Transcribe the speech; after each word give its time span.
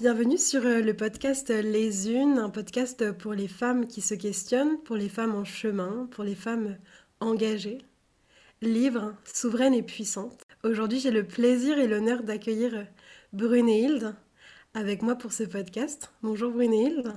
Bienvenue 0.00 0.38
sur 0.38 0.64
euh, 0.64 0.80
le 0.80 0.94
podcast 0.94 1.50
Les 1.50 2.08
Unes, 2.08 2.38
un 2.38 2.50
podcast 2.50 3.10
pour 3.10 3.32
les 3.32 3.48
femmes 3.48 3.88
qui 3.88 4.00
se 4.00 4.14
questionnent, 4.14 4.80
pour 4.84 4.94
les 4.94 5.08
femmes 5.08 5.34
en 5.34 5.44
chemin, 5.44 6.06
pour 6.12 6.22
les 6.22 6.36
femmes 6.36 6.78
engagées, 7.18 7.78
libres, 8.62 9.16
souveraines 9.24 9.74
et 9.74 9.82
puissantes. 9.82 10.40
Aujourd'hui, 10.62 11.00
j'ai 11.00 11.10
le 11.10 11.26
plaisir 11.26 11.80
et 11.80 11.88
l'honneur 11.88 12.22
d'accueillir 12.22 12.76
euh, 12.76 12.84
Brunéhilde 13.32 14.14
avec 14.72 15.02
moi 15.02 15.16
pour 15.16 15.32
ce 15.32 15.42
podcast. 15.42 16.12
Bonjour 16.22 16.52
Brunéhilde. 16.52 17.14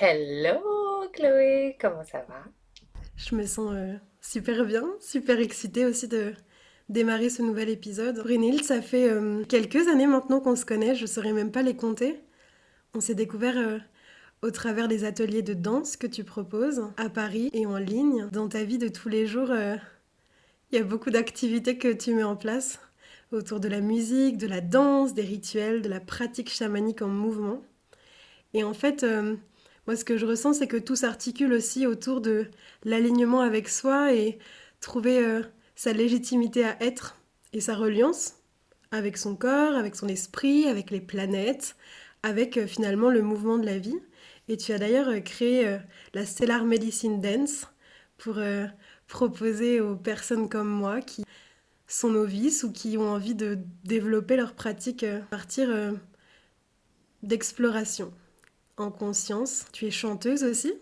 Hello 0.00 0.60
Chloé, 1.12 1.76
comment 1.80 2.04
ça 2.04 2.24
va? 2.28 2.44
Je 3.16 3.34
me 3.34 3.44
sens 3.46 3.72
euh, 3.74 3.94
super 4.20 4.64
bien, 4.64 4.88
super 5.00 5.40
excitée 5.40 5.86
aussi 5.86 6.06
de 6.06 6.34
démarrer 6.88 7.30
ce 7.30 7.42
nouvel 7.42 7.68
épisode. 7.68 8.18
Brunhilde, 8.18 8.64
ça 8.64 8.82
fait 8.82 9.08
euh, 9.08 9.44
quelques 9.44 9.88
années 9.88 10.06
maintenant 10.06 10.40
qu'on 10.40 10.56
se 10.56 10.64
connaît, 10.64 10.94
je 10.94 11.02
ne 11.02 11.06
saurais 11.06 11.32
même 11.32 11.52
pas 11.52 11.62
les 11.62 11.76
compter. 11.76 12.20
On 12.94 13.00
s'est 13.00 13.14
découvert 13.14 13.56
euh, 13.56 13.78
au 14.42 14.50
travers 14.50 14.88
des 14.88 15.04
ateliers 15.04 15.42
de 15.42 15.54
danse 15.54 15.96
que 15.96 16.06
tu 16.06 16.24
proposes 16.24 16.82
à 16.96 17.08
Paris 17.08 17.50
et 17.52 17.66
en 17.66 17.78
ligne. 17.78 18.28
Dans 18.32 18.48
ta 18.48 18.64
vie 18.64 18.78
de 18.78 18.88
tous 18.88 19.08
les 19.08 19.26
jours, 19.26 19.50
euh, 19.50 19.76
il 20.70 20.78
y 20.78 20.80
a 20.80 20.84
beaucoup 20.84 21.10
d'activités 21.10 21.78
que 21.78 21.92
tu 21.92 22.14
mets 22.14 22.22
en 22.22 22.36
place 22.36 22.80
autour 23.30 23.60
de 23.60 23.68
la 23.68 23.80
musique, 23.80 24.36
de 24.36 24.46
la 24.46 24.60
danse, 24.60 25.14
des 25.14 25.22
rituels, 25.22 25.80
de 25.80 25.88
la 25.88 26.00
pratique 26.00 26.50
chamanique 26.50 27.00
en 27.00 27.08
mouvement. 27.08 27.62
Et 28.52 28.62
en 28.62 28.74
fait, 28.74 29.06
moi 29.86 29.96
ce 29.96 30.04
que 30.04 30.18
je 30.18 30.26
ressens, 30.26 30.54
c'est 30.54 30.66
que 30.66 30.76
tout 30.76 30.96
s'articule 30.96 31.54
aussi 31.54 31.86
autour 31.86 32.20
de 32.20 32.48
l'alignement 32.84 33.40
avec 33.40 33.70
soi 33.70 34.12
et 34.12 34.38
trouver 34.80 35.42
sa 35.74 35.92
légitimité 35.92 36.64
à 36.64 36.82
être 36.82 37.18
et 37.52 37.60
sa 37.60 37.74
reliance 37.74 38.34
avec 38.92 39.16
son 39.16 39.34
corps, 39.34 39.74
avec 39.74 39.96
son 39.96 40.06
esprit, 40.06 40.66
avec 40.66 40.90
les 40.90 41.00
planètes, 41.00 41.76
avec 42.22 42.56
euh, 42.56 42.66
finalement 42.66 43.10
le 43.10 43.22
mouvement 43.22 43.58
de 43.58 43.66
la 43.66 43.78
vie. 43.78 43.98
Et 44.48 44.56
tu 44.56 44.72
as 44.72 44.78
d'ailleurs 44.78 45.08
euh, 45.08 45.20
créé 45.20 45.66
euh, 45.66 45.78
la 46.14 46.26
Stellar 46.26 46.64
Medicine 46.64 47.20
Dance 47.20 47.66
pour 48.18 48.38
proposer 49.08 49.80
aux 49.80 49.96
personnes 49.96 50.48
comme 50.48 50.68
moi 50.68 51.00
qui 51.00 51.24
sont 51.88 52.10
novices 52.10 52.62
ou 52.62 52.70
qui 52.70 52.96
ont 52.96 53.08
envie 53.08 53.34
de 53.34 53.58
développer 53.82 54.36
leur 54.36 54.54
pratique 54.54 55.02
à 55.02 55.18
partir 55.22 55.68
d'exploration 57.24 58.12
en 58.76 58.92
conscience. 58.92 59.64
Tu 59.72 59.86
es 59.86 59.90
chanteuse 59.90 60.44
aussi, 60.44 60.72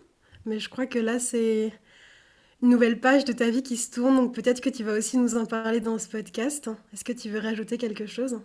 mais 0.44 0.58
je 0.58 0.68
crois 0.68 0.84
que 0.84 0.98
là 0.98 1.18
c'est 1.18 1.72
nouvelle 2.62 3.00
page 3.00 3.24
de 3.24 3.32
ta 3.32 3.50
vie 3.50 3.62
qui 3.62 3.76
se 3.76 3.90
tourne, 3.90 4.16
donc 4.16 4.34
peut-être 4.34 4.60
que 4.60 4.70
tu 4.70 4.84
vas 4.84 4.92
aussi 4.92 5.16
nous 5.18 5.36
en 5.36 5.46
parler 5.46 5.80
dans 5.80 5.98
ce 5.98 6.08
podcast. 6.08 6.70
Est-ce 6.92 7.04
que 7.04 7.12
tu 7.12 7.30
veux 7.30 7.40
rajouter 7.40 7.78
quelque 7.78 8.06
chose? 8.06 8.40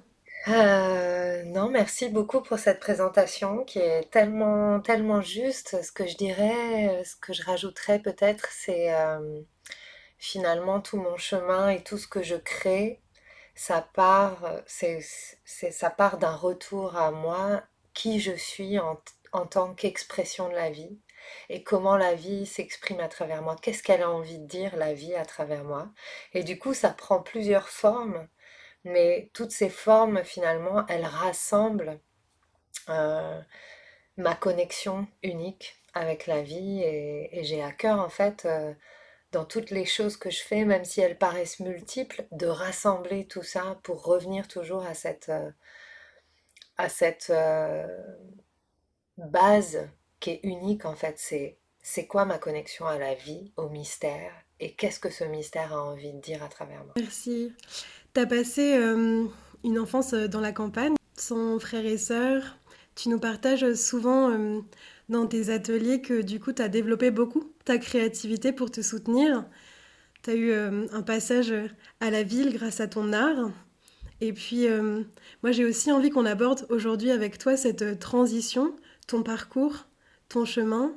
Euh, 0.47 1.44
non, 1.45 1.69
merci 1.69 2.09
beaucoup 2.09 2.41
pour 2.41 2.59
cette 2.59 2.80
présentation 2.80 3.63
qui 3.63 3.80
est 3.80 4.09
tellement, 4.11 4.80
tellement 4.80 5.22
juste. 5.22 5.81
Ce 5.83 5.91
que 5.91 6.05
je 6.07 6.16
dirais, 6.17 7.03
ce 7.03 7.16
que 7.16 7.33
je 7.33 7.44
rajouterais 7.44 7.99
peut-être, 7.99 8.47
c'est 8.52 8.94
euh, 8.94 9.41
finalement 10.19 10.81
tout 10.81 10.97
mon 10.97 11.17
chemin 11.17 11.69
et 11.69 11.83
tout 11.83 11.97
ce 11.97 12.07
que 12.07 12.23
je 12.23 12.35
crée, 12.35 13.02
ça 13.55 13.81
part, 13.94 14.61
c'est, 14.67 15.00
c'est, 15.45 15.72
ça 15.72 15.89
part 15.89 16.17
d'un 16.19 16.35
retour 16.35 16.95
à 16.97 17.11
moi, 17.11 17.63
qui 17.94 18.19
je 18.19 18.33
suis 18.33 18.79
en, 18.79 19.00
en 19.31 19.45
tant 19.47 19.73
qu'expression 19.73 20.50
de 20.50 20.55
la 20.55 20.69
vie 20.72 21.00
et 21.49 21.63
comment 21.63 21.97
la 21.97 22.15
vie 22.15 22.45
s'exprime 22.45 22.99
à 22.99 23.07
travers 23.07 23.41
moi, 23.41 23.55
qu'est-ce 23.61 23.83
qu'elle 23.83 24.01
a 24.01 24.09
envie 24.09 24.39
de 24.39 24.47
dire, 24.47 24.75
la 24.75 24.93
vie 24.93 25.15
à 25.15 25.25
travers 25.25 25.63
moi? 25.63 25.89
Et 26.33 26.43
du 26.43 26.57
coup, 26.59 26.73
ça 26.73 26.89
prend 26.89 27.21
plusieurs 27.21 27.69
formes, 27.69 28.27
mais 28.83 29.29
toutes 29.33 29.51
ces 29.51 29.69
formes, 29.69 30.23
finalement, 30.23 30.85
elles 30.87 31.05
rassemblent 31.05 31.99
euh, 32.89 33.41
ma 34.17 34.35
connexion 34.35 35.07
unique 35.23 35.75
avec 35.93 36.27
la 36.27 36.41
vie 36.41 36.81
et, 36.83 37.43
j'ai 37.43 37.63
à 37.63 37.71
cœur, 37.71 37.99
en 37.99 38.09
fait, 38.09 38.45
euh, 38.45 38.73
dans 39.31 39.45
toutes 39.45 39.71
les 39.71 39.85
choses 39.85 40.17
que 40.17 40.29
je 40.29 40.41
fais, 40.43 40.65
même 40.65 40.85
si 40.85 41.01
elles 41.01 41.17
paraissent 41.17 41.59
multiples, 41.59 42.25
de 42.31 42.47
rassembler 42.47 43.27
tout 43.27 43.44
ça 43.44 43.79
pour 43.83 44.03
revenir 44.03 44.47
toujours 44.47 44.85
à 44.85 44.94
cette, 44.94 45.29
euh, 45.29 45.51
à 46.77 46.89
cette 46.89 47.31
base 49.17 49.89
qui 50.19 50.31
est 50.31 50.39
unique 50.43 50.85
en 50.85 50.95
fait, 50.95 51.15
c'est 51.17 51.57
c'est 51.87 52.07
quoi 52.07 52.25
ma 52.25 52.39
connexion 52.39 52.87
à 52.87 52.97
la 52.97 53.13
vie, 53.13 53.51
au 53.57 53.69
mystère, 53.69 54.31
et 54.59 54.73
qu'est-ce 54.73 54.99
que 54.99 55.11
ce 55.11 55.23
mystère 55.23 55.71
a 55.71 55.83
envie 55.83 56.13
de 56.13 56.19
dire 56.19 56.41
à 56.41 56.47
travers 56.47 56.83
moi? 56.83 56.93
Merci. 56.97 57.53
Tu 58.15 58.19
as 58.19 58.25
passé 58.25 58.73
euh, 58.73 59.25
une 59.63 59.77
enfance 59.77 60.13
euh, 60.13 60.27
dans 60.27 60.39
la 60.39 60.51
campagne, 60.51 60.95
sans 61.15 61.59
frères 61.59 61.85
et 61.85 61.99
sœurs? 61.99 62.57
Tu 62.95 63.09
nous 63.09 63.19
partages 63.19 63.75
souvent 63.75 64.31
euh, 64.31 64.61
dans 65.09 65.27
tes 65.27 65.51
ateliers 65.51 66.01
que 66.01 66.23
du 66.23 66.39
coup 66.39 66.53
tu 66.53 66.61
as 66.63 66.69
développé 66.69 67.11
beaucoup 67.11 67.53
ta 67.65 67.77
créativité 67.77 68.51
pour 68.51 68.71
te 68.71 68.81
soutenir. 68.81 69.45
Tu 70.23 70.31
as 70.31 70.35
eu 70.35 70.53
un 70.53 71.03
passage 71.03 71.53
à 71.99 72.09
la 72.09 72.23
ville 72.23 72.51
grâce 72.51 72.79
à 72.79 72.87
ton 72.87 73.13
art. 73.13 73.51
Et 74.21 74.33
puis, 74.33 74.65
moi 75.43 75.51
j'ai 75.51 75.65
aussi 75.65 75.91
envie 75.91 76.09
qu'on 76.09 76.25
aborde 76.25 76.65
aujourd'hui 76.69 77.11
avec 77.11 77.37
toi 77.37 77.57
cette 77.57 77.99
transition, 77.99 78.75
ton 79.05 79.21
parcours 79.21 79.85
ton 80.30 80.46
chemin, 80.46 80.94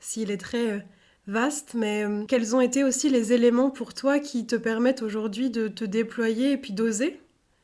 s'il 0.00 0.30
est 0.30 0.40
très 0.40 0.70
euh, 0.70 0.80
vaste, 1.26 1.74
mais 1.74 2.04
euh, 2.04 2.24
quels 2.26 2.56
ont 2.56 2.60
été 2.60 2.82
aussi 2.84 3.10
les 3.10 3.32
éléments 3.32 3.70
pour 3.70 3.94
toi 3.94 4.18
qui 4.18 4.46
te 4.46 4.56
permettent 4.56 5.02
aujourd'hui 5.02 5.50
de 5.50 5.68
te 5.68 5.84
déployer 5.84 6.52
et 6.52 6.56
puis 6.56 6.72
d'oser 6.72 7.20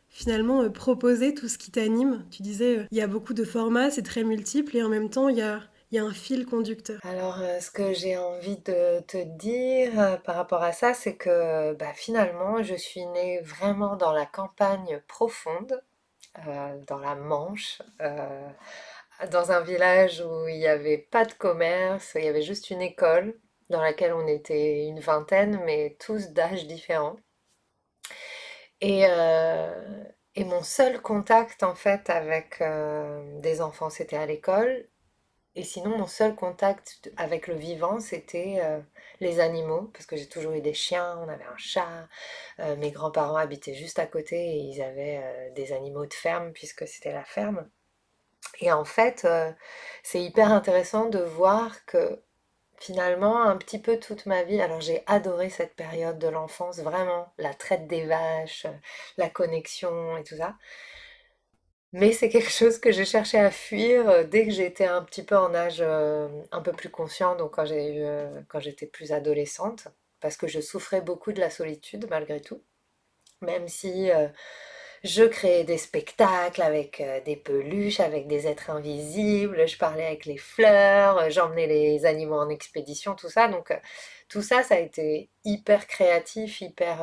finalement 0.09 0.62
euh, 0.62 0.69
proposer 0.69 1.34
tout 1.34 1.49
ce 1.49 1.59
qui 1.59 1.71
t'anime? 1.71 2.25
Tu 2.31 2.43
disais, 2.43 2.87
il 2.91 2.99
y 2.99 3.03
a 3.03 3.06
beaucoup 3.06 3.34
de 3.34 3.44
formats, 3.44 3.91
c'est 3.91 4.03
très 4.03 4.25
multiple 4.25 4.77
et 4.77 4.82
en 4.82 4.88
même 4.88 5.10
temps, 5.10 5.28
il 5.28 5.38
y 5.38 5.43
a, 5.43 5.60
un 5.99 6.12
fil 6.12 6.44
conducteur. 6.44 7.00
Alors, 7.04 7.38
ce 7.59 7.71
que 7.71 7.94
j'ai 7.94 8.19
envie 8.19 8.59
de 8.59 9.00
te 9.06 9.16
dire 9.38 10.21
par 10.25 10.37
rapport 10.37 10.62
à 10.62 10.72
ça, 10.72 10.93
c'est 10.93 11.16
que 11.16 11.72
bah, 11.72 11.94
finalement, 11.94 12.62
je 12.62 12.75
suis 12.75 13.06
née 13.06 13.41
vraiment 13.41 13.97
dans 13.97 14.12
la 14.12 14.27
campagne 14.27 15.00
profonde, 15.09 15.81
dans 16.87 16.98
la 16.98 17.15
Manche 17.15 17.81
dans 19.31 19.50
un 19.53 19.60
village 19.60 20.21
où 20.21 20.49
il 20.49 20.59
n'y 20.59 20.66
avait 20.66 20.99
pas 20.99 21.25
de 21.25 21.32
commerce, 21.32 22.12
il 22.16 22.25
y 22.25 22.28
avait 22.28 22.43
juste 22.43 22.71
une 22.71 22.82
école 22.82 23.38
dans 23.71 23.81
laquelle 23.82 24.12
on 24.12 24.27
était 24.27 24.87
une 24.87 25.00
vingtaine, 25.00 25.60
mais 25.65 25.97
tous 25.99 26.31
d'âges 26.31 26.66
différents. 26.66 27.16
Et, 28.81 29.06
euh, 29.09 30.04
mon 30.38 30.62
seul 30.62 31.00
contact 31.03 31.62
en 31.62 31.75
fait 31.75 32.10
avec 32.10 32.60
euh, 32.60 33.41
des 33.41 33.60
enfants, 33.60 33.91
c'était 33.91 34.16
à 34.16 34.27
l'école. 34.27 34.88
Et 35.54 35.65
sinon, 35.65 35.97
mon 35.98 36.06
seul 36.06 36.34
contact 36.34 37.10
avec 37.16 37.47
le 37.48 37.54
vivant, 37.54 38.00
c'était 38.00 38.59
euh, 38.62 38.81
les 39.21 39.41
animaux, 39.41 39.91
parce 39.94 40.06
que 40.06 40.16
j'ai 40.16 40.28
toujours 40.28 40.53
eu 40.53 40.60
des 40.60 40.75
chiens, 40.75 41.19
on 41.25 41.28
avait 41.28 41.44
un 41.44 41.56
chat, 41.56 42.09
mes 42.78 42.91
grands-parents 42.91 43.37
habitaient 43.37 43.75
juste 43.75 43.98
à 43.98 44.06
côté 44.06 44.37
et 44.37 44.59
ils 44.59 44.83
avaient 44.83 45.53
des 45.56 45.72
animaux 45.72 46.06
de 46.06 46.15
ferme, 46.15 46.53
puisque 46.53 46.87
c'était 46.87 47.12
la 47.12 47.25
ferme. 47.25 47.69
Et 48.60 48.72
en 48.72 48.84
fait, 48.84 49.24
euh, 49.24 49.52
c'est 50.02 50.22
hyper 50.22 50.52
intéressant 50.52 51.06
de 51.06 51.19
voir 51.19 51.84
que 51.86 52.22
finalement, 52.78 53.42
un 53.42 53.56
petit 53.56 53.78
peu 53.80 53.98
toute 53.98 54.26
ma 54.26 54.42
vie, 54.44 54.60
alors 54.60 54.80
j'ai 54.80 55.02
adoré 55.06 55.50
cette 55.50 55.74
période 55.76 56.19
de 56.19 56.28
l'enfance, 56.28 56.78
vraiment, 56.80 57.32
la 57.38 57.54
traite 57.54 57.86
des 57.88 58.04
vaches, 58.06 58.66
la 59.16 59.30
connexion 59.30 60.16
et 60.19 60.24
tout 60.24 60.36
ça. 60.36 60.56
Mais 61.92 62.12
c'est 62.12 62.28
quelque 62.28 62.50
chose 62.50 62.78
que 62.78 62.92
j'ai 62.92 63.04
cherché 63.04 63.38
à 63.38 63.50
fuir 63.50 64.08
euh, 64.08 64.24
dès 64.24 64.44
que 64.44 64.53
j'étais 64.53 64.86
un 64.86 65.03
petit 65.03 65.22
peu 65.24 65.36
en 65.36 65.54
âge 65.54 65.78
euh, 65.80 66.28
un 66.53 66.60
peu 66.60 66.72
plus 66.72 66.91
conscient, 66.91 67.36
donc 67.36 67.54
quand 67.54 67.64
j'ai 67.64 68.04
quand 68.48 68.60
j'étais 68.60 68.86
plus 68.86 69.12
adolescente, 69.12 69.88
parce 70.20 70.36
que 70.36 70.47
je 70.48 70.60
souffrais 70.60 71.00
beaucoup 71.00 71.32
de 71.32 71.41
la 71.41 71.50
solitude 71.50 72.06
malgré 72.10 72.41
tout, 72.41 72.62
même 73.42 73.68
si 73.68 74.10
je 75.06 75.22
créais 75.24 75.64
des 75.64 75.78
spectacles 75.78 76.62
avec 76.62 77.00
euh, 77.00 77.20
des 77.24 77.36
peluches, 77.36 78.00
avec 78.00 78.26
des 78.26 78.46
êtres 78.46 78.70
invisibles, 78.70 79.66
je 79.66 79.78
parlais 79.78 80.06
avec 80.06 80.26
les 80.26 80.36
fleurs, 80.36 81.18
euh, 81.18 81.30
j'emmenais 81.30 81.66
les 81.66 82.06
animaux 82.06 82.36
en 82.36 82.48
expédition, 82.50 83.14
tout 83.14 83.28
ça. 83.28 83.48
Donc 83.48 83.70
euh, 83.70 83.76
tout 84.28 84.42
ça, 84.42 84.62
ça 84.62 84.74
a 84.74 84.78
été 84.78 85.30
hyper 85.44 85.86
créatif, 85.86 86.60
hyper, 86.60 86.98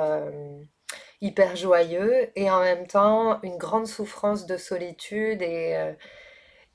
hyper 1.21 1.55
joyeux 1.55 2.31
et 2.35 2.51
en 2.51 2.61
même 2.61 2.85
temps 2.87 3.41
une 3.43 3.57
grande 3.57 3.87
souffrance 3.87 4.45
de 4.45 4.57
solitude 4.57 5.41
et, 5.41 5.93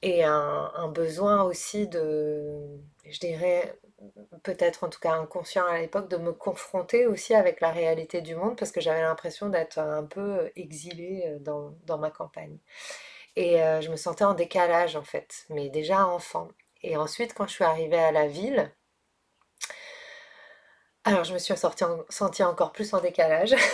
et 0.03 0.25
un, 0.25 0.89
besoin 0.89 1.43
aussi 1.43 1.87
de, 1.89 2.81
je 3.11 3.21
dirais, 3.21 3.75
peut-être 4.43 4.85
en 4.85 4.89
tout 4.89 5.01
cas 5.01 5.13
inconscient 5.13 5.67
à 5.67 5.79
l'époque, 5.79 6.09
de 6.09 6.17
me 6.17 6.33
confronter 6.33 7.07
aussi 7.07 7.35
avec 7.35 7.61
la 7.61 7.71
réalité 7.71 8.21
du 8.21 8.35
monde 8.37 8.57
parce 8.57 8.73
que 8.73 8.81
j'avais 8.81 9.03
l'impression 9.03 9.49
d'être 9.49 9.79
un 9.79 10.05
peu 10.05 10.51
exilée 10.57 11.25
euh, 11.27 11.39
dans, 11.87 11.99
ma 11.99 12.11
campagne. 12.11 12.59
Et 13.37 13.63
euh, 13.63 13.81
je 13.81 13.91
me 13.91 13.97
sentais 13.97 14.25
en 14.25 14.35
décalage 14.35 14.97
en 14.97 15.05
fait, 15.05 15.47
mais 15.51 15.69
déjà 15.69 16.07
enfant. 16.07 16.49
Et 16.83 16.97
ensuite, 16.97 17.35
quand 17.35 17.47
je 17.47 17.55
suis 17.55 17.65
arrivée 17.65 17.99
à 17.99 18.13
la 18.13 18.27
ville, 18.27 18.73
alors 21.05 21.25
je 21.25 21.33
me 21.35 21.39
suis 21.39 21.55
sentie 21.57 22.43
encore 22.45 22.73
plus 22.73 22.93
en 22.95 23.01
décalage. 23.01 23.55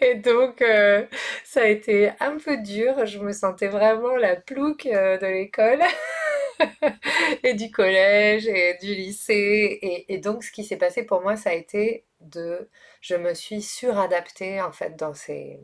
Et 0.00 0.14
donc, 0.14 0.62
euh, 0.62 1.04
ça 1.44 1.62
a 1.62 1.66
été 1.66 2.12
un 2.20 2.38
peu 2.38 2.56
dur. 2.58 3.06
Je 3.06 3.18
me 3.18 3.32
sentais 3.32 3.68
vraiment 3.68 4.16
la 4.16 4.36
plouque 4.36 4.86
euh, 4.86 5.18
de 5.18 5.26
l'école 5.26 5.80
et 7.42 7.54
du 7.54 7.70
collège 7.70 8.46
et 8.46 8.76
du 8.80 8.94
lycée. 8.94 10.04
Et, 10.08 10.18
donc, 10.18 10.44
ce 10.44 10.52
qui 10.52 10.64
s'est 10.64 10.76
passé 10.76 11.04
pour 11.04 11.22
moi, 11.22 11.36
ça 11.36 11.50
a 11.50 11.54
été 11.54 12.04
de... 12.20 12.68
Je 13.00 13.14
me 13.16 13.34
suis 13.34 13.62
suradaptée, 13.62 14.60
en 14.60 14.72
fait, 14.72 14.96
dans 14.96 15.14
ces, 15.14 15.60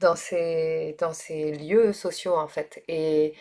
dans 0.00 0.16
ces, 0.16 0.96
dans 0.98 1.12
ces 1.12 1.52
lieux 1.52 1.92
sociaux, 1.92 2.36
en 2.36 2.48
fait. 2.48 2.82
Et 2.88 3.34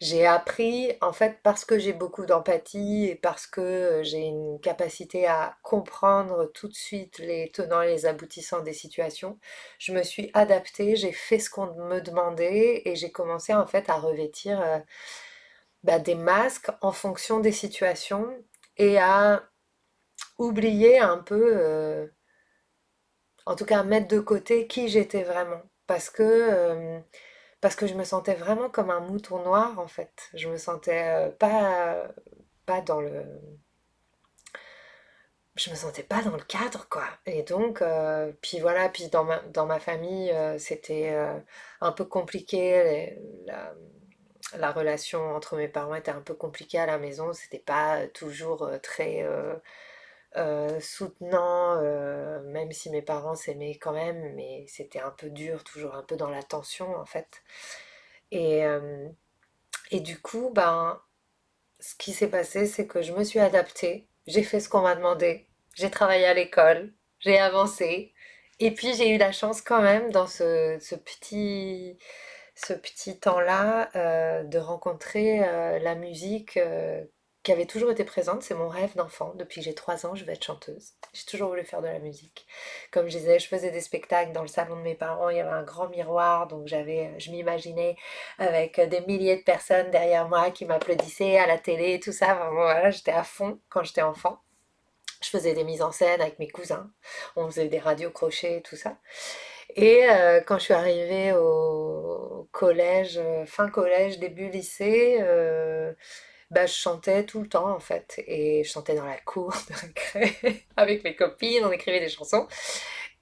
j'ai 0.00 0.26
appris, 0.26 0.92
en 1.00 1.12
fait, 1.12 1.38
parce 1.42 1.64
que 1.64 1.78
j'ai 1.78 1.94
beaucoup 1.94 2.26
d'empathie 2.26 3.06
et 3.06 3.14
parce 3.14 3.46
que 3.46 4.02
j'ai 4.02 4.20
une 4.26 4.60
capacité 4.60 5.26
à 5.26 5.56
comprendre 5.62 6.50
tout 6.52 6.68
de 6.68 6.74
suite 6.74 7.18
les 7.18 7.50
tenants 7.50 7.80
et 7.80 7.88
les 7.88 8.04
aboutissants 8.06 8.60
des 8.60 8.74
situations, 8.74 9.38
je 9.78 9.92
me 9.92 10.02
suis 10.02 10.30
adaptée, 10.34 10.96
j'ai 10.96 11.12
fait 11.12 11.38
ce 11.38 11.48
qu'on 11.48 11.72
me 11.88 12.00
demandait 12.00 12.82
et 12.84 12.94
j'ai 12.94 13.10
commencé 13.10 13.54
en 13.54 13.66
fait 13.66 13.88
à 13.88 13.94
revêtir 13.94 14.60
euh, 14.60 14.78
bah, 15.86 16.00
des 16.00 16.16
masques 16.16 16.70
en 16.82 16.92
fonction 16.92 17.40
des 17.40 17.52
situations 17.52 18.28
et 18.76 18.98
à 18.98 19.44
oublier 20.38 20.98
un 20.98 21.18
peu, 21.18 21.52
euh, 21.56 22.08
en 23.46 23.56
tout 23.56 23.64
cas 23.66 23.84
mettre 23.84 24.08
de 24.08 24.20
côté 24.20 24.66
qui 24.66 24.88
j'étais 24.88 25.22
vraiment. 25.22 25.62
Parce 25.86 26.10
que 26.10 26.22
euh, 26.24 27.00
parce 27.60 27.76
que 27.76 27.86
je 27.86 27.94
me 27.94 28.04
sentais 28.04 28.34
vraiment 28.34 28.68
comme 28.70 28.90
un 28.90 29.00
mouton 29.00 29.42
noir 29.44 29.78
en 29.78 29.86
fait. 29.88 30.30
Je 30.34 30.48
me 30.48 30.58
sentais 30.58 31.28
euh, 31.28 31.30
pas, 31.30 32.08
pas 32.66 32.80
dans 32.82 33.00
le. 33.00 33.24
Je 35.56 35.70
me 35.70 35.76
sentais 35.76 36.02
pas 36.02 36.22
dans 36.22 36.36
le 36.36 36.42
cadre 36.42 36.88
quoi. 36.88 37.04
Et 37.26 37.42
donc, 37.44 37.82
puis 38.42 38.60
voilà, 38.60 38.88
puis 38.90 39.08
dans 39.08 39.24
ma, 39.24 39.38
dans 39.54 39.66
ma 39.66 39.80
famille, 39.80 40.34
c'était 40.58 41.16
un 41.80 41.92
peu 41.92 42.04
compliqué. 42.04 43.16
La 44.58 44.72
relation 44.72 45.34
entre 45.34 45.56
mes 45.56 45.68
parents 45.68 45.94
était 45.94 46.10
un 46.10 46.20
peu 46.20 46.34
compliquée 46.34 46.78
à 46.78 46.86
la 46.86 46.98
maison. 46.98 47.32
C'était 47.32 47.58
pas 47.58 48.06
toujours 48.08 48.70
très 48.82 49.24
euh, 50.36 50.80
soutenant, 50.80 51.80
euh, 51.82 52.42
même 52.42 52.70
si 52.70 52.90
mes 52.90 53.00
parents 53.00 53.34
s'aimaient 53.34 53.76
quand 53.78 53.92
même, 53.92 54.34
mais 54.34 54.66
c'était 54.68 55.00
un 55.00 55.10
peu 55.10 55.30
dur, 55.30 55.64
toujours 55.64 55.94
un 55.94 56.02
peu 56.02 56.16
dans 56.16 56.28
la 56.28 56.42
tension 56.42 56.94
en 56.94 57.06
fait. 57.06 57.42
Et, 58.32 58.64
euh, 58.66 59.08
et 59.90 60.00
du 60.00 60.20
coup, 60.20 60.50
ben, 60.54 61.00
ce 61.80 61.94
qui 61.96 62.12
s'est 62.12 62.28
passé, 62.30 62.66
c'est 62.66 62.86
que 62.86 63.02
je 63.02 63.12
me 63.14 63.24
suis 63.24 63.40
adaptée, 63.40 64.08
j'ai 64.26 64.42
fait 64.42 64.60
ce 64.60 64.68
qu'on 64.68 64.82
m'a 64.82 64.94
demandé, 64.94 65.48
j'ai 65.74 65.90
travaillé 65.90 66.26
à 66.26 66.34
l'école, 66.34 66.92
j'ai 67.20 67.38
avancé, 67.38 68.12
et 68.60 68.72
puis 68.72 68.94
j'ai 68.94 69.14
eu 69.14 69.18
la 69.18 69.32
chance 69.32 69.62
quand 69.62 69.82
même 69.82 70.10
dans 70.12 70.26
ce, 70.26 70.78
ce 70.80 70.96
petit, 70.96 71.98
ce 72.56 72.72
petit 72.72 73.20
temps-là 73.20 73.90
de 74.42 74.58
rencontrer 74.58 75.38
la 75.80 75.94
musique 75.94 76.58
qui 77.42 77.52
avait 77.52 77.66
toujours 77.66 77.92
été 77.92 78.02
présente. 78.02 78.42
C'est 78.42 78.54
mon 78.54 78.66
rêve 78.66 78.96
d'enfant. 78.96 79.32
Depuis 79.36 79.60
que 79.60 79.64
j'ai 79.66 79.74
3 79.74 80.04
ans, 80.04 80.16
je 80.16 80.24
veux 80.24 80.32
être 80.32 80.42
chanteuse. 80.42 80.94
J'ai 81.12 81.26
toujours 81.26 81.50
voulu 81.50 81.62
faire 81.62 81.80
de 81.80 81.86
la 81.86 82.00
musique. 82.00 82.44
Comme 82.90 83.06
je 83.08 83.18
disais, 83.18 83.38
je 83.38 83.46
faisais 83.46 83.70
des 83.70 83.80
spectacles 83.80 84.32
dans 84.32 84.42
le 84.42 84.48
salon 84.48 84.74
de 84.74 84.80
mes 84.80 84.96
parents. 84.96 85.28
Il 85.28 85.36
y 85.36 85.40
avait 85.40 85.50
un 85.50 85.62
grand 85.62 85.88
miroir, 85.88 86.48
donc 86.48 86.66
j'avais, 86.66 87.14
je 87.20 87.30
m'imaginais 87.30 87.96
avec 88.38 88.80
des 88.80 89.00
milliers 89.02 89.36
de 89.36 89.44
personnes 89.44 89.92
derrière 89.92 90.28
moi 90.28 90.50
qui 90.50 90.64
m'applaudissaient 90.64 91.38
à 91.38 91.46
la 91.46 91.56
télé 91.56 92.00
tout 92.00 92.10
ça. 92.10 92.50
J'étais 92.90 93.12
à 93.12 93.22
fond 93.22 93.60
quand 93.68 93.84
j'étais 93.84 94.02
enfant. 94.02 94.40
Je 95.22 95.28
faisais 95.28 95.54
des 95.54 95.62
mises 95.62 95.82
en 95.82 95.92
scène 95.92 96.20
avec 96.20 96.40
mes 96.40 96.48
cousins. 96.48 96.90
On 97.36 97.46
faisait 97.46 97.68
des 97.68 97.78
radios 97.78 98.10
crochets 98.10 98.56
et 98.56 98.62
tout 98.62 98.76
ça. 98.76 98.96
Et 99.74 100.08
euh, 100.08 100.40
quand 100.40 100.58
je 100.58 100.64
suis 100.64 100.74
arrivée 100.74 101.32
au 101.32 102.48
collège, 102.52 103.18
euh, 103.18 103.44
fin 103.46 103.68
collège, 103.68 104.18
début 104.18 104.48
lycée, 104.48 105.18
euh, 105.20 105.92
bah, 106.50 106.66
je 106.66 106.72
chantais 106.72 107.24
tout 107.24 107.40
le 107.42 107.48
temps 107.48 107.70
en 107.70 107.80
fait. 107.80 108.22
Et 108.26 108.64
je 108.64 108.70
chantais 108.70 108.94
dans 108.94 109.04
la 109.04 109.18
cour 109.18 109.52
de 109.68 109.74
récré 109.74 110.64
avec 110.76 111.04
mes 111.04 111.16
copines, 111.16 111.64
on 111.64 111.72
écrivait 111.72 112.00
des 112.00 112.08
chansons. 112.08 112.46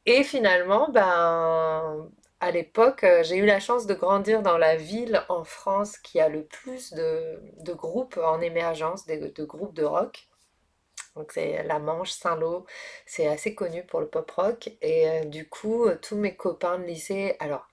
Et 0.06 0.22
finalement, 0.22 0.90
ben, 0.90 2.08
à 2.40 2.50
l'époque, 2.50 3.06
j'ai 3.22 3.36
eu 3.36 3.46
la 3.46 3.58
chance 3.60 3.86
de 3.86 3.94
grandir 3.94 4.42
dans 4.42 4.58
la 4.58 4.76
ville 4.76 5.24
en 5.30 5.44
France 5.44 5.98
qui 5.98 6.20
a 6.20 6.28
le 6.28 6.44
plus 6.44 6.92
de, 6.92 7.40
de 7.64 7.72
groupes 7.72 8.18
en 8.22 8.40
émergence, 8.40 9.06
de, 9.06 9.44
groupes 9.44 9.74
de 9.74 9.84
rock. 9.84 10.28
Donc 11.16 11.32
c'est 11.32 11.62
la 11.64 11.78
Manche, 11.78 12.10
Saint-Lô, 12.10 12.66
c'est 13.06 13.28
assez 13.28 13.54
connu 13.54 13.84
pour 13.84 14.00
le 14.00 14.08
pop 14.08 14.30
rock. 14.32 14.70
Et 14.82 15.08
euh, 15.08 15.24
du 15.24 15.48
coup, 15.48 15.88
tous 16.02 16.16
mes 16.16 16.34
copains 16.34 16.78
de 16.78 16.84
lycée, 16.84 17.36
alors 17.40 17.68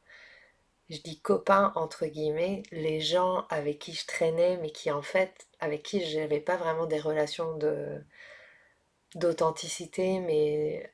je 0.92 1.00
dis 1.00 1.20
copains 1.22 1.72
entre 1.76 2.06
guillemets, 2.06 2.64
les 2.72 3.00
gens 3.00 3.46
avec 3.50 3.80
qui 3.80 3.94
je 3.94 4.06
traînais, 4.06 4.58
mais 4.58 4.72
qui 4.72 4.92
en 4.92 5.02
fait, 5.02 5.48
avec 5.60 5.84
qui 5.84 6.06
je 6.06 6.20
n'avais 6.20 6.42
pas 6.42 6.58
vraiment 6.58 6.86
des 6.86 7.00
relations 7.00 7.58
d'authenticité, 9.16 10.20
mais 10.20 10.92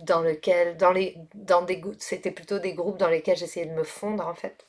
dans 0.00 0.22
lequel, 0.22 0.76
dans 0.76 0.92
les, 0.92 1.16
dans 1.34 1.62
des, 1.62 1.82
c'était 1.98 2.30
plutôt 2.30 2.58
des 2.58 2.74
groupes 2.74 2.98
dans 2.98 3.08
lesquels 3.08 3.36
j'essayais 3.36 3.66
de 3.66 3.72
me 3.72 3.84
fondre 3.84 4.26
en 4.26 4.34
fait. 4.34 4.66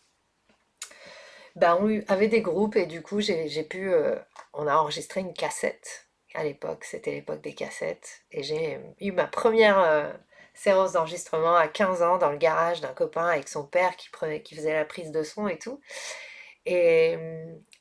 Ben, 1.55 1.77
on 1.79 2.01
avait 2.11 2.27
des 2.27 2.41
groupes 2.41 2.75
et 2.75 2.85
du 2.85 3.01
coup 3.01 3.21
j'ai 3.21 3.63
pu, 3.63 3.93
euh, 3.93 4.15
on 4.53 4.67
a 4.67 4.75
enregistré 4.75 5.21
une 5.21 5.33
cassette 5.33 6.07
à 6.33 6.43
l'époque, 6.43 6.83
c'était 6.83 7.11
l'époque 7.11 7.41
des 7.41 7.53
cassettes 7.53 8.23
et 8.31 8.43
j'ai 8.43 8.79
eu 8.99 9.11
ma 9.11 9.27
première 9.27 9.79
euh, 9.79 10.11
séance 10.53 10.93
d'enregistrement 10.93 11.55
à 11.55 11.67
15 11.67 12.01
ans 12.01 12.17
dans 12.17 12.31
le 12.31 12.37
garage 12.37 12.81
d'un 12.81 12.93
copain 12.93 13.27
avec 13.27 13.47
son 13.49 13.65
père 13.65 13.95
qui, 13.95 14.09
prenait, 14.09 14.41
qui 14.41 14.55
faisait 14.55 14.73
la 14.73 14.85
prise 14.85 15.11
de 15.11 15.23
son 15.23 15.47
et 15.47 15.57
tout. 15.57 15.79
Et, 16.65 17.17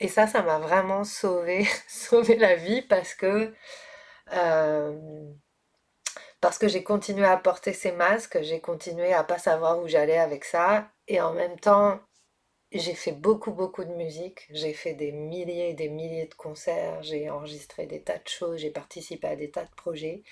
et 0.00 0.08
ça, 0.08 0.26
ça 0.26 0.42
m'a 0.42 0.58
vraiment 0.58 1.04
sauvé, 1.04 1.66
sauvé 1.88 2.36
la 2.36 2.56
vie 2.56 2.82
parce 2.82 3.14
que, 3.14 3.54
euh, 4.32 5.30
parce 6.40 6.58
que 6.58 6.68
j'ai 6.68 6.82
continué 6.82 7.24
à 7.26 7.36
porter 7.36 7.72
ces 7.72 7.92
masques, 7.92 8.42
j'ai 8.42 8.60
continué 8.60 9.12
à 9.12 9.24
pas 9.24 9.38
savoir 9.38 9.78
où 9.80 9.88
j'allais 9.88 10.18
avec 10.18 10.44
ça. 10.44 10.90
Et 11.08 11.20
en 11.20 11.32
même 11.32 11.58
temps, 11.60 12.00
j'ai 12.78 12.94
fait 12.94 13.12
beaucoup, 13.12 13.52
beaucoup 13.52 13.84
de 13.84 13.92
musique. 13.94 14.48
J'ai 14.50 14.72
fait 14.72 14.94
des 14.94 15.12
milliers 15.12 15.70
et 15.70 15.74
des 15.74 15.88
milliers 15.88 16.26
de 16.26 16.34
concerts. 16.34 17.02
J'ai 17.02 17.30
enregistré 17.30 17.86
des 17.86 18.02
tas 18.02 18.18
de 18.18 18.28
choses. 18.28 18.60
J'ai 18.60 18.70
participé 18.70 19.26
à 19.28 19.36
des 19.36 19.50
tas 19.50 19.64
de 19.64 19.74
projets. 19.76 20.22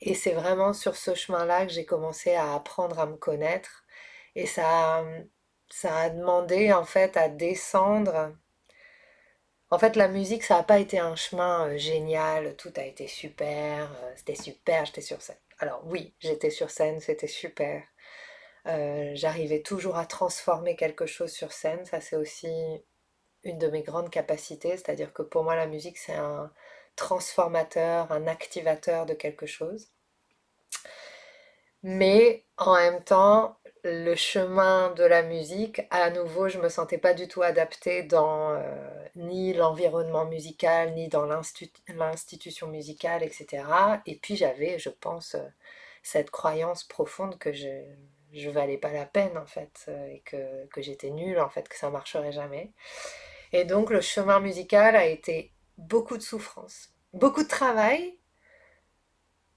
Et 0.00 0.14
c'est 0.14 0.32
vraiment 0.32 0.72
sur 0.72 0.96
ce 0.96 1.14
chemin-là 1.14 1.66
que 1.66 1.72
j'ai 1.72 1.84
commencé 1.84 2.34
à 2.34 2.54
apprendre 2.54 2.98
à 3.00 3.06
me 3.06 3.16
connaître. 3.16 3.84
Et 4.36 4.46
ça, 4.46 5.04
ça 5.70 5.96
a 5.96 6.10
demandé 6.10 6.72
en 6.72 6.84
fait 6.84 7.16
à 7.16 7.28
descendre. 7.28 8.32
En 9.70 9.78
fait, 9.78 9.96
la 9.96 10.08
musique, 10.08 10.44
ça 10.44 10.56
n'a 10.56 10.62
pas 10.62 10.78
été 10.78 10.98
un 10.98 11.16
chemin 11.16 11.68
euh, 11.68 11.78
génial, 11.78 12.56
tout 12.56 12.72
a 12.76 12.84
été 12.84 13.06
super, 13.06 13.90
euh, 14.02 14.12
c'était 14.16 14.34
super, 14.34 14.86
j'étais 14.86 15.02
sur 15.02 15.20
scène. 15.20 15.36
Alors 15.58 15.82
oui, 15.86 16.14
j'étais 16.20 16.50
sur 16.50 16.70
scène, 16.70 17.00
c'était 17.00 17.26
super. 17.26 17.82
Euh, 18.68 19.12
j'arrivais 19.14 19.62
toujours 19.62 19.96
à 19.96 20.06
transformer 20.06 20.76
quelque 20.76 21.06
chose 21.06 21.32
sur 21.32 21.52
scène, 21.52 21.84
ça 21.86 22.00
c'est 22.00 22.16
aussi 22.16 22.48
une 23.44 23.58
de 23.58 23.68
mes 23.68 23.82
grandes 23.82 24.10
capacités, 24.10 24.70
c'est-à-dire 24.76 25.12
que 25.12 25.22
pour 25.22 25.44
moi 25.44 25.56
la 25.56 25.66
musique 25.66 25.98
c'est 25.98 26.14
un, 26.14 26.52
transformateur, 26.98 28.12
un 28.12 28.26
activateur 28.26 29.06
de 29.06 29.14
quelque 29.14 29.46
chose. 29.46 29.88
Mais 31.82 32.44
en 32.56 32.74
même 32.74 33.02
temps, 33.04 33.56
le 33.84 34.14
chemin 34.16 34.90
de 34.90 35.04
la 35.04 35.22
musique, 35.22 35.82
à 35.90 36.10
nouveau, 36.10 36.48
je 36.48 36.58
me 36.58 36.68
sentais 36.68 36.98
pas 36.98 37.14
du 37.14 37.28
tout 37.28 37.42
adaptée 37.42 38.02
dans 38.02 38.52
euh, 38.52 39.06
ni 39.16 39.54
l'environnement 39.54 40.24
musical, 40.26 40.94
ni 40.94 41.08
dans 41.08 41.26
l'institution 41.26 42.66
musicale, 42.66 43.22
etc. 43.22 43.64
Et 44.06 44.16
puis 44.16 44.36
j'avais, 44.36 44.78
je 44.78 44.90
pense, 44.90 45.36
euh, 45.36 45.46
cette 46.02 46.30
croyance 46.30 46.84
profonde 46.84 47.38
que 47.38 47.52
je 47.52 47.68
je 48.32 48.50
valais 48.50 48.78
pas 48.78 48.92
la 48.92 49.06
peine 49.06 49.36
en 49.38 49.46
fait, 49.46 49.86
euh, 49.88 50.06
et 50.08 50.20
que, 50.20 50.66
que 50.66 50.82
j'étais 50.82 51.10
nulle 51.10 51.40
en 51.40 51.48
fait, 51.48 51.68
que 51.68 51.76
ça 51.76 51.90
marcherait 51.90 52.32
jamais. 52.32 52.72
Et 53.52 53.64
donc 53.64 53.90
le 53.90 54.00
chemin 54.00 54.40
musical 54.40 54.96
a 54.96 55.06
été 55.06 55.52
beaucoup 55.76 56.16
de 56.16 56.22
souffrance, 56.22 56.90
beaucoup 57.12 57.42
de 57.42 57.48
travail, 57.48 58.18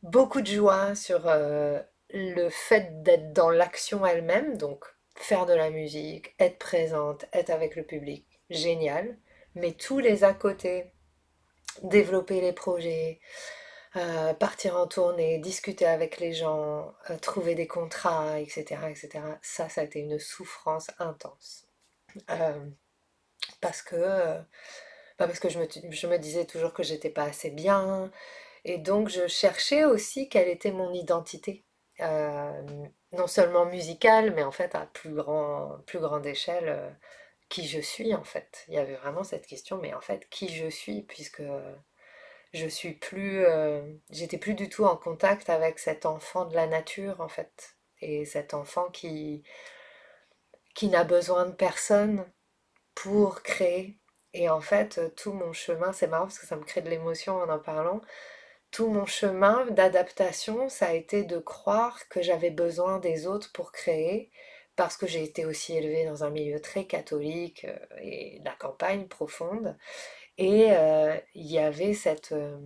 beaucoup 0.04 0.42
de 0.42 0.48
joie 0.48 0.96
sur 0.96 1.28
euh, 1.28 1.80
le 2.10 2.50
fait 2.50 3.04
d'être 3.04 3.34
dans 3.34 3.50
l'action 3.50 4.06
elle-même, 4.06 4.58
donc 4.58 4.86
faire 5.16 5.46
de 5.46 5.54
la 5.54 5.70
musique, 5.70 6.36
être 6.40 6.58
présente, 6.58 7.26
être 7.34 7.50
avec 7.50 7.76
le 7.76 7.84
public, 7.84 8.26
génial, 8.50 9.18
mais 9.56 9.74
tous 9.74 10.00
les 10.00 10.24
à 10.24 10.34
côté, 10.34 10.94
développer 11.84 12.42
les 12.42 12.54
projets, 12.54 13.20
euh, 13.98 14.34
partir 14.34 14.78
en 14.78 14.88
tournée, 14.88 15.38
discuter 15.40 15.86
avec 15.86 16.20
les 16.20 16.34
gens, 16.34 16.94
euh, 17.10 17.18
trouver 17.18 17.56
des 17.56 17.68
contrats, 17.68 18.40
etc., 18.40 18.82
etc. 18.90 19.22
Ça, 19.42 19.70
ça 19.70 19.82
a 19.82 19.84
été 19.84 20.00
une 20.00 20.20
souffrance 20.20 20.92
intense. 21.00 21.68
parce 23.62 23.82
que 23.82 24.38
parce 25.18 25.40
que 25.40 25.50
je 25.50 25.60
me, 25.60 25.68
je 25.92 26.08
me 26.08 26.18
disais 26.18 26.46
toujours 26.46 26.74
que 26.74 26.84
j'étais 26.84 27.10
pas 27.10 27.24
assez 27.26 27.52
bien. 27.52 28.12
Et 28.66 28.78
donc 28.78 29.10
je 29.10 29.28
cherchais 29.28 29.86
aussi 29.86 30.30
quelle 30.30 30.48
était 30.50 30.72
mon 30.72 30.94
identité. 30.94 31.66
non 32.00 33.28
seulement 33.28 33.66
musicale, 33.66 34.34
mais 34.34 34.44
en 34.44 34.52
fait 34.52 34.76
à 34.76 34.86
plus, 34.88 35.14
grand, 35.14 35.80
plus 35.86 36.00
grande 36.00 36.26
échelle, 36.26 36.96
qui 37.50 37.68
je 37.68 37.80
suis 37.82 38.16
en 38.16 38.24
fait. 38.24 38.66
Il 38.70 38.76
y 38.76 38.78
avait 38.80 38.96
vraiment 38.96 39.24
cette 39.24 39.46
question, 39.46 39.78
mais 39.78 39.94
en 39.94 40.02
fait, 40.02 40.28
qui 40.30 40.50
je 40.50 40.68
suis, 40.70 41.04
puisque 41.04 41.44
je 42.54 42.68
suis 42.68 42.94
plus, 42.94 43.46
j'étais 44.10 44.38
plus 44.38 44.54
du 44.56 44.70
tout 44.70 44.86
en 44.86 44.98
contact 44.98 45.50
avec 45.50 45.80
cet 45.80 46.06
enfant 46.06 46.46
de 46.46 46.56
la 46.56 46.68
nature 46.68 47.22
en 47.22 47.28
fait, 47.30 47.76
et 48.02 48.26
cet 48.26 48.54
enfant 48.54 48.90
qui, 48.90 49.44
qui 50.76 50.88
n'a 50.90 51.04
besoin 51.04 51.46
de 51.46 51.54
personne 51.54 52.26
pour 52.96 53.42
créer. 53.44 53.98
Et 54.34 54.50
en 54.50 54.62
fait, 54.62 55.02
tout 55.16 55.34
mon 55.34 55.54
chemin, 55.54 55.94
c'est 55.94 56.08
marrant 56.08 56.26
parce 56.26 56.40
que 56.40 56.48
ça 56.48 56.56
me 56.56 56.64
crée 56.64 56.82
de 56.82 56.90
l'émotion 56.90 57.36
en 57.38 57.50
en 57.50 57.60
parlant, 57.60 58.02
tout 58.72 58.88
mon 58.90 59.06
chemin 59.06 59.66
d'adaptation, 59.72 60.70
ça 60.70 60.88
a 60.88 60.94
été 60.94 61.24
de 61.24 61.38
croire 61.40 62.08
que 62.10 62.22
j'avais 62.22 62.52
besoin 62.52 63.00
des 63.00 63.28
autres 63.28 63.52
pour 63.52 63.72
créer, 63.74 64.32
parce 64.78 64.96
que 64.98 65.08
j'ai 65.08 65.24
été 65.24 65.46
aussi 65.46 65.76
élevée 65.76 66.06
dans 66.06 66.24
un 66.24 66.30
milieu 66.30 66.62
très 66.62 66.86
catholique 66.86 67.66
euh, 67.66 67.78
et 68.02 68.42
la 68.46 68.54
campagne 68.54 69.08
profonde. 69.08 69.78
Et 70.42 70.70
euh, 70.72 71.16
il 71.36 71.46
y 71.52 71.60
avait 71.60 71.94
cette, 71.94 72.32
euh, 72.32 72.58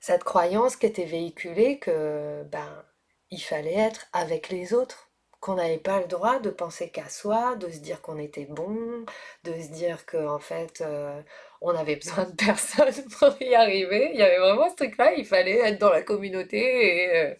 cette 0.00 0.24
croyance 0.24 0.74
qui 0.74 0.86
était 0.86 1.04
véhiculée 1.04 1.78
que 1.78 2.42
ben, 2.50 2.84
il 3.30 3.38
fallait 3.38 3.76
être 3.76 4.08
avec 4.12 4.48
les 4.48 4.74
autres 4.74 5.12
qu'on 5.38 5.54
n'avait 5.54 5.78
pas 5.78 6.00
le 6.00 6.08
droit 6.08 6.40
de 6.40 6.50
penser 6.50 6.90
qu'à 6.90 7.08
soi, 7.08 7.54
de 7.54 7.70
se 7.70 7.78
dire 7.78 8.02
qu'on 8.02 8.18
était 8.18 8.46
bon, 8.46 9.06
de 9.44 9.52
se 9.52 9.68
dire 9.68 10.04
qu'en 10.04 10.34
en 10.34 10.38
fait 10.40 10.80
euh, 10.80 11.22
on 11.60 11.70
avait 11.76 11.94
besoin 11.94 12.24
de 12.24 12.34
personne 12.44 13.08
pour 13.20 13.40
y 13.40 13.54
arriver. 13.54 14.10
Il 14.14 14.18
y 14.18 14.22
avait 14.22 14.38
vraiment 14.38 14.68
ce 14.70 14.74
truc-là, 14.74 15.12
il 15.14 15.24
fallait 15.24 15.60
être 15.60 15.78
dans 15.78 15.90
la 15.90 16.02
communauté 16.02 16.58
et, 16.58 17.38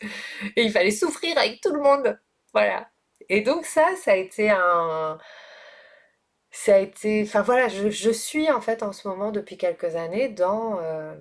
et, 0.54 0.62
il 0.62 0.70
fallait 0.70 0.92
souffrir 0.92 1.36
avec 1.38 1.60
tout 1.60 1.72
le 1.72 1.80
monde. 1.80 2.20
Voilà. 2.52 2.88
Et 3.28 3.40
donc 3.40 3.66
ça, 3.66 3.96
ça 3.96 4.12
a 4.12 4.16
été 4.16 4.48
un... 4.48 5.18
Ça 6.56 6.76
a 6.76 6.78
été... 6.78 7.22
Enfin 7.24 7.42
voilà, 7.42 7.68
je, 7.68 8.10
suis 8.10 8.50
en 8.50 8.60
fait 8.60 8.84
en 8.84 8.92
ce 8.92 9.08
moment 9.08 9.32
depuis 9.32 9.56
quelques 9.58 9.96
années 9.96 10.28
dans... 10.28 10.78
Euh, 10.80 11.14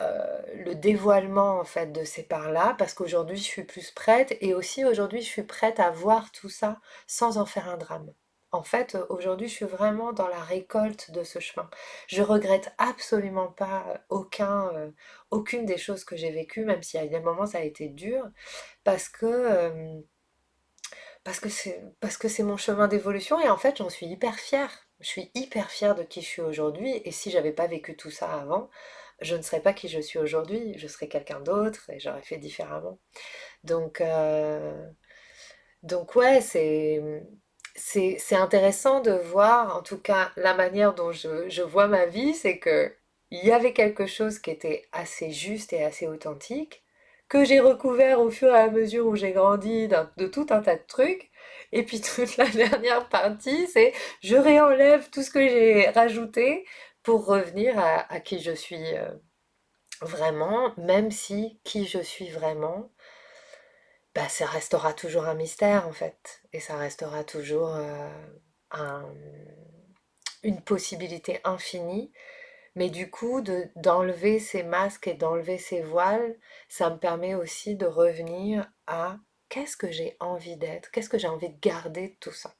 euh, 0.00 0.42
le 0.54 0.74
dévoilement 0.74 1.60
en 1.60 1.64
fait 1.64 1.92
de 1.92 2.04
ces 2.04 2.22
parts-là 2.22 2.74
parce 2.78 2.94
qu'aujourd'hui 2.94 3.36
je 3.36 3.42
suis 3.42 3.64
plus 3.64 3.90
prête 3.90 4.36
et 4.40 4.54
aussi 4.54 4.82
aujourd'hui 4.84 5.20
je 5.20 5.26
suis 5.26 5.42
prête 5.42 5.78
à 5.78 5.90
voir 5.90 6.32
tout 6.32 6.48
ça 6.48 6.80
sans 7.06 7.36
en 7.38 7.44
faire 7.46 7.68
un 7.68 7.76
drame. 7.76 8.10
En 8.52 8.62
fait, 8.64 8.96
aujourd'hui, 9.10 9.46
je 9.48 9.54
suis 9.54 9.64
vraiment 9.64 10.12
dans 10.12 10.26
la 10.26 10.40
récolte 10.40 11.12
de 11.12 11.22
ce 11.22 11.38
chemin. 11.38 11.70
Je 12.08 12.22
regrette 12.22 12.72
absolument 12.78 13.46
pas 13.46 14.02
euh, 14.10 14.90
aucune 15.30 15.66
des 15.66 15.78
choses 15.78 16.04
que 16.04 16.16
j'ai 16.16 16.32
vécues, 16.32 16.64
même 16.64 16.82
si 16.82 16.98
à 16.98 17.06
des 17.06 17.20
moments 17.20 17.46
ça 17.46 17.58
a 17.58 17.62
été 17.62 17.88
dur, 17.88 18.24
parce 18.82 19.08
que 19.08 20.02
parce 21.24 21.38
que 21.40 22.28
c'est 22.28 22.42
mon 22.42 22.56
chemin 22.56 22.88
d'évolution 22.88 23.40
et 23.40 23.48
en 23.48 23.56
fait, 23.58 23.76
j'en 23.78 23.90
suis 23.90 24.06
hyper 24.06 24.36
fière. 24.38 24.86
Je 25.00 25.06
suis 25.06 25.30
hyper 25.34 25.70
fière 25.70 25.94
de 25.94 26.02
qui 26.02 26.20
je 26.22 26.26
suis 26.26 26.42
aujourd'hui 26.42 27.00
et 27.04 27.10
si 27.10 27.30
j'avais 27.30 27.52
pas 27.52 27.66
vécu 27.66 27.96
tout 27.96 28.10
ça 28.10 28.32
avant, 28.34 28.70
je 29.20 29.36
ne 29.36 29.42
serais 29.42 29.60
pas 29.60 29.72
qui 29.72 29.88
je 29.88 30.00
suis 30.00 30.18
aujourd'hui, 30.18 30.74
je 30.78 30.86
serais 30.86 31.08
quelqu'un 31.08 31.40
d'autre 31.40 31.90
et 31.90 32.00
j'aurais 32.00 32.22
fait 32.22 32.38
différemment. 32.38 32.98
Donc, 33.64 34.00
euh, 34.00 34.86
donc 35.82 36.16
ouais, 36.16 36.40
c'est, 36.40 37.02
c'est, 37.74 38.36
intéressant 38.36 39.00
de 39.00 39.12
voir, 39.12 39.76
en 39.76 39.82
tout 39.82 39.98
cas, 39.98 40.32
la 40.36 40.54
manière 40.54 40.94
dont 40.94 41.12
je, 41.12 41.48
je 41.48 41.62
vois 41.62 41.88
ma 41.88 42.06
vie, 42.06 42.34
c'est 42.34 42.58
que 42.58 42.94
il 43.30 43.44
y 43.44 43.52
avait 43.52 43.72
quelque 43.72 44.06
chose 44.06 44.38
qui 44.38 44.50
était 44.50 44.88
assez 44.92 45.30
juste 45.30 45.72
et 45.72 45.84
assez 45.84 46.06
authentique, 46.08 46.82
que 47.30 47.44
j'ai 47.44 47.60
recouvert 47.60 48.20
au 48.20 48.30
fur 48.30 48.48
et 48.54 48.58
à 48.58 48.70
mesure 48.70 49.06
où 49.06 49.16
j'ai 49.16 49.30
grandi 49.30 49.88
de 49.88 50.26
tout 50.26 50.46
un 50.50 50.60
tas 50.60 50.76
de 50.76 50.82
trucs. 50.86 51.30
Et 51.72 51.84
puis 51.84 52.00
toute 52.00 52.36
la 52.36 52.46
dernière 52.50 53.08
partie, 53.08 53.68
c'est 53.68 53.94
je 54.22 54.36
réenlève 54.36 55.08
tout 55.10 55.22
ce 55.22 55.30
que 55.30 55.40
j'ai 55.48 55.88
rajouté 55.90 56.66
pour 57.02 57.24
revenir 57.26 57.78
à, 57.78 58.20
qui 58.20 58.40
je 58.40 58.50
suis 58.50 58.94
euh, 58.96 59.08
vraiment, 60.02 60.74
même 60.76 61.10
si 61.12 61.60
qui 61.64 61.86
je 61.86 62.00
suis 62.00 62.28
vraiment, 62.28 62.90
bah, 64.14 64.28
ça 64.28 64.46
restera 64.46 64.92
toujours 64.92 65.26
un 65.26 65.34
mystère 65.34 65.86
en 65.86 65.92
fait, 65.92 66.42
et 66.52 66.60
ça 66.60 66.76
restera 66.76 67.22
toujours 67.22 67.76
euh, 67.76 69.02
une 70.42 70.60
possibilité 70.62 71.40
infinie. 71.44 72.12
Mais 72.76 72.88
du 72.88 73.10
coup, 73.10 73.42
d'enlever 73.76 74.38
ces 74.38 74.62
masques 74.62 75.08
et 75.08 75.14
d'enlever 75.14 75.58
ces 75.58 75.82
voiles, 75.82 76.36
ça 76.68 76.90
me 76.90 76.98
permet 76.98 77.34
aussi 77.34 77.76
de 77.76 77.86
revenir 77.86 78.70
à 78.86 79.18
qu'est-ce 79.48 79.76
que 79.76 79.90
j'ai 79.90 80.16
envie 80.20 80.56
d'être, 80.56 80.90
qu'est-ce 80.90 81.08
que 81.08 81.18
j'ai 81.18 81.28
envie 81.28 81.50
de 81.50 81.60
garder 81.60 82.08
de 82.08 82.16
tout 82.20 82.32
ça. 82.32 82.54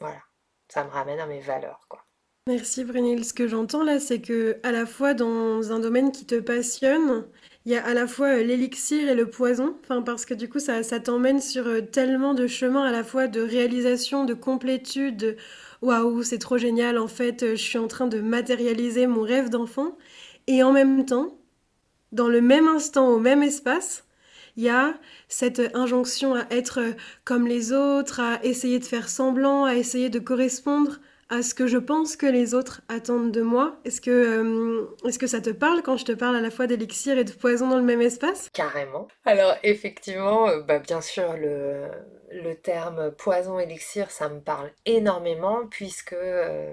Voilà, 0.00 0.22
ça 0.68 0.84
me 0.84 0.90
ramène 0.90 1.20
à 1.20 1.26
mes 1.26 1.40
valeurs, 1.40 1.86
quoi. 1.88 2.04
Merci 2.48 2.82
Brunil. 2.82 3.26
Ce 3.26 3.34
que 3.34 3.46
j'entends 3.46 3.84
là, 3.84 4.00
c'est 4.00 4.22
que 4.22 4.58
à 4.62 4.72
la 4.72 4.86
fois 4.86 5.12
dans 5.12 5.70
un 5.70 5.80
domaine 5.80 6.12
qui 6.12 6.24
te 6.24 6.36
passionne, 6.36 7.26
il 7.66 7.72
y 7.72 7.76
a 7.76 7.84
à 7.84 7.92
la 7.92 8.06
fois 8.06 8.28
euh, 8.28 8.42
l'élixir 8.42 9.06
et 9.06 9.14
le 9.14 9.28
poison, 9.28 9.76
enfin 9.84 10.00
parce 10.00 10.24
que 10.24 10.32
du 10.32 10.48
coup 10.48 10.58
ça, 10.58 10.82
ça 10.82 10.98
t'emmène 10.98 11.42
sur 11.42 11.66
euh, 11.66 11.82
tellement 11.82 12.32
de 12.32 12.46
chemins 12.46 12.84
à 12.84 12.90
la 12.90 13.04
fois 13.04 13.26
de 13.28 13.42
réalisation, 13.42 14.24
de 14.24 14.32
complétude, 14.32 15.36
waouh, 15.82 16.22
c'est 16.22 16.38
trop 16.38 16.58
génial, 16.58 16.98
en 16.98 17.08
fait, 17.08 17.42
euh, 17.42 17.50
je 17.56 17.62
suis 17.62 17.78
en 17.78 17.88
train 17.88 18.06
de 18.06 18.20
matérialiser 18.20 19.06
mon 19.06 19.22
rêve 19.22 19.50
d'enfant, 19.50 19.96
et 20.46 20.62
en 20.62 20.72
même 20.72 21.04
temps, 21.04 21.38
dans 22.12 22.28
le 22.28 22.40
même 22.40 22.68
instant, 22.68 23.08
au 23.08 23.18
même 23.18 23.42
espace, 23.42 24.04
il 24.56 24.64
y 24.64 24.68
a 24.68 24.94
cette 25.28 25.62
injonction 25.74 26.34
à 26.34 26.44
être 26.50 26.80
comme 27.24 27.46
les 27.46 27.72
autres, 27.72 28.20
à 28.20 28.44
essayer 28.44 28.78
de 28.80 28.84
faire 28.84 29.08
semblant, 29.08 29.64
à 29.64 29.74
essayer 29.76 30.10
de 30.10 30.18
correspondre 30.18 30.98
à 31.30 31.42
ce 31.42 31.54
que 31.54 31.66
je 31.66 31.78
pense 31.78 32.16
que 32.16 32.26
les 32.26 32.54
autres 32.54 32.82
attendent 32.88 33.32
de 33.32 33.42
moi. 33.42 33.78
Est-ce 33.84 34.00
que, 34.00 34.10
euh, 34.10 34.86
est-ce 35.06 35.18
que 35.18 35.26
ça 35.26 35.40
te 35.40 35.50
parle 35.50 35.82
quand 35.82 35.96
je 35.96 36.04
te 36.04 36.12
parle 36.12 36.36
à 36.36 36.40
la 36.40 36.50
fois 36.50 36.66
d'élixir 36.66 37.18
et 37.18 37.24
de 37.24 37.32
poison 37.32 37.68
dans 37.68 37.76
le 37.76 37.82
même 37.82 38.00
espace? 38.00 38.48
Carrément. 38.52 39.08
Alors 39.24 39.56
effectivement, 39.62 40.48
euh, 40.48 40.62
bah, 40.62 40.78
bien 40.78 41.00
sûr, 41.00 41.34
le, 41.36 41.88
le 42.30 42.54
terme 42.54 43.12
poison-élixir, 43.12 44.10
ça 44.10 44.28
me 44.28 44.40
parle 44.40 44.72
énormément 44.86 45.66
puisque... 45.66 46.14
Euh, 46.14 46.72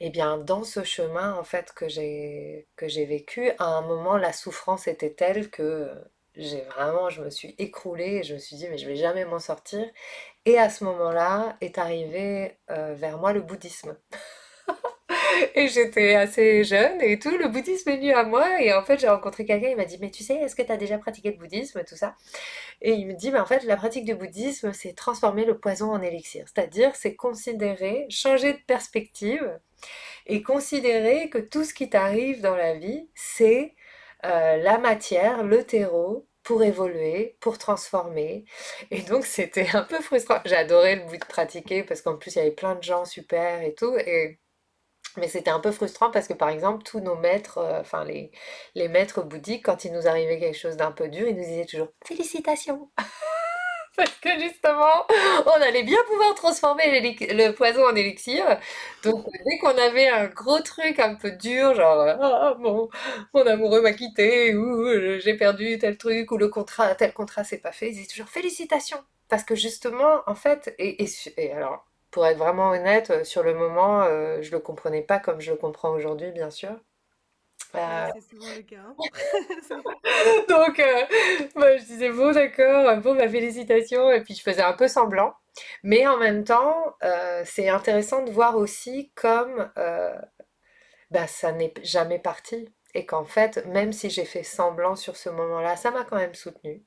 eh 0.00 0.10
bien, 0.10 0.38
dans 0.38 0.64
ce 0.64 0.82
chemin 0.82 1.34
en 1.34 1.44
fait 1.44 1.72
que 1.72 1.88
j'ai 1.88 2.66
que 2.76 2.88
j'ai 2.88 3.04
vécu, 3.06 3.50
à 3.58 3.64
un 3.66 3.82
moment 3.82 4.16
la 4.16 4.32
souffrance 4.32 4.88
était 4.88 5.12
telle 5.14 5.50
que 5.50 5.88
j'ai 6.36 6.62
vraiment, 6.62 7.10
je 7.10 7.22
me 7.22 7.30
suis 7.30 7.54
écroulée 7.58 8.16
et 8.16 8.22
je 8.22 8.34
me 8.34 8.38
suis 8.38 8.56
dit 8.56 8.66
mais 8.68 8.78
je 8.78 8.86
vais 8.86 8.96
jamais 8.96 9.24
m'en 9.24 9.38
sortir. 9.38 9.86
Et 10.46 10.58
à 10.58 10.68
ce 10.68 10.84
moment-là 10.84 11.56
est 11.60 11.78
arrivé 11.78 12.58
euh, 12.70 12.94
vers 12.94 13.18
moi 13.18 13.32
le 13.32 13.40
bouddhisme. 13.40 13.96
et 15.54 15.68
j'étais 15.68 16.14
assez 16.14 16.64
jeune 16.64 17.00
et 17.00 17.18
tout, 17.18 17.36
le 17.36 17.48
bouddhisme 17.48 17.90
est 17.90 17.96
venu 17.96 18.12
à 18.12 18.24
moi 18.24 18.60
et 18.60 18.72
en 18.72 18.82
fait 18.82 18.98
j'ai 18.98 19.08
rencontré 19.08 19.44
quelqu'un, 19.44 19.68
il 19.68 19.76
m'a 19.76 19.84
dit 19.84 19.98
mais 20.00 20.10
tu 20.10 20.24
sais, 20.24 20.34
est-ce 20.34 20.54
que 20.54 20.62
tu 20.62 20.72
as 20.72 20.76
déjà 20.76 20.98
pratiqué 20.98 21.30
le 21.30 21.36
bouddhisme, 21.36 21.82
tout 21.84 21.96
ça? 21.96 22.16
Et 22.82 22.92
il 22.92 23.06
me 23.06 23.14
dit 23.14 23.30
mais 23.30 23.38
en 23.38 23.46
fait 23.46 23.64
la 23.64 23.76
pratique 23.76 24.04
du 24.04 24.14
bouddhisme 24.14 24.72
c'est 24.72 24.94
transformer 24.94 25.44
le 25.44 25.58
poison 25.58 25.92
en 25.92 26.02
élixir, 26.02 26.46
c'est-à-dire 26.52 26.94
c'est 26.94 27.14
considérer, 27.14 28.06
changer 28.10 28.54
de 28.54 28.60
perspective 28.66 29.58
et 30.26 30.42
considérer 30.42 31.28
que 31.28 31.38
tout 31.38 31.64
ce 31.64 31.74
qui 31.74 31.90
t'arrive 31.90 32.40
dans 32.40 32.56
la 32.56 32.74
vie 32.74 33.08
c'est 33.14 33.74
euh, 34.24 34.56
la 34.58 34.78
matière, 34.78 35.42
le 35.44 35.64
terreau, 35.64 36.26
pour 36.44 36.62
évoluer, 36.62 37.36
pour 37.40 37.58
transformer. 37.58 38.44
Et 38.90 39.02
donc 39.02 39.24
c'était 39.26 39.68
un 39.74 39.82
peu 39.82 40.00
frustrant. 40.00 40.40
J'adorais 40.44 40.96
le 40.96 41.02
bout 41.06 41.16
de 41.16 41.24
pratiquer 41.24 41.82
parce 41.82 42.02
qu'en 42.02 42.16
plus 42.16 42.36
il 42.36 42.38
y 42.38 42.40
avait 42.42 42.50
plein 42.52 42.76
de 42.76 42.82
gens 42.82 43.04
super 43.04 43.62
et 43.62 43.74
tout. 43.74 43.96
Et... 43.98 44.38
Mais 45.16 45.28
c'était 45.28 45.50
un 45.50 45.60
peu 45.60 45.72
frustrant 45.72 46.10
parce 46.10 46.28
que 46.28 46.34
par 46.34 46.48
exemple 46.48 46.82
tous 46.84 47.00
nos 47.00 47.16
maîtres, 47.16 47.58
euh, 47.58 47.80
enfin 47.80 48.04
les, 48.04 48.32
les 48.74 48.88
maîtres 48.88 49.22
bouddhiques, 49.22 49.64
quand 49.64 49.84
il 49.84 49.92
nous 49.92 50.08
arrivait 50.08 50.40
quelque 50.40 50.58
chose 50.58 50.76
d'un 50.76 50.92
peu 50.92 51.08
dur, 51.08 51.28
ils 51.28 51.36
nous 51.36 51.44
disaient 51.44 51.66
toujours 51.66 51.88
félicitations. 52.04 52.90
parce 53.96 54.10
que 54.20 54.30
justement, 54.40 55.06
on 55.46 55.60
allait 55.62 55.82
bien 55.84 55.98
pouvoir 56.08 56.34
transformer 56.34 57.00
le 57.00 57.50
poison 57.52 57.86
en 57.86 57.94
élixir. 57.94 58.44
Donc 59.04 59.26
dès 59.44 59.58
qu'on 59.58 59.76
avait 59.78 60.08
un 60.08 60.26
gros 60.26 60.60
truc 60.60 60.98
un 60.98 61.14
peu 61.14 61.30
dur, 61.32 61.74
genre 61.74 62.00
ah, 62.20 62.56
mon, 62.58 62.88
mon 63.34 63.46
amoureux 63.46 63.82
m'a 63.82 63.92
quitté 63.92 64.54
ou 64.54 64.82
euh, 64.86 65.18
j'ai 65.20 65.34
perdu 65.34 65.78
tel 65.78 65.96
truc 65.96 66.30
ou 66.32 66.38
le 66.38 66.48
contrat 66.48 66.94
tel 66.94 67.12
contrat 67.12 67.44
s'est 67.44 67.58
pas 67.58 67.72
fait, 67.72 67.88
ils 67.90 67.94
disaient 67.94 68.08
toujours 68.08 68.28
félicitations 68.28 69.02
parce 69.28 69.44
que 69.44 69.54
justement 69.54 70.22
en 70.26 70.34
fait 70.34 70.74
et, 70.78 71.04
et, 71.36 71.52
alors 71.52 71.86
pour 72.10 72.26
être 72.26 72.38
vraiment 72.38 72.70
honnête 72.70 73.10
euh, 73.10 73.24
sur 73.24 73.42
le 73.42 73.54
moment, 73.54 74.02
euh, 74.02 74.40
je 74.42 74.50
le 74.52 74.60
comprenais 74.60 75.02
pas 75.02 75.18
comme 75.18 75.40
je 75.40 75.50
le 75.52 75.56
comprends 75.56 75.90
aujourd'hui 75.90 76.30
bien 76.32 76.50
sûr. 76.50 76.70
Euh, 77.74 78.08
c'est 78.14 78.30
souvent 78.30 78.54
le 78.54 78.62
cas. 78.62 78.76
Hein. 78.76 78.94
Donc, 80.48 80.78
euh, 80.78 81.02
bah, 81.56 81.76
je 81.76 81.84
disais, 81.84 82.10
bon, 82.10 82.32
d'accord, 82.32 82.96
bon, 82.98 83.14
ma 83.14 83.28
félicitation. 83.28 84.10
Et 84.10 84.22
puis, 84.22 84.34
je 84.34 84.42
faisais 84.42 84.62
un 84.62 84.74
peu 84.74 84.88
semblant. 84.88 85.34
Mais 85.82 86.06
en 86.06 86.18
même 86.18 86.44
temps, 86.44 86.96
euh, 87.04 87.42
c'est 87.44 87.68
intéressant 87.68 88.24
de 88.24 88.30
voir 88.30 88.56
aussi 88.56 89.12
comme 89.14 89.70
bah, 91.10 91.26
ça 91.26 91.52
n'est 91.52 91.74
jamais 91.82 92.18
parti. 92.18 92.68
Et 92.96 93.06
qu'en 93.06 93.24
fait, 93.24 93.66
même 93.66 93.92
si 93.92 94.08
j'ai 94.08 94.24
fait 94.24 94.44
semblant 94.44 94.94
sur 94.94 95.16
ce 95.16 95.28
moment-là, 95.28 95.76
ça 95.76 95.90
m'a 95.90 96.04
quand 96.04 96.16
même 96.16 96.34
soutenu. 96.34 96.84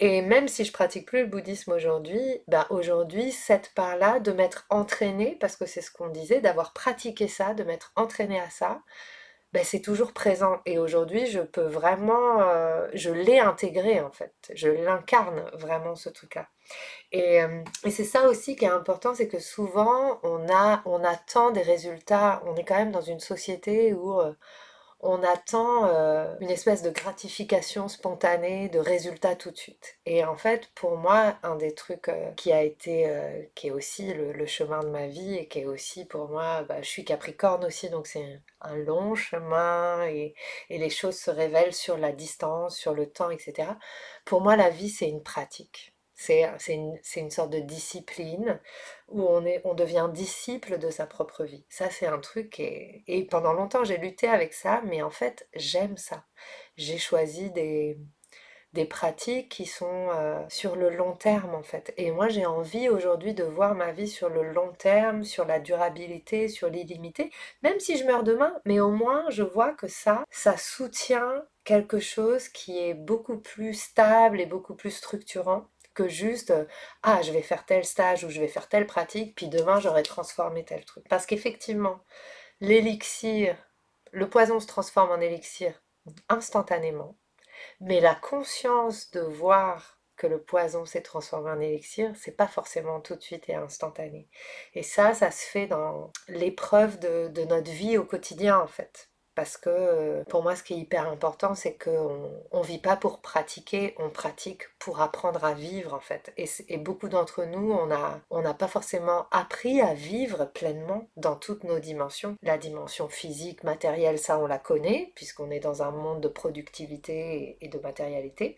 Et 0.00 0.22
même 0.22 0.48
si 0.48 0.64
je 0.64 0.72
pratique 0.72 1.06
plus 1.06 1.22
le 1.22 1.26
bouddhisme 1.26 1.72
aujourd'hui, 1.72 2.20
ben 2.46 2.66
aujourd'hui, 2.70 3.32
cette 3.32 3.74
part-là 3.74 4.20
de 4.20 4.30
m'être 4.32 4.64
entraînée, 4.70 5.36
parce 5.40 5.56
que 5.56 5.66
c'est 5.66 5.80
ce 5.80 5.90
qu'on 5.90 6.08
disait, 6.08 6.40
d'avoir 6.40 6.72
pratiqué 6.72 7.26
ça, 7.26 7.52
de 7.52 7.64
m'être 7.64 7.92
entraînée 7.96 8.40
à 8.40 8.48
ça, 8.48 8.82
ben 9.52 9.64
c'est 9.64 9.80
toujours 9.80 10.12
présent. 10.12 10.60
Et 10.66 10.78
aujourd'hui, 10.78 11.26
je 11.26 11.40
peux 11.40 11.66
vraiment, 11.66 12.42
euh, 12.42 12.88
je 12.94 13.10
l'ai 13.10 13.38
intégré 13.38 14.00
en 14.00 14.10
fait. 14.10 14.34
Je 14.54 14.68
l'incarne 14.68 15.42
vraiment 15.54 15.94
ce 15.96 16.10
truc-là. 16.10 16.48
Et, 17.12 17.42
euh, 17.42 17.62
et 17.84 17.90
c'est 17.90 18.04
ça 18.04 18.28
aussi 18.28 18.56
qui 18.56 18.66
est 18.66 18.68
important, 18.68 19.14
c'est 19.14 19.28
que 19.28 19.38
souvent, 19.38 20.20
on 20.22 20.48
a, 20.52 20.82
on 20.84 21.02
attend 21.04 21.50
des 21.50 21.62
résultats. 21.62 22.42
On 22.46 22.56
est 22.56 22.64
quand 22.64 22.76
même 22.76 22.92
dans 22.92 23.00
une 23.00 23.20
société 23.20 23.94
où 23.94 24.20
euh, 24.20 24.34
on 25.00 25.22
attend 25.22 25.86
une 26.40 26.50
espèce 26.50 26.82
de 26.82 26.90
gratification 26.90 27.88
spontanée, 27.88 28.68
de 28.68 28.80
résultats 28.80 29.36
tout 29.36 29.50
de 29.52 29.56
suite. 29.56 29.98
Et 30.06 30.24
en 30.24 30.36
fait, 30.36 30.70
pour 30.74 30.96
moi, 30.96 31.36
un 31.44 31.56
des 31.56 31.72
trucs 31.74 32.10
qui 32.36 32.52
a 32.52 32.62
été, 32.62 33.08
qui 33.54 33.68
est 33.68 33.70
aussi 33.70 34.12
le, 34.12 34.46
chemin 34.46 34.80
de 34.80 34.88
ma 34.88 35.06
vie 35.06 35.36
et 35.36 35.46
qui 35.48 35.60
est 35.60 35.66
aussi 35.66 36.04
pour 36.04 36.28
moi, 36.28 36.64
bah, 36.64 36.82
je 36.82 36.88
suis 36.88 37.04
Capricorne 37.04 37.64
aussi, 37.64 37.90
donc 37.90 38.08
c'est 38.08 38.40
un 38.60 38.76
long 38.76 39.14
chemin 39.14 40.06
et, 40.06 40.34
les 40.70 40.90
choses 40.90 41.18
se 41.18 41.30
révèlent 41.30 41.74
sur 41.74 41.98
la 41.98 42.12
distance, 42.12 42.76
sur 42.76 42.94
le 42.94 43.10
temps, 43.10 43.30
etc. 43.30 43.72
Pour 44.24 44.40
moi, 44.40 44.56
la 44.56 44.70
vie, 44.70 44.90
c'est 44.90 45.08
une 45.08 45.22
pratique. 45.22 45.94
C'est 46.14 46.50
une, 46.68 46.98
une, 47.14 47.30
sorte 47.30 47.50
de 47.50 47.60
discipline 47.60 48.60
où 49.06 49.22
on, 49.22 49.46
est, 49.46 49.60
on 49.64 49.74
devient 49.74 50.08
disciple 50.12 50.78
de 50.78 50.90
sa 50.90 51.06
propre 51.06 51.44
vie. 51.44 51.64
Ça, 51.68 51.90
c'est 51.90 52.08
un 52.08 52.18
truc 52.18 52.58
et, 52.58 53.04
et 53.06 53.24
pendant 53.24 53.52
longtemps, 53.52 53.84
j'ai 53.84 53.98
lutté 53.98 54.26
avec 54.26 54.52
ça, 54.52 54.82
mais 54.84 55.00
en 55.00 55.10
fait, 55.10 55.48
j'aime 55.54 55.96
ça. 55.96 56.24
J'ai 56.76 56.98
choisi 56.98 57.52
des, 57.52 58.00
des 58.74 58.84
pratiques 58.84 59.48
qui 59.48 59.66
sont 59.66 60.08
euh, 60.14 60.42
sur 60.48 60.76
le 60.76 60.90
long 60.90 61.12
terme, 61.14 61.54
en 61.54 61.62
fait. 61.62 61.92
Et 61.96 62.10
moi, 62.10 62.28
j'ai 62.28 62.46
envie 62.46 62.88
aujourd'hui 62.88 63.34
de 63.34 63.44
voir 63.44 63.74
ma 63.74 63.92
vie 63.92 64.08
sur 64.08 64.28
le 64.28 64.52
long 64.52 64.72
terme, 64.72 65.24
sur 65.24 65.46
la 65.46 65.58
durabilité, 65.58 66.48
sur 66.48 66.68
l'illimité, 66.68 67.30
même 67.62 67.80
si 67.80 67.96
je 67.96 68.04
meurs 68.04 68.24
demain, 68.24 68.54
mais 68.64 68.80
au 68.80 68.90
moins, 68.90 69.24
je 69.30 69.42
vois 69.42 69.72
que 69.72 69.88
ça, 69.88 70.24
ça 70.30 70.56
soutient 70.56 71.44
quelque 71.64 71.98
chose 72.00 72.48
qui 72.48 72.78
est 72.78 72.94
beaucoup 72.94 73.38
plus 73.38 73.74
stable 73.74 74.40
et 74.40 74.46
beaucoup 74.46 74.74
plus 74.74 74.90
structurant 74.90 75.66
que 75.94 76.08
juste 76.08 76.50
euh, 76.50 76.64
ah 77.02 77.20
je 77.22 77.32
vais 77.32 77.42
faire 77.42 77.66
tel 77.66 77.84
stage 77.84 78.24
ou 78.24 78.30
je 78.30 78.40
vais 78.40 78.48
faire 78.48 78.68
telle 78.68 78.86
pratique 78.86 79.34
puis 79.34 79.48
demain 79.48 79.80
j'aurai 79.80 80.04
transformé 80.04 80.64
tel 80.64 80.84
truc 80.84 81.04
parce 81.08 81.26
qu'effectivement 81.26 82.00
l'élixir 82.60 83.56
le 84.12 84.30
poison 84.30 84.60
se 84.60 84.66
transforme 84.68 85.10
en 85.10 85.20
élixir 85.20 85.82
instantanément 86.28 87.17
mais 87.80 88.00
la 88.00 88.14
conscience 88.14 89.10
de 89.10 89.20
voir 89.20 89.98
que 90.16 90.26
le 90.26 90.42
poison 90.42 90.84
s'est 90.84 91.02
transformé 91.02 91.50
en 91.50 91.60
élixir, 91.60 92.12
c'est 92.16 92.36
pas 92.36 92.48
forcément 92.48 93.00
tout 93.00 93.14
de 93.14 93.22
suite 93.22 93.48
et 93.48 93.54
instantané. 93.54 94.28
Et 94.74 94.82
ça, 94.82 95.14
ça 95.14 95.30
se 95.30 95.46
fait 95.46 95.66
dans 95.68 96.12
l'épreuve 96.28 96.98
de, 96.98 97.28
de 97.28 97.44
notre 97.44 97.70
vie 97.70 97.96
au 97.96 98.04
quotidien 98.04 98.58
en 98.58 98.66
fait. 98.66 99.07
Parce 99.38 99.56
que 99.56 99.70
euh, 99.70 100.24
pour 100.24 100.42
moi, 100.42 100.56
ce 100.56 100.64
qui 100.64 100.74
est 100.74 100.78
hyper 100.78 101.08
important, 101.08 101.54
c'est 101.54 101.74
qu'on 101.74 102.28
ne 102.52 102.64
vit 102.64 102.80
pas 102.80 102.96
pour 102.96 103.20
pratiquer, 103.20 103.94
on 104.00 104.10
pratique 104.10 104.64
pour 104.80 105.00
apprendre 105.00 105.44
à 105.44 105.54
vivre 105.54 105.94
en 105.94 106.00
fait. 106.00 106.32
Et, 106.36 106.76
beaucoup 106.76 107.08
d'entre 107.08 107.44
nous, 107.44 107.70
on 107.70 107.86
n'a 107.86 108.20
on 108.30 108.42
pas 108.54 108.66
forcément 108.66 109.28
appris 109.30 109.80
à 109.80 109.94
vivre 109.94 110.46
pleinement 110.46 111.08
dans 111.16 111.36
toutes 111.36 111.62
nos 111.62 111.78
dimensions. 111.78 112.36
La 112.42 112.58
dimension 112.58 113.08
physique, 113.08 113.62
matérielle, 113.62 114.18
ça 114.18 114.40
on 114.40 114.48
la 114.48 114.58
connaît, 114.58 115.12
puisqu'on 115.14 115.52
est 115.52 115.60
dans 115.60 115.84
un 115.84 115.92
monde 115.92 116.20
de 116.20 116.26
productivité 116.26 117.58
et 117.60 117.68
de 117.68 117.78
matérialité. 117.78 118.56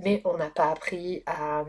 Mais 0.00 0.20
on 0.24 0.36
n'a 0.36 0.50
pas 0.50 0.72
appris 0.72 1.22
à 1.26 1.64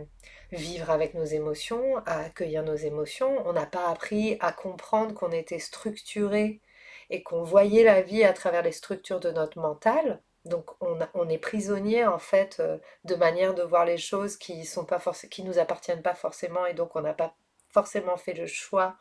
vivre 0.51 0.89
avec 0.89 1.13
nos 1.13 1.25
émotions, 1.25 1.97
à 2.07 2.21
accueillir 2.21 2.63
nos 2.63 2.75
émotions. 2.75 3.47
On 3.47 3.53
n'a 3.53 3.67
pas 3.67 3.89
appris 3.89 4.37
à 4.39 4.51
comprendre 4.51 5.13
qu'on 5.13 5.31
était 5.31 5.59
structuré 5.59 6.61
et 7.09 7.23
qu'on 7.23 7.43
voyait 7.43 7.83
la 7.83 8.01
vie 8.01 8.23
à 8.23 8.33
travers 8.33 8.61
les 8.61 8.71
structures 8.71 9.19
de 9.19 9.31
notre 9.31 9.59
mental. 9.59 10.21
Donc 10.45 10.71
on, 10.81 11.29
est 11.29 11.37
prisonnier 11.37 12.05
en 12.05 12.17
fait 12.17 12.57
euh, 12.59 12.77
de 13.03 13.15
manière 13.15 13.53
de 13.53 13.61
voir 13.61 13.85
les 13.85 13.97
choses 13.97 14.37
qui 14.37 14.65
sont 14.65 14.85
pas 14.85 15.01
qui 15.29 15.43
nous 15.43 15.59
appartiennent 15.59 16.01
pas 16.01 16.15
forcément 16.15 16.65
et 16.65 16.73
donc 16.73 16.95
on 16.95 17.01
n'a 17.01 17.13
pas 17.13 17.35
forcément 17.69 18.17
fait 18.17 18.33
le 18.33 18.47
choix 18.47 18.95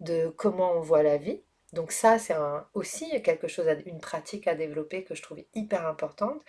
de 0.00 0.28
comment 0.28 0.72
on 0.72 0.80
voit 0.80 1.02
la 1.02 1.16
vie. 1.16 1.42
Donc 1.72 1.90
ça 1.90 2.18
c'est 2.18 2.36
aussi 2.74 3.20
quelque 3.22 3.48
chose, 3.48 3.66
une 3.84 4.00
pratique 4.00 4.46
à 4.46 4.54
développer 4.54 5.02
que 5.02 5.14
je 5.14 5.22
trouve 5.22 5.40
hyper 5.54 5.86
importante. 5.86 6.40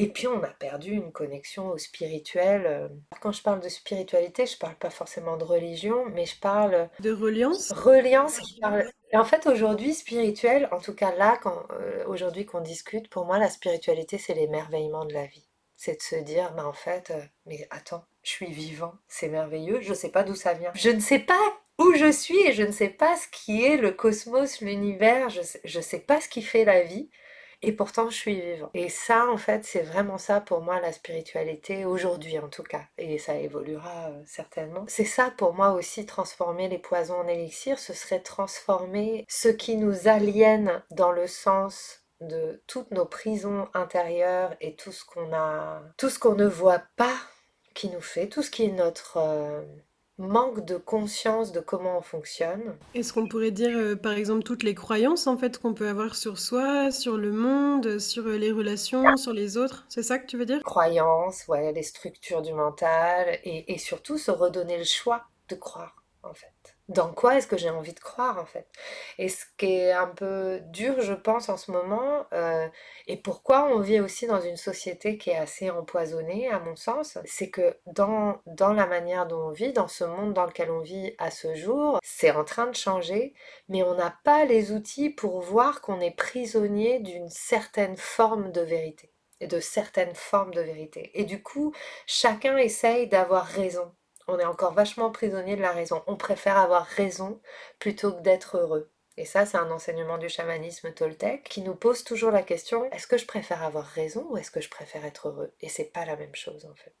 Et 0.00 0.08
puis 0.08 0.28
on 0.28 0.40
a 0.44 0.48
perdu 0.48 0.92
une 0.92 1.10
connexion 1.10 1.70
au 1.70 1.78
spirituel. 1.78 2.66
Euh. 2.66 2.88
Quand 3.20 3.32
je 3.32 3.42
parle 3.42 3.58
de 3.58 3.68
spiritualité, 3.68 4.46
je 4.46 4.56
parle 4.56 4.76
pas 4.76 4.90
forcément 4.90 5.36
de 5.36 5.42
religion, 5.42 6.04
mais 6.06 6.24
je 6.24 6.38
parle 6.38 6.88
de 7.00 7.12
reliance? 7.12 7.72
Reliance 7.72 8.38
qui 8.38 8.60
parle. 8.60 8.88
Et 9.10 9.16
en 9.16 9.24
fait, 9.24 9.46
aujourd'hui, 9.46 9.94
spirituel, 9.94 10.68
en 10.70 10.80
tout 10.80 10.94
cas 10.94 11.14
là, 11.14 11.38
euh, 11.46 12.04
aujourd'hui 12.06 12.44
qu'on 12.44 12.60
discute, 12.60 13.08
pour 13.08 13.24
moi, 13.24 13.38
la 13.38 13.48
spiritualité, 13.48 14.18
c'est 14.18 14.34
l'émerveillement 14.34 15.04
de 15.04 15.14
la 15.14 15.26
vie. 15.26 15.48
C'est 15.76 15.96
de 15.96 16.02
se 16.02 16.16
dire, 16.16 16.52
bah 16.54 16.66
en 16.66 16.72
fait, 16.72 17.10
euh, 17.10 17.20
mais 17.46 17.66
attends, 17.70 18.04
je 18.22 18.30
suis 18.30 18.52
vivant, 18.52 18.94
c'est 19.06 19.28
merveilleux, 19.28 19.80
je 19.80 19.90
ne 19.90 19.94
sais 19.94 20.10
pas 20.10 20.24
d'où 20.24 20.34
ça 20.34 20.52
vient. 20.52 20.72
Je 20.74 20.90
ne 20.90 21.00
sais 21.00 21.20
pas 21.20 21.40
où 21.78 21.94
je 21.94 22.10
suis 22.10 22.38
et 22.40 22.52
je 22.52 22.64
ne 22.64 22.72
sais 22.72 22.88
pas 22.88 23.16
ce 23.16 23.28
qui 23.28 23.64
est 23.64 23.76
le 23.76 23.92
cosmos, 23.92 24.60
l'univers, 24.60 25.28
je 25.30 25.78
ne 25.78 25.82
sais 25.82 26.00
pas 26.00 26.20
ce 26.20 26.28
qui 26.28 26.42
fait 26.42 26.64
la 26.64 26.82
vie 26.82 27.08
et 27.62 27.72
pourtant 27.72 28.10
je 28.10 28.16
suis 28.16 28.40
vivant. 28.40 28.70
Et 28.74 28.88
ça, 28.88 29.28
en 29.30 29.36
fait, 29.36 29.64
c'est 29.64 29.82
vraiment 29.82 30.18
ça 30.18 30.40
pour 30.40 30.60
moi 30.60 30.80
la 30.80 30.92
spiritualité 30.92 31.84
aujourd'hui 31.84 32.38
en 32.38 32.48
tout 32.48 32.62
cas, 32.62 32.84
et 32.98 33.18
ça 33.18 33.36
évoluera 33.36 34.08
euh, 34.10 34.22
certainement. 34.26 34.84
C'est 34.88 35.04
ça 35.04 35.32
pour 35.36 35.54
moi 35.54 35.72
aussi 35.72 36.06
transformer 36.06 36.68
les 36.68 36.78
poisons 36.78 37.20
en 37.20 37.28
élixir, 37.28 37.78
ce 37.78 37.92
serait 37.92 38.20
transformer 38.20 39.24
ce 39.28 39.48
qui 39.48 39.76
nous 39.76 40.08
aliène 40.08 40.82
dans 40.90 41.12
le 41.12 41.26
sens 41.26 42.02
de 42.20 42.62
toutes 42.66 42.90
nos 42.90 43.06
prisons 43.06 43.68
intérieures 43.74 44.54
et 44.60 44.74
tout 44.74 44.92
ce 44.92 45.04
qu'on 45.04 45.32
a, 45.32 45.82
tout 45.96 46.10
ce 46.10 46.18
qu'on 46.18 46.34
ne 46.34 46.46
voit 46.46 46.82
pas 46.96 47.16
qui 47.74 47.88
nous 47.90 48.00
fait, 48.00 48.26
tout 48.28 48.42
ce 48.42 48.50
qui 48.50 48.64
est 48.64 48.72
notre 48.72 49.18
euh, 49.18 49.62
manque 50.18 50.64
de 50.64 50.76
conscience 50.76 51.52
de 51.52 51.60
comment 51.60 51.98
on 51.98 52.02
fonctionne. 52.02 52.76
Est-ce 52.94 53.12
qu'on 53.12 53.28
pourrait 53.28 53.52
dire, 53.52 53.76
euh, 53.76 53.96
par 53.96 54.12
exemple, 54.12 54.42
toutes 54.42 54.64
les 54.64 54.74
croyances 54.74 55.26
en 55.26 55.36
fait 55.36 55.58
qu'on 55.58 55.74
peut 55.74 55.88
avoir 55.88 56.16
sur 56.16 56.38
soi, 56.38 56.90
sur 56.90 57.16
le 57.16 57.32
monde, 57.32 57.98
sur 57.98 58.26
euh, 58.26 58.36
les 58.36 58.50
relations, 58.50 59.16
sur 59.16 59.32
les 59.32 59.56
autres? 59.56 59.86
C'est 59.88 60.02
ça 60.02 60.18
que 60.18 60.26
tu 60.26 60.36
veux 60.36 60.46
dire? 60.46 60.62
Croyances, 60.64 61.46
ouais, 61.48 61.72
les 61.72 61.84
structures 61.84 62.42
du 62.42 62.52
mental 62.52 63.38
et, 63.44 63.72
et 63.72 63.78
surtout 63.78 64.18
se 64.18 64.30
redonner 64.30 64.76
le 64.76 64.84
choix 64.84 65.24
de 65.48 65.54
croire 65.54 66.04
en 66.22 66.34
fait 66.34 66.52
dans 66.88 67.12
quoi 67.12 67.36
est-ce 67.36 67.46
que 67.46 67.58
j'ai 67.58 67.70
envie 67.70 67.92
de 67.92 68.00
croire 68.00 68.38
en 68.38 68.46
fait? 68.46 68.66
Et 69.18 69.28
ce 69.28 69.44
qui 69.56 69.72
est 69.72 69.92
un 69.92 70.08
peu 70.08 70.60
dur, 70.66 71.00
je 71.00 71.12
pense, 71.12 71.48
en 71.48 71.56
ce 71.56 71.70
moment, 71.70 72.26
euh, 72.32 72.66
et 73.06 73.16
pourquoi 73.16 73.68
on 73.72 73.80
vit 73.80 74.00
aussi 74.00 74.26
dans 74.26 74.40
une 74.40 74.56
société 74.56 75.18
qui 75.18 75.30
est 75.30 75.36
assez 75.36 75.70
empoisonnée, 75.70 76.48
à 76.48 76.58
mon 76.60 76.76
sens, 76.76 77.18
c'est 77.24 77.50
que 77.50 77.76
dans, 77.86 78.40
dans 78.46 78.72
la 78.72 78.86
manière 78.86 79.26
dont 79.26 79.48
on 79.48 79.52
vit, 79.52 79.72
dans 79.72 79.88
ce 79.88 80.04
monde 80.04 80.32
dans 80.32 80.46
lequel 80.46 80.70
on 80.70 80.80
vit 80.80 81.14
à 81.18 81.30
ce 81.30 81.54
jour, 81.54 81.98
c'est 82.02 82.30
en 82.30 82.44
train 82.44 82.66
de 82.66 82.74
changer, 82.74 83.34
mais 83.68 83.82
on 83.82 83.94
n'a 83.94 84.16
pas 84.24 84.44
les 84.44 84.72
outils 84.72 85.10
pour 85.10 85.40
voir 85.40 85.80
qu'on 85.82 86.00
est 86.00 86.16
prisonnier 86.16 87.00
d'une 87.00 87.28
certaine 87.28 87.96
forme 87.96 88.50
de 88.52 88.60
vérité 88.62 89.12
et 89.40 89.46
de 89.46 89.60
certaines 89.60 90.14
formes 90.14 90.52
de 90.52 90.60
vérité. 90.60 91.10
Et 91.14 91.24
du 91.24 91.42
coup, 91.42 91.72
chacun 92.06 92.56
essaye 92.56 93.08
d'avoir 93.08 93.46
raison 93.46 93.92
on 94.28 94.38
est 94.38 94.44
encore 94.44 94.74
vachement 94.74 95.10
prisonnier 95.10 95.56
de 95.56 95.62
la 95.62 95.72
raison. 95.72 96.02
On 96.06 96.16
préfère 96.16 96.58
avoir 96.58 96.84
raison 96.84 97.40
plutôt 97.78 98.12
que 98.12 98.20
d'être 98.20 98.58
heureux. 98.58 98.90
Et 99.16 99.24
ça, 99.24 99.46
c'est 99.46 99.56
un 99.56 99.70
enseignement 99.72 100.18
du 100.18 100.28
chamanisme 100.28 100.92
toltèque 100.92 101.44
qui 101.44 101.62
nous 101.62 101.74
pose 101.74 102.04
toujours 102.04 102.30
la 102.30 102.42
question 102.42 102.84
est-ce 102.92 103.08
que 103.08 103.18
je 103.18 103.26
préfère 103.26 103.64
avoir 103.64 103.84
raison 103.84 104.24
ou 104.30 104.36
est-ce 104.36 104.52
que 104.52 104.60
je 104.60 104.70
préfère 104.70 105.04
être 105.04 105.28
heureux? 105.28 105.52
Et 105.60 105.68
c'est 105.68 105.92
pas 105.92 106.04
la 106.04 106.14
même 106.14 106.36
chose 106.36 106.66
en 106.66 106.74
fait. 106.74 106.94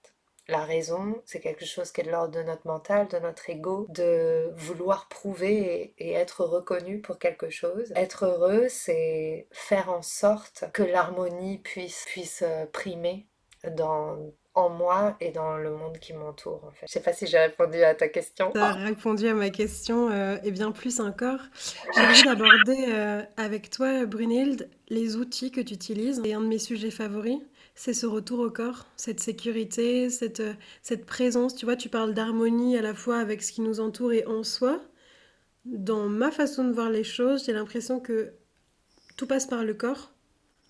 La 0.48 0.64
raison, 0.64 1.22
c'est 1.26 1.40
quelque 1.40 1.66
chose 1.66 1.92
qui 1.92 2.00
est 2.00 2.04
de 2.04 2.10
l'ordre 2.10 2.34
de 2.34 2.42
notre 2.42 2.66
mental, 2.66 3.06
de 3.08 3.18
notre 3.18 3.50
ego, 3.50 3.86
de 3.90 4.50
vouloir 4.56 5.06
prouver 5.08 5.94
et, 5.98 6.12
être 6.14 6.42
reconnu 6.42 7.02
pour 7.02 7.18
quelque 7.18 7.50
chose. 7.50 7.92
Être 7.94 8.24
heureux, 8.24 8.66
c'est 8.70 9.46
faire 9.52 9.90
en 9.92 10.00
sorte 10.00 10.64
que 10.72 10.82
l'harmonie 10.82 11.58
puisse, 11.58 12.06
puisse 12.06 12.42
euh, 12.42 12.64
primer 12.64 13.28
dans, 13.76 14.16
en 14.58 14.68
moi 14.70 15.16
et 15.20 15.30
dans 15.30 15.56
le 15.56 15.70
monde 15.70 15.98
qui 15.98 16.12
m'entoure 16.12 16.64
en 16.66 16.72
fait. 16.72 16.86
Je 16.86 16.92
sais 16.92 17.00
pas 17.00 17.12
si 17.12 17.26
j'ai 17.26 17.38
répondu 17.38 17.82
à 17.82 17.94
ta 17.94 18.08
question. 18.08 18.50
Tu 18.52 18.58
as 18.58 18.72
répondu 18.72 19.28
à 19.28 19.34
ma 19.34 19.50
question 19.50 20.10
euh, 20.10 20.36
et 20.42 20.50
bien 20.50 20.72
plus 20.72 20.98
encore. 20.98 21.40
J'ai 21.94 22.00
envie 22.00 22.22
d'aborder 22.24 22.86
euh, 22.88 23.22
avec 23.36 23.70
toi 23.70 24.04
Brunhilde 24.04 24.68
les 24.88 25.16
outils 25.16 25.52
que 25.52 25.60
tu 25.60 25.74
utilises. 25.74 26.20
Et 26.24 26.34
un 26.34 26.40
de 26.40 26.46
mes 26.46 26.58
sujets 26.58 26.90
favoris, 26.90 27.38
c'est 27.76 27.94
ce 27.94 28.06
retour 28.06 28.40
au 28.40 28.50
corps, 28.50 28.86
cette 28.96 29.20
sécurité, 29.20 30.10
cette, 30.10 30.40
euh, 30.40 30.54
cette 30.82 31.06
présence. 31.06 31.54
Tu 31.54 31.64
vois, 31.64 31.76
tu 31.76 31.88
parles 31.88 32.12
d'harmonie 32.12 32.76
à 32.76 32.82
la 32.82 32.94
fois 32.94 33.18
avec 33.18 33.44
ce 33.44 33.52
qui 33.52 33.60
nous 33.60 33.78
entoure 33.78 34.12
et 34.12 34.26
en 34.26 34.42
soi. 34.42 34.80
Dans 35.66 36.08
ma 36.08 36.32
façon 36.32 36.64
de 36.64 36.72
voir 36.72 36.90
les 36.90 37.04
choses, 37.04 37.44
j'ai 37.46 37.52
l'impression 37.52 38.00
que 38.00 38.32
tout 39.16 39.28
passe 39.28 39.46
par 39.46 39.62
le 39.62 39.74
corps, 39.74 40.12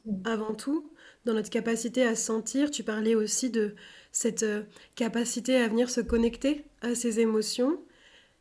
mm. 0.05 0.27
avant 0.27 0.55
tout 0.55 0.93
dans 1.29 1.35
notre 1.35 1.51
capacité 1.51 2.05
à 2.05 2.17
sentir. 2.17 2.71
Tu 2.71 2.83
parlais 2.83 3.15
aussi 3.15 3.51
de 3.51 3.75
cette 4.13 4.43
euh, 4.43 4.63
capacité 4.97 5.57
à 5.57 5.69
venir 5.69 5.91
se 5.91 6.01
connecter 6.01 6.65
à 6.81 6.95
ses 6.95 7.21
émotions. 7.21 7.79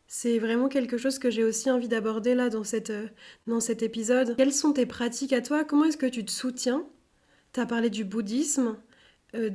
C'est 0.08 0.40
vraiment 0.40 0.70
quelque 0.70 0.98
chose 0.98 1.20
que 1.20 1.30
j'ai 1.30 1.44
aussi 1.44 1.70
envie 1.70 1.90
d'aborder 1.90 2.34
là 2.34 2.50
dans, 2.50 2.64
cette, 2.64 2.92
euh, 2.92 3.08
dans 3.46 3.60
cet 3.60 3.84
épisode. 3.84 4.38
Quelles 4.38 4.54
sont 4.54 4.72
tes 4.72 4.86
pratiques 4.86 5.34
à 5.34 5.42
toi? 5.42 5.66
Comment 5.66 5.84
est-ce 5.86 5.98
que 5.98 6.06
tu 6.06 6.24
te 6.24 6.32
soutiens? 6.32 6.88
Tu 7.52 7.60
as 7.60 7.66
parlé 7.66 7.90
du 7.90 8.06
bouddhisme, 8.06 8.78
euh, 9.36 9.50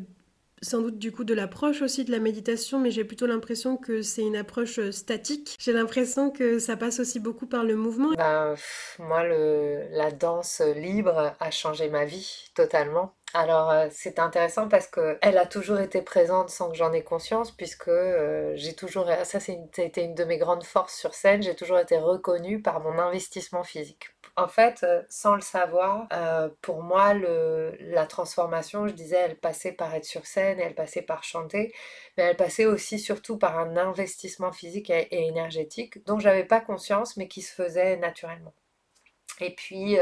sans 0.61 0.83
doute 0.83 0.99
du 0.99 1.11
coup 1.11 1.25
de 1.25 1.33
l'approche 1.33 1.81
aussi 1.81 2.05
de 2.05 2.11
la 2.11 2.19
méditation, 2.19 2.79
mais 2.81 2.91
j'ai 2.91 3.05
plutôt 3.05 3.27
l'impression 3.27 3.79
que 3.79 4.03
c'est 4.03 4.23
une 4.23 4.37
approche 4.37 4.91
statique. 4.91 5.57
J'ai 5.59 5.73
l'impression 5.73 6.31
que 6.31 6.59
ça 6.59 6.77
passe 6.77 7.01
aussi 7.01 7.19
beaucoup 7.19 7.47
par 7.47 7.65
le 7.65 7.77
mouvement. 7.77 8.11
Ben, 8.11 8.55
moi, 8.99 9.27
la 9.27 10.11
danse 10.11 10.61
libre 10.77 11.35
a 11.41 11.51
changé 11.51 11.89
ma 11.89 12.05
vie 12.05 12.51
totalement. 12.55 13.15
Alors 13.35 13.71
euh, 13.71 13.89
c'est 13.91 14.19
intéressant 14.19 14.69
parce 14.69 14.87
que 14.87 15.19
elle 15.23 15.39
a 15.39 15.47
toujours 15.47 15.81
été 15.81 16.03
présente 16.03 16.51
sans 16.51 16.69
que 16.71 16.77
j'en 16.77 16.93
ai 16.93 17.03
conscience 17.03 17.51
puisque 17.51 17.89
euh, 17.89 18.53
j'ai 18.57 18.75
toujours 18.75 19.07
ça 19.25 19.41
c'est 19.41 19.55
une, 19.55 19.69
une 19.97 20.15
de 20.15 20.25
mes 20.25 20.37
grandes 20.37 20.65
forces 20.65 20.95
sur 20.99 21.15
scène. 21.15 21.43
J'ai 21.43 21.55
toujours 21.57 21.79
été 21.79 21.97
reconnue 21.97 22.61
par 22.61 22.81
mon 22.81 22.99
investissement 22.99 23.65
physique. 23.65 24.11
En 24.37 24.49
fait 24.49 24.83
euh, 24.83 25.03
sans 25.09 25.35
le 25.35 25.41
savoir 25.41 26.09
pour 26.61 26.83
moi 26.83 27.15
le, 27.15 27.75
la 27.81 28.07
transformation 28.07 28.87
je 28.87 28.93
disais 28.93 29.17
elle 29.17 29.37
passait 29.37 29.73
par 29.73 29.95
être 29.95 30.05
sur 30.05 30.27
scène 30.27 30.61
elle 30.61 30.75
passait 30.75 31.03
par 31.03 31.25
chanter 31.25 31.73
mais 32.17 32.25
elle 32.25 32.37
passait 32.37 32.67
aussi 32.67 32.99
surtout 32.99 33.39
par 33.39 33.59
un 33.59 33.77
investissement 33.79 34.53
physique 34.53 34.91
et, 34.91 35.09
et 35.11 35.27
énergétique 35.27 36.05
dont 36.07 36.19
j'avais 36.19 36.45
pas 36.45 36.61
conscience 36.61 37.17
mais 37.17 37.29
qui 37.29 37.41
se 37.41 37.53
faisait 37.55 37.97
naturellement. 37.97 38.53
Et 39.41 39.55
puis 39.55 39.99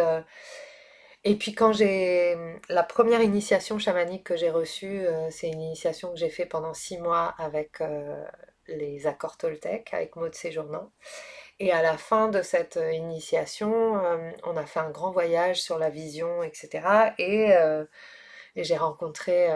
et 1.25 1.37
puis 1.37 1.55
quand 1.55 1.73
j'ai 1.73 2.37
la 2.69 2.83
première 2.83 3.21
initiation 3.23 3.79
chamanique 3.79 4.25
que 4.25 4.37
j'ai 4.37 4.51
reçue, 4.51 5.07
euh, 5.07 5.29
c'est 5.31 5.49
une 5.49 5.61
initiation 5.61 6.11
que 6.13 6.19
j'ai 6.19 6.31
fait 6.31 6.47
pendant 6.47 6.73
six 6.75 6.99
mois 6.99 7.35
avec 7.39 7.81
euh, 7.83 8.25
les 8.69 9.07
accords 9.07 9.37
Toltec, 9.37 9.93
avec 9.93 10.17
Maud 10.17 10.35
Séjournant. 10.35 10.91
Et 11.61 11.73
à 11.73 11.83
la 11.83 11.99
fin 11.99 12.29
de 12.29 12.43
cette 12.43 12.79
euh, 12.79 12.93
initiation, 12.93 14.01
on 14.45 14.57
a 14.57 14.67
fait 14.67 14.81
un 14.81 14.91
grand 14.91 15.13
voyage 15.13 15.61
sur 15.63 15.79
la 15.79 15.91
vision, 15.91 16.43
etc. 16.43 17.15
Et, 17.19 17.51
et 18.57 18.65
j'ai 18.65 18.77
rencontré 18.77 19.49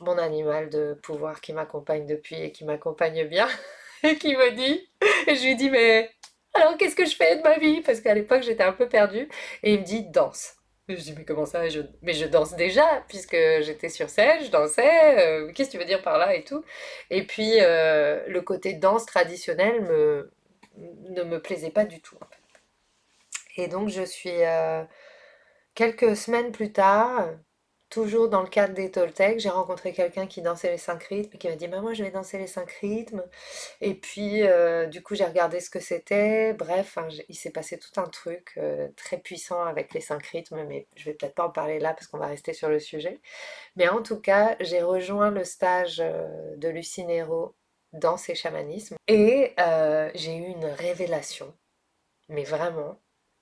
mon 0.00 0.18
animal 0.18 0.70
de 0.70 0.94
pouvoir 1.02 1.40
qui 1.40 1.52
m'accompagne 1.52 2.06
depuis 2.06 2.40
et 2.42 2.52
qui 2.52 2.64
m'accompagne 2.64 3.26
bien 3.26 3.48
et 4.04 4.16
qui 4.18 4.36
me 4.36 4.50
dit, 4.52 4.88
et 5.26 5.34
je 5.36 5.44
lui 5.44 5.56
dis 5.56 5.70
mais 5.70 6.10
alors 6.54 6.76
qu'est-ce 6.76 6.96
que 6.96 7.04
je 7.06 7.16
fais 7.16 7.36
de 7.36 7.42
ma 7.42 7.58
vie? 7.58 7.80
Parce 7.82 8.00
qu'à 8.00 8.14
l'époque 8.14 8.42
j'étais 8.42 8.64
un 8.64 8.72
peu 8.72 8.88
perdue. 8.88 9.28
Et 9.62 9.74
il 9.74 9.80
me 9.80 9.84
dit 9.84 10.04
danse. 10.04 10.55
Je 10.88 10.94
dis, 10.94 11.14
mais 11.16 11.24
comment 11.24 11.46
ça. 11.46 11.62
Mais 12.02 12.12
je 12.14 12.26
danse 12.26 12.54
déjà, 12.54 13.04
puisque 13.08 13.36
j'étais 13.60 13.88
sur 13.88 14.08
scène, 14.08 14.44
je 14.44 14.50
dansais, 14.50 15.18
euh, 15.18 15.52
qu'est-ce 15.52 15.70
que 15.70 15.72
tu 15.72 15.78
veux 15.78 15.84
dire 15.84 16.02
par 16.02 16.16
là 16.16 16.34
et 16.34 16.44
tout. 16.44 16.64
Et 17.10 17.26
puis, 17.26 17.60
euh, 17.60 18.24
le 18.28 18.40
côté 18.40 18.74
danse 18.74 19.04
traditionnel 19.04 19.82
me... 19.82 20.30
ne 20.76 21.24
me 21.24 21.40
plaisait 21.42 21.70
pas 21.70 21.84
du 21.84 22.00
tout. 22.00 22.18
Et 23.56 23.66
donc, 23.68 23.88
je 23.88 24.02
suis, 24.02 24.44
euh, 24.44 24.84
quelques 25.74 26.16
semaines 26.16 26.52
plus 26.52 26.72
tard, 26.72 27.30
Toujours 27.96 28.28
dans 28.28 28.42
le 28.42 28.48
cadre 28.48 28.74
des 28.74 28.90
Toltecs, 28.90 29.40
j'ai 29.40 29.48
rencontré 29.48 29.94
quelqu'un 29.94 30.26
qui 30.26 30.42
dansait 30.42 30.70
les 30.70 30.76
cinq 30.76 31.02
rythmes 31.04 31.30
et 31.32 31.38
qui 31.38 31.48
m'a 31.48 31.56
dit 31.56 31.66
bah, 31.66 31.80
Moi, 31.80 31.94
je 31.94 32.04
vais 32.04 32.10
danser 32.10 32.36
les 32.36 32.46
cinq 32.46 32.70
rythmes. 32.82 33.24
Et 33.80 33.94
puis, 33.94 34.42
euh, 34.42 34.84
du 34.84 35.02
coup, 35.02 35.14
j'ai 35.14 35.24
regardé 35.24 35.60
ce 35.60 35.70
que 35.70 35.80
c'était. 35.80 36.52
Bref, 36.52 36.98
il 37.30 37.34
s'est 37.34 37.52
passé 37.52 37.78
tout 37.78 37.98
un 37.98 38.04
truc 38.04 38.52
euh, 38.58 38.88
très 38.96 39.16
puissant 39.16 39.64
avec 39.64 39.94
les 39.94 40.02
cinq 40.02 40.26
rythmes, 40.26 40.62
mais 40.64 40.86
je 40.94 41.06
vais 41.06 41.14
peut-être 41.14 41.34
pas 41.34 41.46
en 41.46 41.50
parler 41.50 41.78
là 41.78 41.94
parce 41.94 42.06
qu'on 42.06 42.18
va 42.18 42.26
rester 42.26 42.52
sur 42.52 42.68
le 42.68 42.80
sujet. 42.80 43.18
Mais 43.76 43.88
en 43.88 44.02
tout 44.02 44.20
cas, 44.20 44.56
j'ai 44.60 44.82
rejoint 44.82 45.30
le 45.30 45.44
stage 45.44 46.00
euh, 46.00 46.54
de 46.58 46.68
Lucie 46.68 47.06
Nero 47.06 47.54
dans 47.94 48.18
ses 48.18 48.34
chamanismes 48.34 48.96
et 49.08 49.54
j'ai 50.14 50.36
eu 50.36 50.48
une 50.48 50.66
révélation, 50.66 51.54
mais 52.28 52.44
vraiment, 52.44 53.00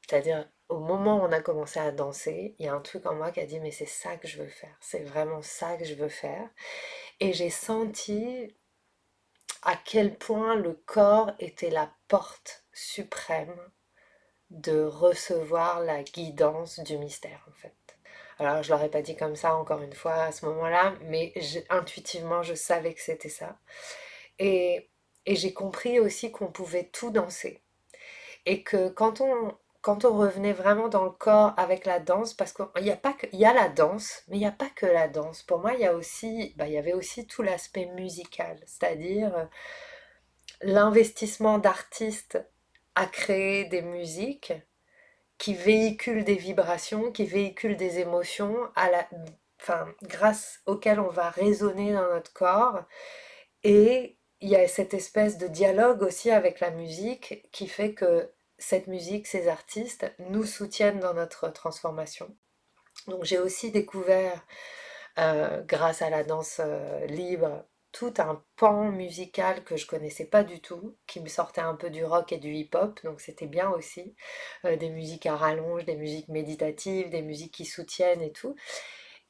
c'est-à-dire 0.08 0.48
au 0.68 0.78
moment 0.78 1.18
où 1.18 1.22
on 1.22 1.32
a 1.32 1.40
commencé 1.40 1.78
à 1.78 1.92
danser, 1.92 2.54
il 2.58 2.66
y 2.66 2.68
a 2.68 2.74
un 2.74 2.80
truc 2.80 3.06
en 3.06 3.14
moi 3.14 3.30
qui 3.30 3.40
a 3.40 3.46
dit 3.46 3.60
mais 3.60 3.70
c'est 3.70 3.86
ça 3.86 4.16
que 4.16 4.28
je 4.28 4.38
veux 4.42 4.48
faire, 4.48 4.76
c'est 4.80 5.04
vraiment 5.04 5.42
ça 5.42 5.76
que 5.76 5.84
je 5.84 5.94
veux 5.94 6.08
faire. 6.08 6.48
Et 7.20 7.32
j'ai 7.32 7.50
senti 7.50 8.54
à 9.62 9.76
quel 9.76 10.16
point 10.16 10.54
le 10.56 10.74
corps 10.86 11.32
était 11.38 11.70
la 11.70 11.92
porte 12.08 12.64
suprême 12.72 13.56
de 14.50 14.82
recevoir 14.84 15.80
la 15.80 16.02
guidance 16.02 16.80
du 16.80 16.98
mystère 16.98 17.44
en 17.48 17.52
fait. 17.52 17.74
Alors 18.38 18.62
je 18.62 18.70
l'aurais 18.72 18.90
pas 18.90 19.02
dit 19.02 19.16
comme 19.16 19.36
ça 19.36 19.54
encore 19.56 19.82
une 19.82 19.92
fois 19.92 20.14
à 20.14 20.32
ce 20.32 20.44
moment-là, 20.46 20.94
mais 21.02 21.32
intuitivement 21.70 22.42
je 22.42 22.54
savais 22.54 22.94
que 22.94 23.00
c'était 23.00 23.28
ça. 23.28 23.58
Et, 24.38 24.90
et 25.26 25.36
j'ai 25.36 25.52
compris 25.52 26.00
aussi 26.00 26.30
qu'on 26.32 26.50
pouvait 26.50 26.84
tout 26.84 27.10
danser. 27.10 27.62
Et 28.46 28.62
que 28.62 28.88
quand 28.88 29.20
on, 29.20 29.56
quand 29.84 30.06
on 30.06 30.16
revenait 30.16 30.54
vraiment 30.54 30.88
dans 30.88 31.04
le 31.04 31.10
corps 31.10 31.52
avec 31.58 31.84
la 31.84 32.00
danse, 32.00 32.32
parce 32.32 32.54
qu'il 32.54 32.86
y 32.86 32.90
a 32.90 32.96
pas 32.96 33.12
que, 33.12 33.26
il 33.34 33.38
y 33.38 33.44
a 33.44 33.52
la 33.52 33.68
danse, 33.68 34.22
mais 34.28 34.36
il 34.36 34.40
n'y 34.40 34.46
a 34.46 34.50
pas 34.50 34.70
que 34.74 34.86
la 34.86 35.08
danse. 35.08 35.42
Pour 35.42 35.60
moi, 35.60 35.74
il 35.74 35.80
y 35.80 35.84
a 35.84 35.94
aussi, 35.94 36.54
bah, 36.56 36.66
il 36.66 36.72
y 36.72 36.78
avait 36.78 36.94
aussi 36.94 37.26
tout 37.26 37.42
l'aspect 37.42 37.84
musical, 37.94 38.58
c'est-à-dire 38.64 39.36
euh, 39.36 39.44
l'investissement 40.62 41.58
d'artistes 41.58 42.42
à 42.94 43.04
créer 43.04 43.66
des 43.66 43.82
musiques 43.82 44.54
qui 45.36 45.52
véhiculent 45.52 46.24
des 46.24 46.36
vibrations, 46.36 47.12
qui 47.12 47.26
véhiculent 47.26 47.76
des 47.76 47.98
émotions, 47.98 48.56
grâce 50.02 50.60
auxquelles 50.64 51.00
on 51.00 51.10
va 51.10 51.28
résonner 51.28 51.92
dans 51.92 52.08
notre 52.08 52.32
corps. 52.32 52.84
Et 53.64 54.18
il 54.40 54.48
y 54.48 54.56
a 54.56 54.66
cette 54.66 54.94
espèce 54.94 55.36
de 55.36 55.46
dialogue 55.46 56.02
aussi 56.02 56.30
avec 56.30 56.60
la 56.60 56.70
musique 56.70 57.46
qui 57.52 57.68
fait 57.68 57.92
que 57.92 58.30
cette 58.64 58.86
musique, 58.86 59.26
ces 59.26 59.48
artistes 59.48 60.10
nous 60.18 60.44
soutiennent 60.44 61.00
dans 61.00 61.14
notre 61.14 61.48
transformation. 61.50 62.34
Donc 63.08 63.24
j'ai 63.24 63.38
aussi 63.38 63.70
découvert, 63.70 64.46
euh, 65.18 65.62
grâce 65.62 66.00
à 66.00 66.08
la 66.08 66.24
danse 66.24 66.60
euh, 66.64 67.04
libre, 67.06 67.66
tout 67.92 68.14
un 68.18 68.42
pan 68.56 68.90
musical 68.90 69.62
que 69.64 69.76
je 69.76 69.86
connaissais 69.86 70.24
pas 70.24 70.42
du 70.42 70.60
tout, 70.60 70.96
qui 71.06 71.20
me 71.20 71.28
sortait 71.28 71.60
un 71.60 71.74
peu 71.74 71.90
du 71.90 72.04
rock 72.04 72.32
et 72.32 72.38
du 72.38 72.52
hip-hop, 72.52 73.00
donc 73.04 73.20
c'était 73.20 73.46
bien 73.46 73.70
aussi. 73.70 74.16
Euh, 74.64 74.76
des 74.76 74.90
musiques 74.90 75.26
à 75.26 75.36
rallonge, 75.36 75.84
des 75.84 75.96
musiques 75.96 76.28
méditatives, 76.28 77.10
des 77.10 77.22
musiques 77.22 77.52
qui 77.52 77.66
soutiennent 77.66 78.22
et 78.22 78.32
tout. 78.32 78.56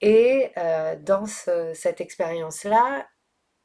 Et 0.00 0.52
dans 1.00 1.24
cette 1.24 2.02
expérience-là, 2.02 3.06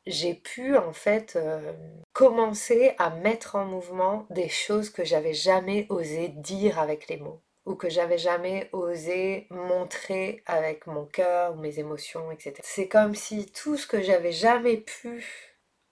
j'ai 0.06 0.34
pu 0.34 0.78
en 0.78 0.94
fait 0.94 1.36
euh, 1.36 1.74
commencer 2.14 2.94
à 2.98 3.10
mettre 3.10 3.56
en 3.56 3.66
mouvement 3.66 4.26
des 4.30 4.50
choses 4.50 4.90
que 4.90 5.04
j'avais 5.04 5.34
jamais 5.34 5.86
osé 5.90 6.30
dire 6.30 6.80
avec 6.80 7.08
les 7.08 7.18
mots 7.18 7.42
ou 7.66 7.76
que 7.76 7.90
j'avais 7.90 8.18
jamais 8.18 8.70
osé 8.72 9.48
montrer 9.52 10.42
avec 10.48 10.88
mon 10.88 11.06
cœur 11.06 11.54
ou 11.54 11.58
mes 11.58 11.80
émotions, 11.80 12.32
etc. 12.32 12.56
C'est 12.64 12.88
comme 12.88 13.14
si 13.14 13.46
tout 13.46 13.78
ce 13.78 13.86
que 13.86 14.02
j'avais 14.02 14.32
jamais 14.32 14.78
pu 14.78 15.24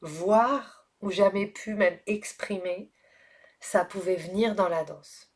voir 0.02 0.88
ou 1.02 1.12
jamais 1.12 1.46
pu 1.46 1.76
même 1.76 1.98
exprimer, 2.08 2.92
ça 3.60 3.86
pouvait 3.86 4.16
venir 4.16 4.56
dans 4.56 4.70
la 4.70 4.84
danse. 4.84 5.32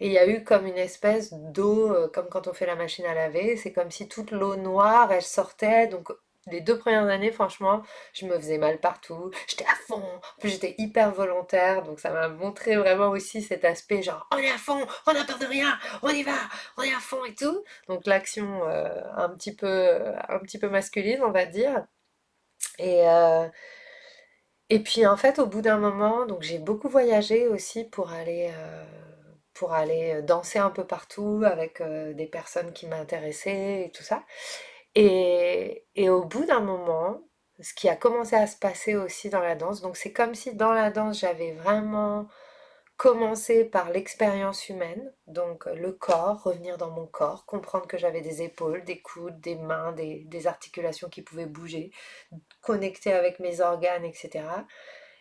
Et 0.00 0.06
il 0.06 0.12
y 0.12 0.18
a 0.18 0.26
eu 0.26 0.44
comme 0.44 0.66
une 0.66 0.78
espèce 0.78 1.32
d'eau, 1.32 1.92
euh, 1.92 2.08
comme 2.08 2.28
quand 2.28 2.46
on 2.46 2.52
fait 2.52 2.66
la 2.66 2.76
machine 2.76 3.06
à 3.06 3.14
laver, 3.14 3.56
c'est 3.56 3.72
comme 3.72 3.90
si 3.90 4.08
toute 4.08 4.30
l'eau 4.30 4.56
noire, 4.56 5.12
elle 5.12 5.22
sortait, 5.22 5.86
donc 5.86 6.10
les 6.50 6.60
deux 6.60 6.78
premières 6.78 7.06
années, 7.06 7.32
franchement, 7.32 7.82
je 8.12 8.26
me 8.26 8.36
faisais 8.38 8.58
mal 8.58 8.78
partout. 8.78 9.30
J'étais 9.46 9.64
à 9.64 9.74
fond. 9.86 10.02
En 10.02 10.40
plus, 10.40 10.50
j'étais 10.50 10.74
hyper 10.78 11.12
volontaire. 11.12 11.82
Donc, 11.82 12.00
ça 12.00 12.10
m'a 12.10 12.28
montré 12.28 12.76
vraiment 12.76 13.08
aussi 13.08 13.42
cet 13.42 13.64
aspect 13.64 14.02
genre, 14.02 14.26
on 14.32 14.38
est 14.38 14.50
à 14.50 14.58
fond, 14.58 14.86
on 15.06 15.12
n'a 15.12 15.24
peur 15.24 15.38
de 15.38 15.46
rien, 15.46 15.78
on 16.02 16.08
y 16.08 16.22
va, 16.22 16.36
on 16.76 16.82
est 16.82 16.94
à 16.94 17.00
fond 17.00 17.24
et 17.24 17.34
tout. 17.34 17.64
Donc, 17.88 18.06
l'action 18.06 18.68
euh, 18.68 19.02
un, 19.16 19.28
petit 19.30 19.54
peu, 19.54 19.98
un 20.28 20.38
petit 20.40 20.58
peu 20.58 20.68
masculine, 20.68 21.22
on 21.22 21.30
va 21.30 21.46
dire. 21.46 21.86
Et, 22.78 23.08
euh, 23.08 23.48
et 24.68 24.80
puis, 24.80 25.06
en 25.06 25.16
fait, 25.16 25.38
au 25.38 25.46
bout 25.46 25.62
d'un 25.62 25.78
moment, 25.78 26.26
donc 26.26 26.42
j'ai 26.42 26.58
beaucoup 26.58 26.88
voyagé 26.88 27.48
aussi 27.48 27.84
pour 27.84 28.10
aller. 28.12 28.50
Euh, 28.54 28.84
pour 29.52 29.74
aller 29.74 30.22
danser 30.22 30.58
un 30.58 30.70
peu 30.70 30.86
partout 30.86 31.42
avec 31.44 31.82
des 31.82 32.26
personnes 32.26 32.72
qui 32.72 32.86
m'intéressaient 32.86 33.84
et 33.84 33.90
tout 33.90 34.02
ça. 34.02 34.22
Et, 34.94 35.84
au 36.08 36.24
bout 36.24 36.44
d'un 36.44 36.60
moment, 36.60 37.22
ce 37.60 37.74
qui 37.74 37.88
a 37.88 37.96
commencé 37.96 38.36
à 38.36 38.46
se 38.46 38.56
passer 38.56 38.96
aussi 38.96 39.30
dans 39.30 39.40
la 39.40 39.54
danse, 39.54 39.80
donc 39.80 39.96
c'est 39.96 40.12
comme 40.12 40.34
si 40.34 40.54
dans 40.54 40.72
la 40.72 40.90
danse 40.90 41.20
j'avais 41.20 41.52
vraiment 41.52 42.28
commencé 42.96 43.64
par 43.64 43.90
l'expérience 43.90 44.68
humaine, 44.68 45.12
donc 45.26 45.66
le 45.66 45.92
corps, 45.92 46.42
revenir 46.42 46.76
dans 46.78 46.90
mon 46.90 47.06
corps, 47.06 47.46
comprendre 47.46 47.86
que 47.86 47.98
j'avais 47.98 48.20
des 48.20 48.42
épaules, 48.42 48.84
des 48.84 49.00
coudes, 49.00 49.40
des 49.40 49.56
mains, 49.56 49.92
des, 49.92 50.24
des, 50.26 50.46
articulations 50.46 51.08
qui 51.08 51.22
pouvaient 51.22 51.46
bouger, 51.46 51.92
connecter 52.60 53.12
avec 53.12 53.40
mes 53.40 53.60
organes, 53.60 54.04
etc. 54.04 54.44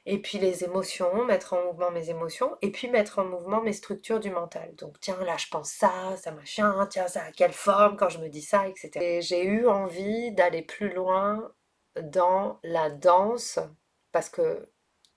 et 0.10 0.18
puis 0.18 0.40
les 0.40 0.64
émotions, 0.64 1.24
mettre 1.24 1.54
en 1.54 1.66
mouvement 1.66 1.92
mes 1.92 2.10
émotions, 2.10 2.58
et 2.64 2.72
puis 2.72 2.90
mettre 2.90 3.20
en 3.20 3.26
mouvement 3.26 3.62
mes 3.62 3.74
structures 3.74 4.20
du 4.20 4.32
mental. 4.32 4.74
Donc 4.76 5.00
tiens, 5.00 5.24
là 5.24 5.38
je 5.38 5.46
pense 5.50 5.70
ça, 5.70 5.92
ça 6.18 6.32
machin, 6.32 6.88
tiens, 6.90 7.08
ça 7.08 7.26
a 7.26 7.32
quelle 7.32 7.54
forme 7.54 7.96
quand 7.96 8.10
je 8.10 8.18
me 8.18 8.28
dis 8.28 8.42
ça, 8.42 8.68
etc. 8.68 8.90
Et 9.00 9.22
j'ai 9.22 9.46
eu 9.46 9.68
envie 9.68 10.32
d'aller 10.32 10.64
plus 10.64 10.92
loin 10.92 11.52
dans 12.02 12.60
la 12.64 12.90
danse, 12.90 13.60
parce 14.12 14.30
que 14.30 14.68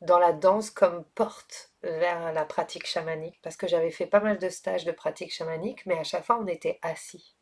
dans 0.03 0.19
la 0.19 0.33
danse 0.33 0.69
comme 0.71 1.05
porte 1.15 1.73
vers 1.83 2.31
la 2.35 2.45
pratique 2.45 2.87
chamanique, 2.87 3.41
parce 3.43 3.57
que 3.57 3.67
j'avais 3.67 3.91
fait 3.91 4.07
pas 4.07 4.21
mal 4.21 4.39
de 4.39 4.51
stages 4.51 4.85
de 4.85 4.93
pratique 4.93 5.33
chamanique, 5.33 5.87
mais 5.87 5.97
à 5.97 6.05
chaque 6.05 6.27
fois 6.27 6.39
on 6.39 6.47
était 6.47 6.79
assis. 6.83 7.35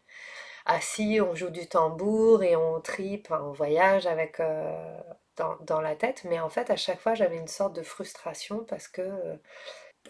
Assis, 0.66 1.20
on 1.20 1.34
joue 1.34 1.50
du 1.50 1.66
tambour 1.66 2.44
et 2.44 2.54
on 2.54 2.80
tripe, 2.80 3.28
on 3.32 3.50
voyage 3.50 4.06
avec 4.06 4.38
euh, 4.38 5.00
dans, 5.60 5.80
la 5.80 5.96
tête, 5.96 6.24
mais 6.24 6.40
en 6.40 6.48
fait 6.48 6.70
à 6.70 6.76
chaque 6.76 7.00
fois 7.00 7.14
j'avais 7.14 7.36
une 7.36 7.48
sorte 7.48 7.74
de 7.74 7.82
frustration 7.82 8.64
parce 8.68 8.88
que 8.88 9.02
euh, 9.02 9.36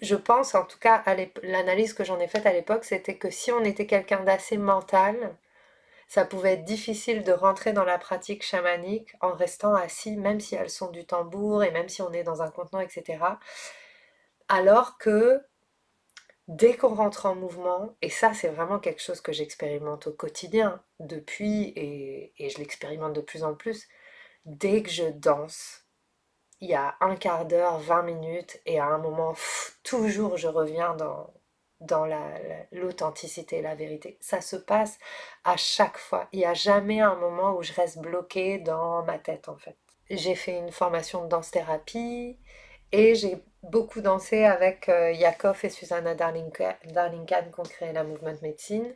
je 0.03 0.17
pense 0.17 0.55
en 0.55 0.65
tout 0.65 0.79
cas 0.79 1.03
l'analyse 1.43 1.95
que 1.95 2.05
j'en 2.05 2.19
ai 2.21 2.29
faite 2.29 2.47
à 2.47 2.53
l'époque, 2.53 2.85
c'était 2.85 3.17
que 3.17 3.31
si 3.31 3.53
on 3.53 3.65
était 3.65 3.87
quelqu'un 3.87 4.23
d'assez 4.25 4.57
mental, 4.59 5.37
ça 6.09 6.25
pouvait 6.25 6.55
être 6.55 6.65
difficile 6.65 7.23
de 7.23 7.33
rentrer 7.33 7.73
dans 7.73 7.85
la 7.85 7.99
pratique 7.99 8.43
chamanique 8.43 9.15
en 9.21 9.33
restant 9.33 9.75
assis, 9.75 10.17
même 10.17 10.41
si 10.41 10.57
elles 10.57 10.71
sont 10.71 10.91
du 10.91 11.07
tambour 11.07 11.63
et 11.63 11.71
même 11.71 11.89
si 11.89 12.03
on 12.03 12.13
est 12.13 12.25
dans 12.25 12.43
un 12.43 12.51
contenant, 12.51 12.81
etc. 12.81 13.19
Alors 14.49 14.99
que 14.99 15.41
dès 16.49 16.77
qu'on 16.77 16.95
rentre 16.97 17.27
en 17.27 17.37
mouvement, 17.37 17.97
et 18.03 18.11
ça 18.11 18.35
c'est 18.35 18.49
vraiment 18.49 18.81
quelque 18.81 19.01
chose 19.01 19.21
que 19.21 19.33
j'expérimente 19.33 20.09
au 20.09 20.13
quotidien 20.13 20.83
depuis, 20.99 21.73
et, 21.77 22.33
je 22.41 22.59
l'expérimente 22.59 23.13
de 23.13 23.21
plus 23.21 23.45
en 23.45 23.55
plus, 23.55 23.87
dès 24.45 24.83
que 24.83 24.91
je 24.91 25.05
danse, 25.05 25.85
il 26.61 26.71
y 26.71 26.75
a 26.75 26.97
un 27.01 27.17
quart 27.17 27.47
d'heure, 27.47 27.79
20 27.79 28.03
minutes, 28.03 28.61
et 28.67 28.79
à 28.79 28.87
un 28.87 28.99
moment, 28.99 29.35
toujours 29.83 30.37
je 30.37 30.49
reviens 30.49 30.95
dans, 30.95 31.33
dans 31.81 32.07
l'authenticité, 32.73 33.63
la, 33.63 33.71
la, 33.71 33.75
vérité. 33.75 34.19
Ça 34.21 34.41
se 34.41 34.57
passe 34.57 34.99
à 35.45 35.57
chaque 35.57 35.99
fois. 35.99 36.29
Il 36.33 36.41
n'y 36.41 36.45
a 36.45 36.55
jamais 36.55 37.01
un 37.01 37.15
moment 37.17 37.57
où 37.57 37.63
je 37.63 37.73
reste 37.73 37.99
bloquée 37.99 38.59
dans 38.59 39.03
ma 39.05 39.19
tête 39.19 39.49
en 39.49 39.57
fait. 39.57 39.77
J'ai 40.11 40.35
fait 40.35 40.59
une 40.59 40.73
formation 40.73 41.25
de 41.25 41.29
danse-thérapie 41.29 42.39
et 42.93 43.15
j'ai 43.15 43.43
beaucoup 43.63 44.01
dansé 44.01 44.45
avec 44.45 44.89
euh, 44.89 45.13
Yakov 45.13 45.61
et 45.65 45.69
Susanna 45.69 46.15
Darlington 46.15 46.75
qui 46.85 47.61
ont 47.61 47.63
créé 47.63 47.93
la 47.93 48.05
Movement 48.05 48.37
Medicine. 48.43 48.93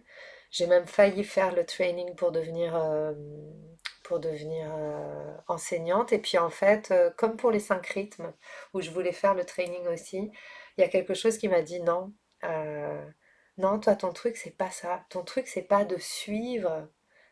J'ai 0.50 0.66
même 0.66 0.86
failli 0.86 1.24
faire 1.24 1.54
le 1.54 1.64
training 1.64 2.14
pour 2.14 2.32
devenir, 2.32 2.76
euh, 2.76 3.12
pour 4.04 4.20
devenir 4.20 4.70
euh, 4.72 5.36
enseignante. 5.48 6.12
Et 6.12 6.18
puis 6.18 6.38
en 6.38 6.50
fait, 6.50 6.94
comme 7.16 7.36
pour 7.36 7.50
les 7.50 7.60
cinq 7.60 7.86
rythmes, 7.88 8.32
où 8.74 8.80
je 8.80 8.90
voulais 8.90 9.12
faire 9.12 9.34
le 9.34 9.44
training 9.44 9.88
aussi, 9.88 10.30
il 10.76 10.80
y 10.80 10.84
a 10.84 10.88
quelque 10.88 11.14
chose 11.14 11.38
qui 11.38 11.48
m'a 11.48 11.62
dit 11.62 11.80
non, 11.80 12.12
euh, 12.44 13.04
non, 13.58 13.78
toi, 13.80 13.96
ton 13.96 14.12
truc, 14.12 14.36
c'est 14.36 14.56
pas 14.56 14.70
ça. 14.70 15.04
Ton 15.10 15.22
truc, 15.24 15.46
c'est 15.48 15.62
pas 15.62 15.84
de 15.84 15.96
suivre 15.98 16.88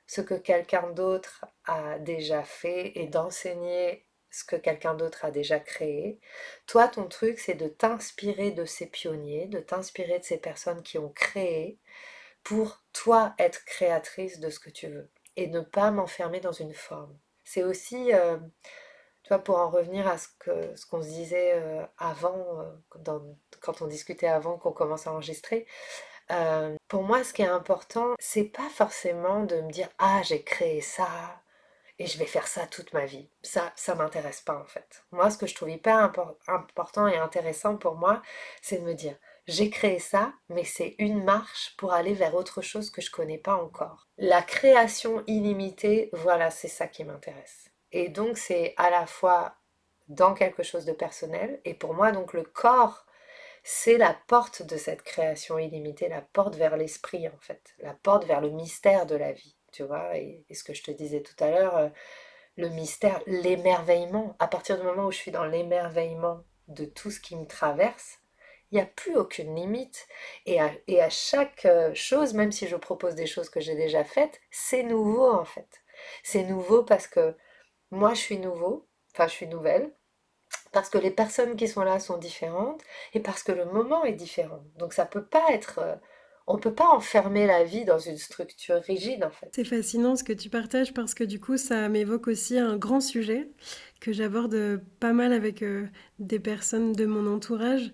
ce 0.07 0.21
que 0.21 0.35
quelqu'un 0.35 0.91
d'autre 0.91 1.45
a 1.67 1.99
déjà 1.99 2.43
fait 2.45 2.93
et 2.99 3.07
d'enseigner 3.09 4.07
ce 4.31 4.45
que 4.45 4.57
quelqu'un 4.57 4.95
d'autre 4.95 5.25
a 5.25 5.31
déjà 5.31 5.61
créé. 5.61 6.21
Toi, 6.67 6.89
ton 6.89 7.07
truc, 7.09 7.39
c'est 7.39 7.55
de 7.55 7.69
t'inspirer 7.69 8.51
de 8.53 8.65
ces 8.65 8.87
pionniers, 8.87 9.47
de 9.47 9.61
t'inspirer 9.61 10.19
de 10.21 10.25
ces 10.25 10.39
personnes 10.39 10.83
qui 10.83 10.99
ont 10.99 11.11
créé 11.11 11.79
pour 12.45 12.83
toi 12.93 13.35
être 13.39 13.65
créatrice 13.65 14.41
de 14.41 14.51
ce 14.51 14.61
que 14.61 14.71
tu 14.71 14.89
veux 14.89 15.11
et 15.37 15.47
ne 15.49 15.61
pas 15.61 15.90
m'enfermer 15.90 16.40
dans 16.40 16.53
une 16.53 16.75
forme. 16.75 17.16
C'est 17.45 17.62
aussi, 17.64 18.12
euh, 18.14 18.37
tu 19.23 19.29
vois, 19.29 19.38
pour 19.38 19.59
en 19.59 19.71
revenir 19.71 20.07
à 20.09 20.18
ce 20.18 20.29
qu'on 20.45 20.77
ce 20.77 20.87
qu'on 20.87 21.03
se 21.03 21.09
disait 21.09 21.53
euh, 21.55 21.85
avant, 21.99 22.45
dans, 23.01 23.23
quand 23.61 23.83
on 23.83 23.87
discutait 23.87 24.29
avant 24.29 24.59
qu'on 24.59 24.73
commence 24.73 25.07
à 25.07 25.12
enregistrer, 25.12 25.66
euh, 26.31 26.77
pour 26.88 27.03
moi, 27.03 27.25
ce 27.25 27.33
qui 27.33 27.42
est 27.42 27.47
important, 27.47 28.14
c'est 28.18 28.45
pas 28.45 28.68
forcément 28.71 29.45
de 29.45 29.61
me 29.61 29.71
dire 29.71 29.88
ah 29.99 30.23
j'ai 30.25 30.42
créé 30.42 30.81
ça 30.81 31.09
et 31.99 32.07
je 32.07 32.18
vais 32.18 32.27
faire 32.27 32.47
ça 32.49 32.66
toute 32.66 32.92
ma 32.92 33.07
vie. 33.07 33.29
Ça, 33.42 33.73
ça 33.77 33.95
m'intéresse 33.95 34.40
pas 34.40 34.57
en 34.59 34.64
fait. 34.64 35.05
Moi, 35.12 35.31
ce 35.31 35.38
que 35.38 35.47
je 35.47 35.55
trouve 35.55 35.71
hyper 35.71 36.12
important 36.49 37.07
et 37.09 37.16
intéressant 37.18 37.77
pour 37.77 37.97
moi, 37.97 38.23
c'est 38.62 38.79
de 38.79 38.85
me 38.85 38.95
dire 38.95 39.16
j'ai 39.47 39.71
créé 39.71 39.99
ça, 39.99 40.33
mais 40.49 40.65
c'est 40.65 40.95
une 40.99 41.25
marche 41.25 41.75
pour 41.77 41.93
aller 41.93 42.15
vers 42.15 42.35
autre 42.35 42.63
chose 42.63 42.91
que 42.91 43.03
je 43.03 43.11
connais 43.11 43.39
pas 43.39 43.57
encore. 43.57 44.09
La 44.19 44.43
création 44.43 45.25
illimitée, 45.27 46.11
voilà, 46.13 46.51
c'est 46.51 46.69
ça 46.69 46.87
qui 46.87 47.05
m'intéresse. 47.05 47.71
Et 47.91 48.09
donc 48.09 48.39
c'est 48.39 48.75
à 48.77 48.91
la 48.91 49.07
fois 49.07 49.57
dans 50.09 50.35
quelque 50.35 50.63
chose 50.63 50.85
de 50.85 50.93
personnel 50.93 51.61
et 51.65 51.75
pour 51.75 51.95
moi 51.95 52.13
donc 52.13 52.33
le 52.33 52.43
corps 52.43 53.07
c'est 53.63 53.97
la 53.97 54.17
porte 54.27 54.63
de 54.63 54.77
cette 54.77 55.03
création 55.03 55.59
illimitée, 55.59 56.09
la 56.09 56.21
porte 56.21 56.57
vers 56.57 56.77
l'esprit 56.77 57.29
en 57.29 57.39
fait, 57.39 57.75
la 57.79 57.95
porte 57.95 58.25
vers 58.25 58.41
le 58.41 58.51
mystère 58.51 59.07
de 59.07 59.15
la 59.15 59.33
vie, 59.33 59.57
tu 59.73 59.85
vois, 59.85 60.17
et, 60.17 60.45
ce 60.53 60.65
que 60.65 60.75
je 60.75 60.83
te 60.83 60.91
disais 60.91 61.23
tout 61.23 61.37
à 61.43 61.51
l'heure, 61.51 61.77
euh, 61.77 61.89
le 62.57 62.69
mystère, 62.69 63.23
l'émerveillement, 63.27 64.37
à 64.39 64.49
partir 64.49 64.79
du 64.79 64.85
moment 64.85 65.07
où 65.07 65.13
je 65.13 65.17
suis 65.17 65.31
dans 65.31 65.45
l'émerveillement 65.45 66.43
de 66.69 66.85
tout 66.85 67.11
ce 67.11 67.21
qui 67.21 67.37
me 67.37 67.47
traverse, 67.47 68.19
il 68.73 68.77
n'y 68.77 68.81
a 68.81 68.87
plus 68.87 69.17
aucune 69.17 69.55
limite. 69.55 70.09
Et 70.47 70.61
à, 70.61 71.11
chaque 71.11 71.67
euh, 71.67 71.93
chose, 71.95 72.35
même 72.35 72.53
si 72.53 72.67
je 72.67 72.77
propose 72.77 73.15
des 73.15 73.27
choses 73.27 73.51
que 73.51 73.61
j'ai 73.61 73.77
déjà 73.77 74.03
faites, 74.03 74.41
c'est 74.51 74.83
nouveau 74.83 75.31
en 75.31 75.45
fait. 75.45 75.83
C'est 76.23 76.43
nouveau 76.43 76.83
parce 76.83 77.07
que 77.07 77.37
moi 77.91 78.15
je 78.15 78.21
suis 78.21 78.39
nouveau, 78.39 78.89
enfin 79.15 79.29
je 79.29 79.33
suis 79.33 79.47
nouvelle, 79.47 79.93
parce 80.73 80.89
que 80.89 80.99
les 80.99 81.11
personnes 81.11 81.55
qui 81.55 81.69
sont 81.69 81.83
là 81.83 82.01
sont 82.01 82.17
différentes 82.17 82.83
et 83.13 83.21
parce 83.21 83.43
que 83.43 83.53
le 83.53 83.67
moment 83.67 84.05
est 84.05 84.15
différent. 84.15 84.65
Donc 84.79 84.95
ça 84.95 85.05
peut 85.05 85.25
pas 85.25 85.45
être 85.51 85.79
euh, 85.79 85.95
on 86.47 86.59
peut 86.59 86.75
pas 86.75 86.89
enfermer 86.89 87.47
la 87.47 87.63
vie 87.63 87.85
dans 87.85 87.99
une 87.99 88.17
structure 88.17 88.77
rigide 88.77 89.23
en 89.23 89.31
fait. 89.31 89.51
C'est 89.55 89.65
fascinant 89.65 90.17
ce 90.17 90.25
que 90.25 90.33
tu 90.33 90.49
partages 90.49 90.95
parce 90.95 91.15
que 91.15 91.25
du 91.25 91.39
coup 91.39 91.57
ça 91.57 91.89
m'évoque 91.89 92.27
aussi 92.27 92.59
un 92.59 92.77
grand 92.77 93.01
sujet 93.01 93.51
que 94.01 94.13
j'aborde 94.13 94.83
pas 94.99 95.13
mal 95.13 95.33
avec 95.33 95.63
euh, 95.63 95.87
des 96.19 96.41
personnes 96.41 96.93
de 96.95 97.07
mon 97.07 97.33
entourage 97.33 97.93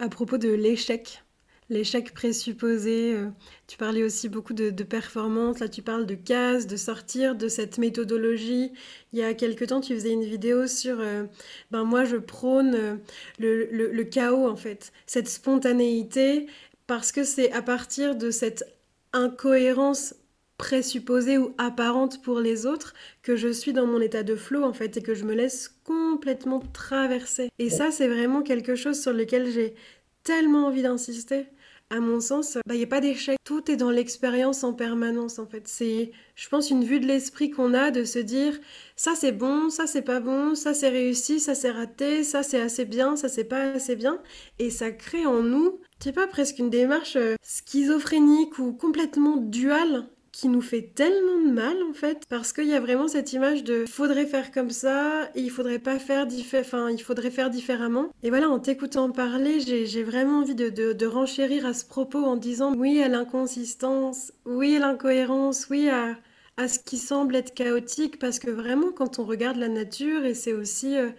à 0.00 0.08
propos 0.08 0.38
de 0.38 0.48
l'échec 0.48 1.22
l'échec 1.70 2.12
présupposé. 2.12 3.14
Euh, 3.14 3.28
tu 3.66 3.78
parlais 3.78 4.02
aussi 4.02 4.28
beaucoup 4.28 4.52
de, 4.52 4.70
performance. 4.82 5.60
Là, 5.60 5.68
tu 5.68 5.82
parles 5.82 6.04
de 6.04 6.16
cases, 6.16 6.66
de 6.66 6.76
sortir 6.76 7.36
de 7.36 7.48
cette 7.48 7.78
méthodologie. 7.78 8.72
Il 9.12 9.18
y 9.20 9.22
a 9.22 9.32
quelque 9.34 9.64
temps, 9.64 9.80
tu 9.80 9.94
faisais 9.94 10.12
une 10.12 10.24
vidéo 10.24 10.66
sur. 10.66 11.00
Euh, 11.00 11.24
ben, 11.70 11.84
moi, 11.84 12.04
je 12.04 12.16
prône 12.16 12.74
euh, 12.74 12.96
le, 13.38 14.02
chaos, 14.02 14.48
en 14.48 14.56
fait. 14.56 14.92
Cette 15.06 15.28
spontanéité, 15.28 16.46
parce 16.86 17.12
que 17.12 17.24
c'est 17.24 17.52
à 17.52 17.62
partir 17.62 18.16
de 18.16 18.30
cette 18.30 18.64
incohérence 19.12 20.14
présupposée 20.60 21.38
ou 21.38 21.54
apparente 21.56 22.20
pour 22.20 22.38
les 22.38 22.66
autres 22.66 22.92
que 23.22 23.34
je 23.34 23.48
suis 23.48 23.72
dans 23.72 23.86
mon 23.86 23.98
état 23.98 24.22
de 24.22 24.36
flow 24.36 24.62
en 24.62 24.74
fait 24.74 24.98
et 24.98 25.02
que 25.02 25.14
je 25.14 25.24
me 25.24 25.32
laisse 25.32 25.74
complètement 25.84 26.60
traverser. 26.74 27.48
Et 27.58 27.70
ça 27.70 27.90
c'est 27.90 28.08
vraiment 28.08 28.42
quelque 28.42 28.74
chose 28.74 29.00
sur 29.00 29.14
lequel 29.14 29.50
j'ai 29.50 29.74
tellement 30.22 30.66
envie 30.66 30.82
d'insister 30.82 31.46
à 31.92 31.98
mon 31.98 32.20
sens, 32.20 32.54
il 32.54 32.60
bah, 32.66 32.76
n'y 32.76 32.84
a 32.84 32.86
pas 32.86 33.00
d'échec. 33.00 33.36
Tout 33.42 33.68
est 33.68 33.76
dans 33.76 33.90
l'expérience 33.90 34.62
en 34.62 34.72
permanence, 34.72 35.40
en 35.40 35.46
fait. 35.46 35.66
C'est, 35.66 36.12
je 36.36 36.48
pense, 36.48 36.70
une 36.70 36.84
vue 36.84 37.00
de 37.00 37.06
l'esprit 37.06 37.50
qu'on 37.50 37.74
a 37.74 37.90
de 37.90 38.04
se 38.04 38.20
dire 38.20 38.60
ça 38.94 39.14
c'est 39.16 39.32
bon, 39.32 39.70
ça 39.70 39.88
c'est 39.88 40.02
pas 40.02 40.20
bon, 40.20 40.54
ça 40.54 40.72
c'est 40.72 40.88
réussi, 40.88 41.40
ça 41.40 41.56
c'est 41.56 41.72
raté, 41.72 42.22
ça 42.22 42.44
c'est 42.44 42.60
assez 42.60 42.84
bien, 42.84 43.16
ça 43.16 43.28
c'est 43.28 43.44
pas 43.44 43.72
assez 43.72 43.96
bien. 43.96 44.22
Et 44.60 44.70
ça 44.70 44.92
crée 44.92 45.26
en 45.26 45.42
nous, 45.42 45.80
je 45.98 46.04
sais 46.04 46.12
pas, 46.12 46.28
presque 46.28 46.60
une 46.60 46.70
démarche 46.70 47.16
euh, 47.16 47.34
schizophrénique 47.42 48.60
ou 48.60 48.72
complètement 48.72 49.36
duale 49.36 50.06
qui 50.40 50.48
nous 50.48 50.62
fait 50.62 50.92
tellement 50.94 51.38
de 51.46 51.52
mal 51.52 51.76
en 51.82 51.92
fait 51.92 52.22
parce 52.30 52.54
qu'il 52.54 52.66
y 52.66 52.72
a 52.72 52.80
vraiment 52.80 53.08
cette 53.08 53.34
image 53.34 53.62
de 53.62 53.84
faudrait 53.84 54.24
faire 54.24 54.52
comme 54.52 54.70
ça 54.70 55.28
et 55.34 55.42
il 55.42 55.50
faudrait 55.50 55.78
pas 55.78 55.98
faire 55.98 56.26
il 56.30 57.02
faudrait 57.02 57.30
faire 57.30 57.50
différemment 57.50 58.08
et 58.22 58.30
voilà 58.30 58.48
en 58.48 58.58
t'écoutant 58.58 59.10
parler 59.10 59.60
j'ai 59.60 60.02
vraiment 60.02 60.38
envie 60.38 60.54
de, 60.54 60.70
de, 60.70 61.06
renchérir 61.06 61.66
à 61.66 61.74
ce 61.74 61.84
propos 61.84 62.24
en 62.24 62.36
disant 62.36 62.74
oui 62.74 63.02
à 63.02 63.08
l'inconsistance 63.08 64.32
oui 64.46 64.76
à 64.76 64.78
l'incohérence 64.78 65.66
oui 65.68 65.90
à, 65.90 66.16
à 66.56 66.68
ce 66.68 66.78
qui 66.78 66.96
semble 66.96 67.36
être 67.36 67.52
chaotique 67.52 68.18
parce 68.18 68.38
que 68.38 68.50
vraiment 68.50 68.92
quand 68.92 69.18
on 69.18 69.24
regarde 69.24 69.58
la 69.58 69.68
nature 69.68 70.24
et 70.24 70.32
c'est 70.32 70.54
aussi 70.54 70.96
euh, 70.96 71.10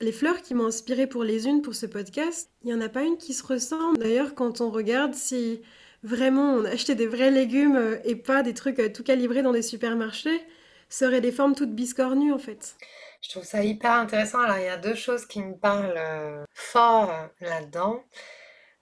les 0.00 0.10
fleurs 0.10 0.42
qui 0.42 0.52
m'ont 0.52 0.66
inspiré 0.66 1.06
pour 1.06 1.22
les 1.22 1.46
unes 1.46 1.62
pour 1.62 1.76
ce 1.76 1.86
podcast, 1.86 2.50
il 2.64 2.66
n'y 2.66 2.74
en 2.74 2.80
a 2.80 2.88
pas 2.88 3.04
une 3.04 3.16
qui 3.16 3.32
se 3.32 3.46
ressemble. 3.46 3.96
D'ailleurs, 3.96 4.34
quand 4.34 4.60
on 4.60 4.68
regarde 4.68 5.14
si 5.14 5.60
vraiment 6.04 6.52
on 6.52 6.64
achetait 6.64 6.94
des 6.94 7.06
vrais 7.06 7.30
légumes 7.30 7.76
euh, 7.76 7.98
et 8.04 8.14
pas 8.14 8.42
des 8.42 8.54
trucs 8.54 8.78
euh, 8.78 8.90
tout 8.92 9.02
calibrés 9.02 9.42
dans 9.42 9.52
des 9.52 9.62
supermarchés, 9.62 10.40
seraient 10.88 11.22
des 11.22 11.32
formes 11.32 11.54
toutes 11.54 11.74
biscornues 11.74 12.32
en 12.32 12.38
fait. 12.38 12.76
Je 13.22 13.30
trouve 13.30 13.44
ça 13.44 13.64
hyper 13.64 13.92
intéressant. 13.92 14.40
Alors 14.40 14.58
il 14.58 14.64
y 14.64 14.68
a 14.68 14.76
deux 14.76 14.94
choses 14.94 15.26
qui 15.26 15.42
me 15.42 15.56
parlent 15.56 15.94
euh, 15.96 16.44
fort 16.52 17.12
là-dedans. 17.40 18.04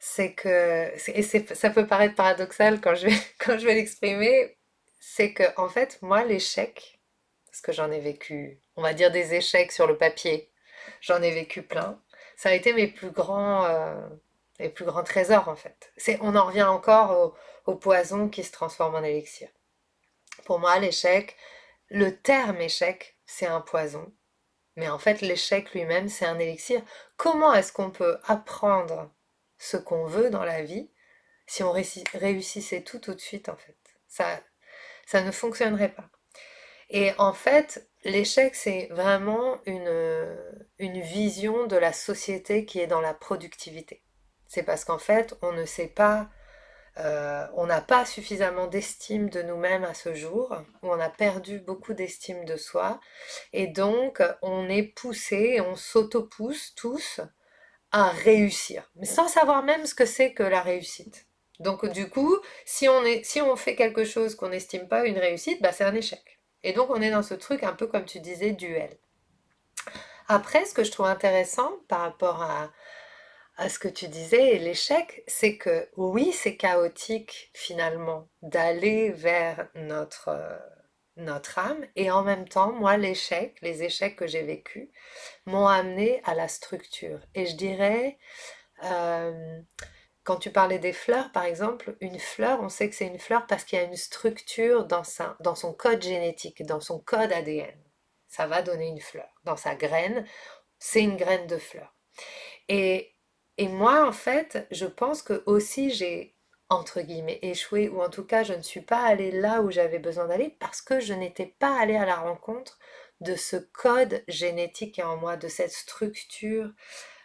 C'est 0.00 0.35
que, 0.35 0.90
et 1.11 1.22
ça 1.22 1.70
peut 1.70 1.87
paraître 1.87 2.16
paradoxal 2.16 2.80
quand 2.80 2.96
je 2.96 3.06
vais, 3.06 3.16
quand 3.38 3.56
je 3.56 3.64
vais 3.64 3.74
l'exprimer, 3.74 4.58
c'est 4.98 5.32
que 5.32 5.44
en 5.56 5.68
fait 5.68 6.00
moi 6.02 6.24
l'échec, 6.24 7.00
parce 7.46 7.61
que 7.61 7.72
j'en 7.72 7.90
ai 7.92 8.00
vécu, 8.00 8.61
on 8.74 8.82
va 8.82 8.94
dire 8.94 9.12
des 9.12 9.35
échecs 9.35 9.70
sur 9.70 9.87
le 9.87 9.96
papier, 9.96 10.50
j'en 11.00 11.22
ai 11.22 11.30
vécu 11.30 11.62
plein. 11.62 12.02
ça 12.37 12.48
a 12.48 12.54
été 12.54 12.72
mes 12.72 12.88
plus 12.88 13.12
grands, 13.12 13.64
les 14.62 14.68
plus 14.68 14.85
grands 14.85 15.03
trésors 15.03 15.48
en 15.48 15.57
fait. 15.57 15.92
C'est, 15.96 16.18
on 16.22 16.37
en 16.37 16.46
revient 16.46 16.62
encore 16.62 17.37
au, 17.66 17.75
poison 17.75 18.29
qui 18.29 18.44
se 18.44 18.53
transforme 18.53 18.94
en 18.94 19.03
élixir. 19.03 19.48
Pour 20.44 20.59
moi, 20.59 20.79
l'échec, 20.79 21.37
le 21.88 22.16
terme 22.16 22.61
échec, 22.61 23.18
c'est 23.27 23.46
un 23.46 23.61
poison. 23.61 24.12
Mais 24.77 24.88
en 24.88 24.98
fait, 24.98 25.20
l'échec 25.20 25.72
lui-même, 25.72 26.09
c'est 26.09 26.25
un 26.25 26.38
élixir. 26.38 26.83
Comment 27.16 27.53
est-ce 27.53 27.72
qu'on 27.72 27.90
peut 27.90 28.18
apprendre 28.25 29.12
ce 29.59 29.77
qu'on 29.77 30.07
veut 30.07 30.31
dans 30.31 30.44
la 30.44 30.62
vie 30.62 30.90
si 31.46 31.62
on 31.62 31.72
réussissait 31.72 32.83
tout 32.83 32.98
tout 32.98 33.14
de 33.14 33.20
suite, 33.20 33.48
en 33.48 33.57
fait? 33.57 33.77
Ça, 34.09 34.40
ça 35.07 35.20
ne 35.22 35.31
fonctionnerait 35.31 35.92
pas. 35.92 36.09
Et 36.88 37.12
en 37.18 37.33
fait, 37.33 37.88
l'échec, 38.05 38.55
c'est 38.55 38.88
vraiment 38.90 39.61
une 39.64 41.01
vision 41.01 41.66
de 41.66 41.77
la 41.77 41.92
société 41.92 42.64
qui 42.64 42.81
est 42.81 42.87
dans 42.87 43.01
la 43.01 43.14
productivité. 43.14 44.03
C'est 44.53 44.65
parce 44.65 44.85
qu'en 44.85 44.99
fait, 44.99 45.35
on 45.41 45.53
ne 45.53 45.65
sait 45.65 45.87
pas 45.87 46.29
euh, 46.99 47.47
on 47.55 47.65
n'a 47.65 47.81
pas 47.81 48.05
suffisamment 48.05 48.67
d'estime 48.67 49.31
de 49.31 49.41
nous-mêmes 49.41 49.85
à 49.85 49.95
ce 49.95 50.15
jour, 50.15 50.55
ou 50.83 50.91
on 50.91 51.01
a 51.01 51.09
perdu 51.09 51.59
beaucoup 51.59 51.95
d'estime 51.95 52.45
de 52.45 52.59
soi, 52.59 53.01
et 53.55 53.67
donc 53.67 54.23
on 54.43 54.69
est 54.69 54.83
poussé, 54.83 55.62
on 55.62 55.75
s'auto-pousse 55.75 56.75
tous 56.75 57.23
à 57.93 58.11
réussir, 58.11 58.91
mais 58.97 59.07
sans 59.07 59.27
savoir 59.27 59.62
même 59.62 59.87
ce 59.87 59.95
que 59.95 60.05
c'est 60.05 60.35
que 60.35 60.43
la 60.43 60.61
réussite. 60.61 61.27
Donc 61.59 61.87
du 61.87 62.11
coup, 62.11 62.37
si 62.67 62.91
on, 62.91 63.03
est, 63.05 63.25
si 63.25 63.41
on 63.41 63.57
fait 63.57 63.75
quelque 63.75 64.05
chose 64.05 64.35
qu'on 64.35 64.51
n'estime 64.51 64.87
pas 64.87 65.07
une 65.07 65.19
réussite, 65.19 65.62
bah, 65.62 65.73
c'est 65.73 65.85
un 65.85 65.95
échec. 65.95 66.41
Et 66.62 66.75
donc 66.75 66.91
on 66.91 67.01
est 67.01 67.11
dans 67.11 67.23
ce 67.23 67.33
truc 67.33 67.62
un 67.62 67.73
peu 67.73 67.87
comme 67.87 68.05
tu 68.05 68.21
disais, 68.21 68.51
duel. 68.51 68.99
Après, 70.29 70.67
ce 70.67 70.75
que 70.75 70.85
je 70.85 70.91
trouve 70.91 71.07
intéressant 71.07 71.73
par 71.88 72.01
rapport 72.01 72.43
à, 72.43 72.71
à 73.57 73.69
ce 73.69 73.79
que 73.79 73.88
tu 73.88 74.09
disais, 74.09 74.59
l'échec, 74.59 75.23
c'est 75.27 75.57
que 75.57 75.88
oui, 75.97 76.33
c'est 76.33 76.57
chaotique 76.57 77.51
finalement 77.55 78.29
d'aller 78.41 79.11
vers 79.11 79.69
notre, 79.75 80.29
euh, 80.29 80.59
notre 81.17 81.59
âme, 81.59 81.87
et 81.95 82.11
en 82.11 82.23
même 82.23 82.49
temps, 82.49 82.73
moi, 82.73 82.97
l'échec, 82.97 83.57
les 83.61 83.83
échecs 83.83 84.17
que 84.17 84.27
j'ai 84.27 84.43
vécus, 84.43 84.88
m'ont 85.47 85.67
amené 85.67 86.23
à 86.25 86.35
la 86.35 86.49
structure. 86.49 87.21
Et 87.35 87.47
je 87.47 87.57
dirais, 87.57 88.19
euh, 88.85 89.61
quand 90.25 90.37
tu 90.37 90.51
parlais 90.51 90.79
des 90.79 90.93
fleurs, 90.93 91.31
par 91.33 91.45
exemple, 91.45 91.97
une 92.01 92.19
fleur, 92.19 92.61
on 92.62 92.69
sait 92.69 92.88
que 92.88 92.95
c'est 92.95 93.07
une 93.07 93.19
fleur 93.19 93.47
parce 93.47 93.65
qu'il 93.65 93.79
y 93.79 93.83
a 93.83 93.85
une 93.85 93.97
structure 93.97 94.87
dans, 94.87 95.05
sa, 95.05 95.37
dans 95.41 95.55
son 95.55 95.75
code 95.75 96.03
génétique, 96.03 96.65
dans 96.65 96.81
son 96.81 97.01
code 97.01 97.33
ADN. 97.33 97.77
Ça 98.29 98.47
va 98.47 98.62
donner 98.62 98.88
une 98.88 99.01
fleur. 99.01 99.29
Dans 99.45 99.57
sa 99.57 99.75
graine, 99.75 100.25
c'est 100.79 101.03
une 101.03 101.17
graine 101.17 101.47
de 101.49 101.59
fleur. 101.59 101.95
Et 102.69 103.15
et 103.62 103.68
moi, 103.68 104.05
en 104.05 104.12
fait, 104.12 104.66
je 104.72 104.87
pense 104.87 105.22
que 105.22 105.44
aussi 105.46 105.90
j'ai, 105.90 106.35
entre 106.68 107.01
guillemets, 107.01 107.38
échoué, 107.42 107.88
ou 107.88 108.03
en 108.03 108.11
tout 108.11 108.25
cas, 108.25 108.42
je 108.42 108.55
ne 108.55 108.62
suis 108.62 108.81
pas 108.81 109.05
allée 109.05 109.31
là 109.31 109.62
où 109.62 109.70
j'avais 109.70 110.01
besoin 110.01 110.27
d'aller 110.27 110.57
parce 110.59 110.83
que 110.83 110.98
je 110.98 111.14
n'étais 111.14 111.46
pas 111.46 111.79
allée 111.79 111.96
à 111.96 112.05
la 112.05 112.16
rencontre 112.16 112.81
de 113.20 113.37
ce 113.37 113.55
code 113.55 114.25
génétique 114.27 114.98
en 114.98 115.16
moi, 115.16 115.37
de 115.37 115.46
cette 115.46 115.70
structure 115.70 116.72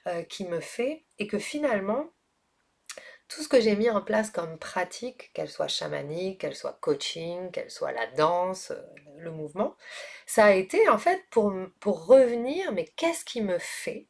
euh, 0.06 0.22
qui 0.22 0.46
me 0.46 0.60
fait, 0.60 1.06
et 1.18 1.26
que 1.26 1.40
finalement, 1.40 2.12
tout 3.28 3.42
ce 3.42 3.48
que 3.48 3.60
j'ai 3.60 3.76
mis 3.76 3.90
en 3.90 4.02
place 4.02 4.30
comme 4.30 4.60
pratique, 4.60 5.32
qu'elle 5.34 5.50
soit 5.50 5.68
chamanique, 5.68 6.42
qu'elle 6.42 6.56
soit 6.56 6.78
coaching, 6.82 7.50
qu'elle 7.50 7.72
soit 7.72 7.94
la 7.94 8.06
danse, 8.12 8.70
euh, 8.70 8.82
le 9.18 9.32
mouvement, 9.32 9.76
ça 10.28 10.46
a 10.46 10.52
été 10.52 10.88
en 10.88 11.00
fait 11.00 11.24
pour, 11.32 11.52
revenir, 11.84 12.72
mais 12.74 12.86
qu'est-ce 12.96 13.26
qui 13.26 13.42
me 13.42 13.58
fait 13.58 14.08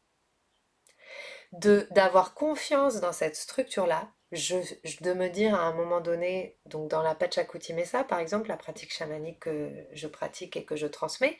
d'avoir 1.53 2.33
confiance 2.33 2.99
dans 2.99 3.13
cette 3.13 3.35
structure-là, 3.35 4.11
de 4.31 5.13
me 5.13 5.29
dire 5.29 5.55
à 5.55 5.63
un 5.63 5.73
moment 5.73 6.01
donné, 6.01 6.57
donc 6.65 6.89
dans 6.89 7.01
la 7.01 7.15
Pachakuti 7.15 7.73
Mesa 7.73 8.03
par 8.03 8.19
exemple, 8.19 8.49
la 8.49 8.57
pratique 8.57 8.93
chamanique 8.93 9.39
que 9.41 9.71
je 9.93 10.07
pratique 10.07 10.57
et 10.57 10.65
que 10.65 10.75
je 10.75 10.87
transmets, 10.87 11.37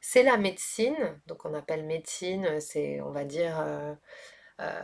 c'est 0.00 0.22
la 0.22 0.36
médecine, 0.36 1.20
donc 1.26 1.44
on 1.44 1.54
appelle 1.54 1.84
médecine, 1.84 2.60
c'est 2.60 3.00
on 3.00 3.10
va 3.10 3.24
dire 3.24 3.60
euh, 3.60 3.94
euh, 4.60 4.80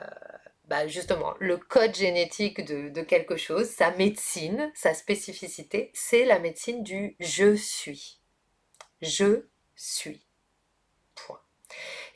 bah 0.64 0.88
justement 0.88 1.34
le 1.38 1.56
code 1.56 1.94
génétique 1.94 2.64
de, 2.64 3.02
quelque 3.02 3.36
chose, 3.36 3.68
sa 3.68 3.92
médecine, 3.92 4.70
sa 4.74 4.94
spécificité, 4.94 5.90
c'est 5.94 6.24
la 6.24 6.38
médecine 6.38 6.82
du 6.82 7.16
je 7.20 7.54
suis. 7.54 8.20
Je 9.00 9.46
suis. 9.76 10.26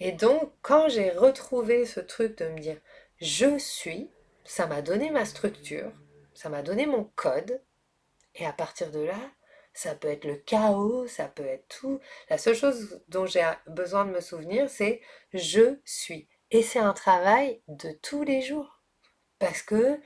Et 0.01 0.13
donc, 0.13 0.53
quand 0.63 0.89
j'ai 0.89 1.11
retrouvé 1.11 1.85
ce 1.85 2.01
truc 2.01 2.39
de 2.39 2.49
me 2.49 2.59
dire 2.59 2.79
je 3.21 3.59
suis, 3.59 4.11
ça 4.45 4.67
m'a 4.67 4.81
donné 4.83 5.11
ma 5.11 5.27
structure, 5.27 5.93
ça 6.35 6.49
m'a 6.49 6.63
donné 6.63 6.87
mon 6.87 7.05
code, 7.17 7.63
et 8.35 8.47
à 8.47 8.53
partir 8.53 8.91
de 8.91 9.01
là, 9.01 9.19
ça 9.75 9.95
peut 9.95 10.09
être 10.09 10.25
le 10.25 10.37
chaos, 10.37 11.07
ça 11.07 11.27
peut 11.29 11.45
être 11.45 11.69
tout. 11.69 12.01
La 12.29 12.39
seule 12.39 12.57
chose 12.57 13.03
dont 13.09 13.27
j'ai 13.27 13.47
besoin 13.67 14.05
de 14.05 14.11
me 14.11 14.21
souvenir, 14.21 14.69
c'est 14.69 15.01
je 15.33 15.79
suis. 15.85 16.29
Et 16.51 16.63
c'est 16.63 16.79
un 16.81 16.93
travail 16.93 17.63
de 17.69 17.93
tous 18.03 18.25
les 18.25 18.43
jours. 18.43 18.81
Parce 19.39 19.63
que, 19.63 20.01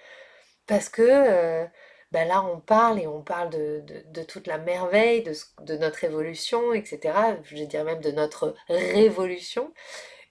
parce 0.66 0.88
que 0.88 1.02
euh, 1.02 1.66
ben 2.14 2.28
là 2.28 2.44
on 2.44 2.60
parle 2.60 3.00
et 3.00 3.08
on 3.08 3.22
parle 3.22 3.50
de, 3.50 4.22
toute 4.22 4.46
la 4.46 4.58
merveille, 4.58 5.24
de, 5.24 5.76
notre 5.76 6.04
évolution, 6.04 6.72
etc. 6.72 7.12
Je 7.42 7.64
dirais 7.64 7.82
même 7.82 8.00
de 8.00 8.12
notre 8.12 8.54
révolution. 8.68 9.72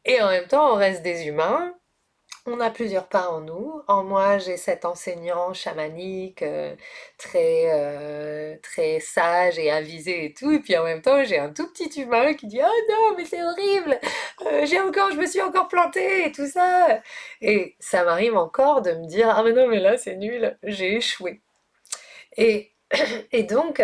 Et 0.06 0.22
en 0.22 0.30
même 0.30 0.48
temps, 0.48 0.74
on 0.74 0.76
reste 0.76 1.04
des 1.04 1.28
humains. 1.28 1.74
On 2.46 2.60
a 2.62 2.69
plusieurs 2.69 3.08
parts 3.08 3.34
en 3.34 3.41
nous. 3.41 3.82
En 3.88 4.04
moi, 4.04 4.38
j'ai 4.38 4.58
cet 4.58 4.86
enseignant 4.86 5.54
chamanique, 5.54 6.41
euh, 6.41 6.76
très, 7.17 7.69
euh, 7.74 8.56
très 8.62 9.00
sage 9.02 9.60
et 9.60 9.69
avisé 9.72 10.26
et 10.26 10.34
tout. 10.34 10.52
Et 10.52 10.60
puis 10.60 10.78
en 10.78 10.84
même 10.84 11.02
temps, 11.02 11.24
j'ai 11.26 11.39
un 11.39 11.50
tout 11.52 11.67
petit 11.72 12.02
humain 12.02 12.34
qui 12.34 12.48
dit 12.48 12.62
Oh 12.63 12.91
non, 12.91 13.15
mais 13.17 13.26
c'est 13.26 13.43
horrible 13.43 14.00
euh, 14.46 14.65
J'ai 14.65 14.80
encore, 14.80 15.12
je 15.12 15.17
me 15.17 15.26
suis 15.26 15.41
encore 15.41 15.67
planté 15.67 16.28
et 16.28 16.32
tout 16.32 16.48
ça. 16.48 17.02
Et 17.41 17.76
ça 17.80 18.04
m'arrive 18.06 18.38
encore 18.38 18.82
de 18.82 18.91
me 18.91 19.06
dire 19.06 19.30
Ah 19.30 19.43
non, 19.43 19.67
mais 19.67 19.80
là, 19.80 19.98
c'est 19.98 20.15
nul, 20.15 20.58
j'ai 20.63 20.96
échoué. 20.98 21.41
Et, 23.32 23.43
donc, 23.43 23.82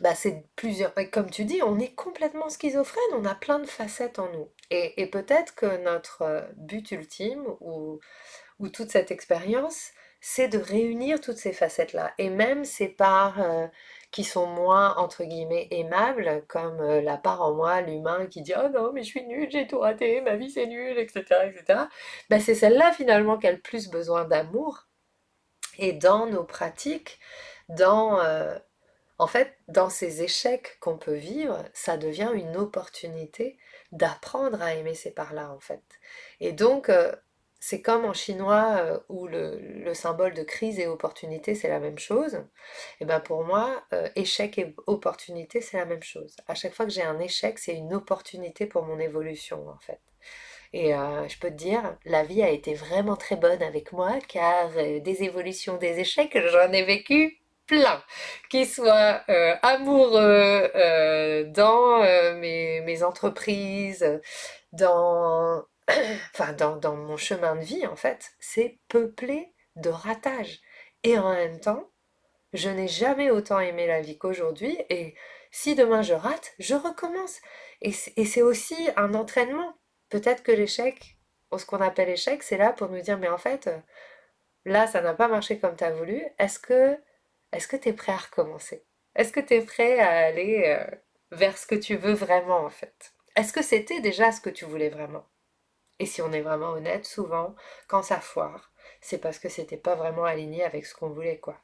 bah 0.00 0.14
c'est 0.14 0.44
plusieurs. 0.56 0.94
Comme 1.12 1.30
tu 1.30 1.44
dis, 1.44 1.62
on 1.62 1.78
est 1.78 1.94
complètement 1.94 2.48
schizophrène, 2.48 3.02
on 3.14 3.24
a 3.24 3.34
plein 3.34 3.58
de 3.58 3.66
facettes 3.66 4.18
en 4.18 4.30
nous. 4.32 4.48
Et, 4.70 5.06
peut-être 5.06 5.54
que 5.54 5.76
notre 5.78 6.22
euh, 6.22 6.42
but 6.56 6.90
ultime 6.92 7.44
ou, 7.60 8.00
ou 8.58 8.68
toute 8.68 8.90
cette 8.90 9.10
expérience, 9.10 9.90
c'est 10.20 10.48
de 10.48 10.58
réunir 10.58 11.20
toutes 11.20 11.38
ces 11.38 11.52
facettes-là. 11.52 12.12
Et 12.18 12.30
même 12.30 12.64
ces 12.64 12.88
parts 12.88 13.40
euh, 13.40 13.66
qui 14.10 14.24
sont 14.24 14.46
moins, 14.46 14.96
entre 14.96 15.24
guillemets, 15.24 15.68
aimables, 15.70 16.44
comme 16.48 16.80
euh, 16.80 17.00
la 17.00 17.16
part 17.16 17.42
en 17.42 17.54
moi, 17.54 17.80
l'humain, 17.80 18.26
qui 18.26 18.42
dit 18.42 18.52
«Oh 18.56 18.68
non, 18.68 18.92
mais 18.92 19.02
je 19.02 19.08
suis 19.08 19.24
nul, 19.26 19.48
j'ai 19.50 19.66
tout 19.66 19.80
raté, 19.80 20.20
ma 20.20 20.36
vie 20.36 20.50
c'est 20.50 20.66
nul, 20.66 20.98
etc. 20.98 21.24
etc. 21.46 21.80
Bah, 22.28 22.40
c'est 22.40 22.54
celle-là 22.54 22.92
finalement 22.92 23.38
qui 23.38 23.46
a 23.46 23.52
le 23.52 23.60
plus 23.60 23.88
besoin 23.88 24.24
d'amour 24.24 24.89
et 25.78 25.92
dans 25.92 26.26
nos 26.26 26.44
pratiques, 26.44 27.18
dans, 27.68 28.20
euh, 28.20 28.58
en 29.18 29.26
fait, 29.26 29.56
dans 29.68 29.90
ces 29.90 30.22
échecs 30.22 30.78
qu'on 30.80 30.98
peut 30.98 31.14
vivre, 31.14 31.64
ça 31.72 31.96
devient 31.96 32.30
une 32.34 32.56
opportunité 32.56 33.58
d'apprendre 33.92 34.60
à 34.62 34.74
aimer 34.74 34.94
ces 34.94 35.10
parts-là, 35.10 35.50
en 35.50 35.60
fait. 35.60 35.82
Et 36.40 36.52
donc, 36.52 36.88
euh, 36.88 37.14
c'est 37.60 37.82
comme 37.82 38.04
en 38.04 38.14
chinois 38.14 38.76
euh, 38.78 38.98
où 39.08 39.26
le, 39.26 39.92
symbole 39.94 40.34
de 40.34 40.42
crise 40.42 40.78
et 40.78 40.86
opportunité, 40.86 41.54
c'est 41.54 41.68
la 41.68 41.80
même 41.80 41.98
chose. 41.98 42.42
Et 43.00 43.04
ben 43.04 43.20
pour 43.20 43.44
moi, 43.44 43.82
échec 44.16 44.56
et 44.58 44.74
opportunité, 44.86 45.60
c'est 45.60 45.76
la 45.76 45.84
même 45.84 46.02
chose. 46.02 46.36
À 46.46 46.54
chaque 46.54 46.74
fois 46.74 46.86
que 46.86 46.92
j'ai 46.92 47.02
un 47.02 47.18
échec, 47.18 47.58
c'est 47.58 47.74
une 47.74 47.92
opportunité 47.92 48.66
pour 48.66 48.84
mon 48.84 48.98
évolution, 48.98 49.68
en 49.68 49.78
fait. 49.78 50.00
Et 50.72 50.94
euh, 50.94 51.26
je 51.28 51.38
peux 51.38 51.50
te 51.50 51.54
dire, 51.54 51.96
la 52.04 52.22
vie 52.22 52.42
a 52.42 52.50
été 52.50 52.74
vraiment 52.74 53.16
très 53.16 53.36
bonne 53.36 53.62
avec 53.62 53.92
moi 53.92 54.18
car 54.28 54.70
euh, 54.76 55.00
des 55.00 55.24
évolutions, 55.24 55.76
des 55.76 55.98
échecs, 55.98 56.36
j'en 56.48 56.72
ai 56.72 56.84
vécu 56.84 57.38
plein. 57.66 58.02
Qu'ils 58.50 58.68
soient 58.68 59.22
euh, 59.28 59.56
amoureux 59.62 60.70
dans 61.48 62.02
mes, 62.38 63.02
entreprises, 63.02 64.20
dans, 64.72 65.64
enfin, 66.34 66.52
dans 66.52 66.96
mon 66.96 67.16
chemin 67.16 67.56
de 67.56 67.64
vie 67.64 67.86
en 67.86 67.96
fait, 67.96 68.32
c'est 68.38 68.78
peuplé 68.88 69.52
de 69.76 69.90
ratages. 69.90 70.60
Et 71.02 71.18
en 71.18 71.32
même 71.32 71.60
temps, 71.60 71.90
je 72.52 72.68
n'ai 72.68 72.88
jamais 72.88 73.30
autant 73.30 73.60
aimé 73.60 73.86
la 73.86 74.00
vie 74.00 74.18
qu'aujourd'hui 74.18 74.76
et 74.88 75.14
si 75.50 75.74
demain 75.74 76.02
je 76.02 76.14
rate, 76.14 76.54
je 76.58 76.74
recommence. 76.74 77.40
Et 77.82 77.92
c'est 77.92 78.42
aussi 78.42 78.76
un 78.96 79.14
entraînement 79.14 79.74
peut-être 80.10 80.42
que 80.42 80.52
l'échec, 80.52 81.16
ou 81.50 81.58
ce 81.58 81.66
qu'on 81.66 81.80
appelle 81.80 82.10
échec, 82.10 82.42
c'est 82.42 82.58
là 82.58 82.72
pour 82.72 82.88
nous 82.88 83.00
dire, 83.00 83.18
mais 83.18 83.28
en 83.28 83.38
fait, 83.38 83.66
euh, 83.66 83.78
là, 84.64 84.86
ça 84.86 85.00
n'a 85.00 85.14
pas 85.14 85.28
marché 85.28 85.58
comme 85.58 85.76
tu 85.76 85.84
as 85.84 85.92
voulu. 85.92 86.22
Est-ce 86.38 86.58
que 86.58 86.98
est-ce 87.52 87.66
que 87.66 87.76
tu 87.76 87.88
es 87.88 87.92
prêt 87.92 88.12
à 88.12 88.16
recommencer? 88.16 88.84
Est-ce 89.16 89.32
que 89.32 89.40
tu 89.40 89.54
es 89.54 89.62
prêt 89.62 89.98
à 89.98 90.26
aller 90.26 90.62
euh, 90.66 90.96
vers 91.32 91.58
ce 91.58 91.66
que 91.66 91.74
tu 91.74 91.96
veux 91.96 92.12
vraiment, 92.12 92.60
en 92.64 92.70
fait? 92.70 93.12
Est-ce 93.34 93.52
que 93.52 93.62
c'était 93.62 94.00
déjà 94.00 94.30
ce 94.30 94.40
que 94.40 94.50
tu 94.50 94.64
voulais 94.64 94.88
vraiment? 94.88 95.26
Et 95.98 96.06
si 96.06 96.22
on 96.22 96.32
est 96.32 96.40
vraiment 96.40 96.70
honnête, 96.70 97.06
souvent, 97.06 97.54
quand 97.88 98.02
ça 98.02 98.20
foire, 98.20 98.72
c'est 99.00 99.18
parce 99.18 99.38
que 99.38 99.48
c'était 99.48 99.76
pas 99.76 99.96
vraiment 99.96 100.24
aligné 100.24 100.62
avec 100.64 100.86
ce 100.86 100.94
qu'on 100.94 101.10
voulait, 101.10 101.38
quoi. 101.38 101.60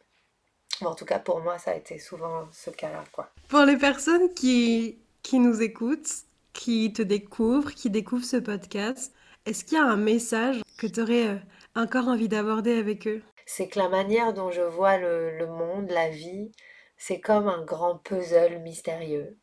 en 0.83 0.95
tout 0.95 1.05
cas, 1.05 1.19
pour 1.19 1.41
moi, 1.41 1.59
ça 1.59 1.71
a 1.71 1.75
été 1.75 1.99
souvent 1.99 2.49
ce 2.53 2.71
cas-là, 2.71 3.05
quoi. 3.13 3.31
Pour 3.49 3.61
les 3.61 3.77
personnes 3.77 4.35
qui, 4.35 4.99
qui 5.23 5.39
nous 5.39 5.63
écoutent, 5.63 6.26
qui 6.57 6.93
te 6.93 7.03
découvrent, 7.03 7.73
qui 7.73 7.91
découvrent 7.91 8.25
ce 8.25 8.39
podcast, 8.39 9.15
est-ce 9.45 9.65
qu'il 9.65 9.79
y 9.79 9.81
a 9.81 9.85
un 9.85 9.97
message 9.97 10.63
que 10.79 10.87
tu 10.87 11.01
aurais 11.01 11.29
euh, 11.29 11.37
encore 11.77 12.09
envie 12.09 12.29
d'aborder 12.29 12.77
avec 12.79 13.07
eux? 13.07 13.23
C'est 13.45 13.69
que 13.69 13.79
la 13.79 13.89
manière 13.89 14.33
dont 14.33 14.51
je 14.51 14.63
vois 14.63 14.97
le, 14.99 15.47
monde, 15.47 15.91
la 15.91 16.09
vie, 16.09 16.51
c'est 16.97 17.21
comme 17.21 17.49
un 17.49 17.63
grand 17.65 17.99
puzzle 17.99 18.59
mystérieux. 18.61 19.39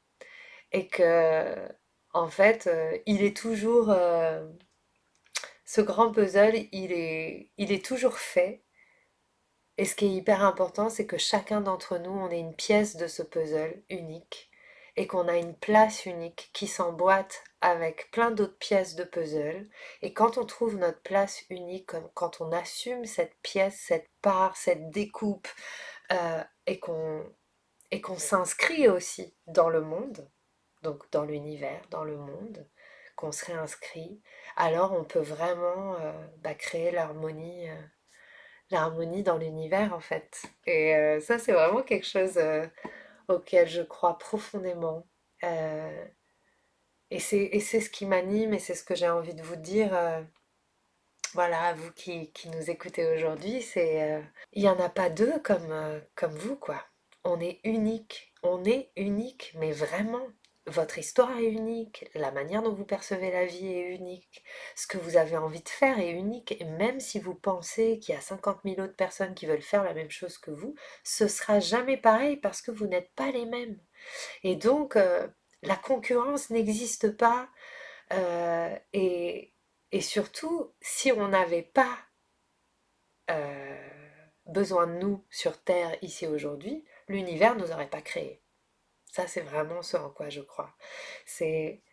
Et 0.74 0.88
que, 0.88 1.56
en 2.14 2.28
fait, 2.28 2.68
euh, 2.68 2.98
il 3.06 3.24
est 3.24 3.38
toujours... 3.38 3.90
Euh, 3.90 4.46
ce 5.66 5.82
grand 5.82 6.12
puzzle, 6.12 6.68
il 6.72 6.92
est, 6.92 7.52
il 7.58 7.72
est 7.72 7.86
toujours 7.86 8.18
fait. 8.18 8.64
Et 9.78 9.86
ce 9.86 9.96
qui 9.96 10.06
est 10.06 10.14
hyper 10.14 10.44
important, 10.44 10.90
c'est 10.90 11.06
que 11.06 11.18
chacun 11.18 11.62
d'entre 11.62 11.98
nous, 11.98 12.12
on 12.12 12.30
est 12.30 12.40
une 12.40 12.56
pièce 12.56 12.98
de 12.98 13.08
ce 13.08 13.24
puzzle 13.24 13.82
unique 13.90 14.52
et 14.96 15.08
qu'on 15.08 15.28
a 15.28 15.38
une 15.38 15.56
place 15.56 16.06
unique 16.06 16.50
qui 16.54 16.68
s'emboîte 16.68 17.44
avec 17.62 18.12
plein 18.12 18.32
d'autres 18.32 18.58
pièces 18.58 18.96
de 18.96 19.04
puzzle. 19.04 19.68
Et 20.02 20.14
quand 20.14 20.38
on 20.38 20.46
trouve 20.46 20.78
notre 20.78 21.02
place 21.02 21.44
unique, 21.50 21.92
quand 22.14 22.42
on 22.42 22.52
assume 22.52 23.06
cette 23.06 23.36
pièce, 23.42 23.80
cette 23.80 24.10
part, 24.22 24.56
cette 24.58 24.92
découpe, 24.92 25.48
euh, 26.12 26.44
et 26.68 26.80
qu'on 26.80 27.24
et 27.92 28.02
qu'on 28.02 28.18
s'inscrit 28.18 28.88
aussi 28.88 29.36
dans 29.48 29.70
le 29.70 29.82
monde, 29.82 30.30
donc 30.82 31.10
dans 31.12 31.24
l'univers, 31.24 31.82
dans 31.92 32.04
le 32.04 32.18
monde, 32.18 32.68
qu'on 33.16 33.32
se 33.32 33.46
réinscrit, 33.46 34.22
alors 34.58 34.94
on 34.94 35.04
peut 35.04 35.20
vraiment 35.20 35.96
euh, 36.02 36.12
bah, 36.40 36.56
créer 36.56 36.92
l'harmonie, 36.92 37.70
euh, 37.70 37.76
l'harmonie 38.72 39.24
dans 39.24 39.38
l'univers 39.38 39.94
en 39.94 40.00
fait. 40.00 40.42
Et 40.66 41.20
ça 41.22 41.40
c'est 41.40 41.52
vraiment 41.54 41.84
quelque 41.84 42.08
chose 42.08 42.40
auquel 43.28 43.68
je 43.68 43.82
crois 43.82 44.18
profondément. 44.18 45.08
Euh, 45.44 46.06
et 47.12 47.20
c'est 47.20 47.60
ce 47.60 47.90
qui 47.90 48.06
m'anime 48.06 48.54
et 48.54 48.60
c'est 48.60 48.76
ce 48.76 48.84
que 48.84 48.96
j'ai 48.96 49.10
envie 49.10 49.36
de 49.36 49.44
vous 49.44 49.56
dire. 49.56 49.96
Euh, 49.96 50.22
voilà, 51.34 51.62
à 51.64 51.74
vous 51.74 51.92
qui, 51.94 52.32
qui 52.32 52.50
nous 52.50 52.70
écoutez 52.70 53.06
aujourd'hui, 53.16 53.62
c'est 53.62 54.04
euh, 54.04 54.22
il 54.54 54.64
n'y 54.64 54.70
en 54.70 54.80
a 54.80 54.90
pas 54.90 55.10
deux 55.10 55.40
comme, 55.40 56.02
comme 56.16 56.36
vous, 56.36 56.56
quoi. 56.56 56.84
On 57.24 57.40
est 57.40 57.60
unique, 57.64 58.34
on 58.44 58.64
est 58.66 58.92
unique, 58.96 59.54
mais 59.58 59.72
vraiment 59.72 60.28
votre 60.68 60.98
histoire 60.98 61.38
est 61.38 61.52
unique, 61.52 62.10
la 62.16 62.32
manière 62.32 62.62
dont 62.62 62.74
vous 62.74 62.86
percevez 62.86 63.32
la 63.32 63.46
vie 63.46 63.68
est 63.68 63.96
unique, 63.96 64.44
ce 64.76 64.88
que 64.88 64.98
vous 64.98 65.18
avez 65.18 65.36
envie 65.36 65.62
de 65.62 65.70
faire 65.70 66.00
est 66.00 66.12
unique, 66.12 66.54
et 66.60 66.64
même 66.64 67.00
si 67.00 67.20
vous 67.20 67.36
pensez 67.36 68.00
qu'il 68.00 68.16
y 68.16 68.18
a 68.18 68.22
50 68.22 68.60
000 68.64 68.80
autres 68.80 68.96
personnes 68.96 69.36
qui 69.36 69.46
veulent 69.46 69.62
faire 69.62 69.84
la 69.84 69.94
même 69.94 70.12
chose 70.12 70.38
que 70.38 70.52
vous, 70.52 70.76
ce 71.04 71.28
sera 71.28 71.60
jamais 71.60 71.98
pareil 71.98 72.38
parce 72.38 72.62
que 72.62 72.72
vous 72.72 72.88
n'êtes 72.88 73.12
pas 73.14 73.32
les 73.32 73.46
mêmes. 73.46 73.78
Et 74.44 74.56
donc, 74.56 74.96
euh, 74.96 75.28
la 75.64 75.76
concurrence 75.76 76.50
n'existe 76.50 77.16
pas, 77.16 77.50
euh, 78.14 78.76
et, 78.94 79.54
surtout, 80.02 80.74
si 80.82 81.12
on 81.12 81.28
n'avait 81.28 81.62
pas 81.62 81.98
euh, 83.30 83.90
besoin 84.46 84.88
de 84.88 84.94
nous 84.94 85.26
sur 85.30 85.62
Terre 85.62 85.96
ici 86.02 86.28
aujourd'hui, 86.28 86.86
l'univers 87.08 87.56
ne 87.56 87.62
nous 87.62 87.72
aurait 87.72 87.90
pas 87.90 88.02
créés. 88.02 88.43
Ça, 89.14 89.28
c'est 89.28 89.42
vraiment 89.42 89.84
ce 89.84 89.96
en 89.96 90.10
quoi 90.10 90.30
je 90.30 90.42
crois. 90.42 90.74
C'est 91.28 91.84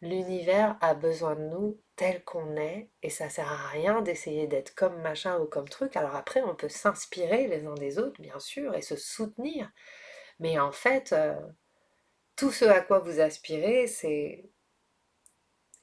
l'univers 0.00 0.76
a 0.80 0.94
besoin 0.94 1.36
de 1.36 1.42
nous 1.42 1.80
tel 1.94 2.24
qu'on 2.24 2.56
est 2.56 2.90
et 3.04 3.10
ça 3.10 3.28
sert 3.30 3.50
à 3.50 3.68
rien 3.68 4.02
d'essayer 4.02 4.48
d'être 4.48 4.74
comme 4.74 5.00
machin 5.02 5.38
ou 5.38 5.46
comme 5.46 5.68
truc. 5.68 5.96
Alors 5.96 6.16
après, 6.16 6.42
on 6.42 6.56
peut 6.56 6.68
s'inspirer 6.68 7.46
les 7.46 7.64
uns 7.66 7.74
des 7.74 8.00
autres, 8.00 8.20
bien 8.20 8.40
sûr, 8.40 8.74
et 8.74 8.82
se 8.82 8.96
soutenir. 8.96 9.70
Mais 10.40 10.58
en 10.58 10.72
fait, 10.72 11.12
euh, 11.12 11.36
tout 12.36 12.50
ce 12.50 12.64
à 12.64 12.80
quoi 12.80 12.98
vous 12.98 13.20
aspirez, 13.20 13.86
c'est 13.86 14.50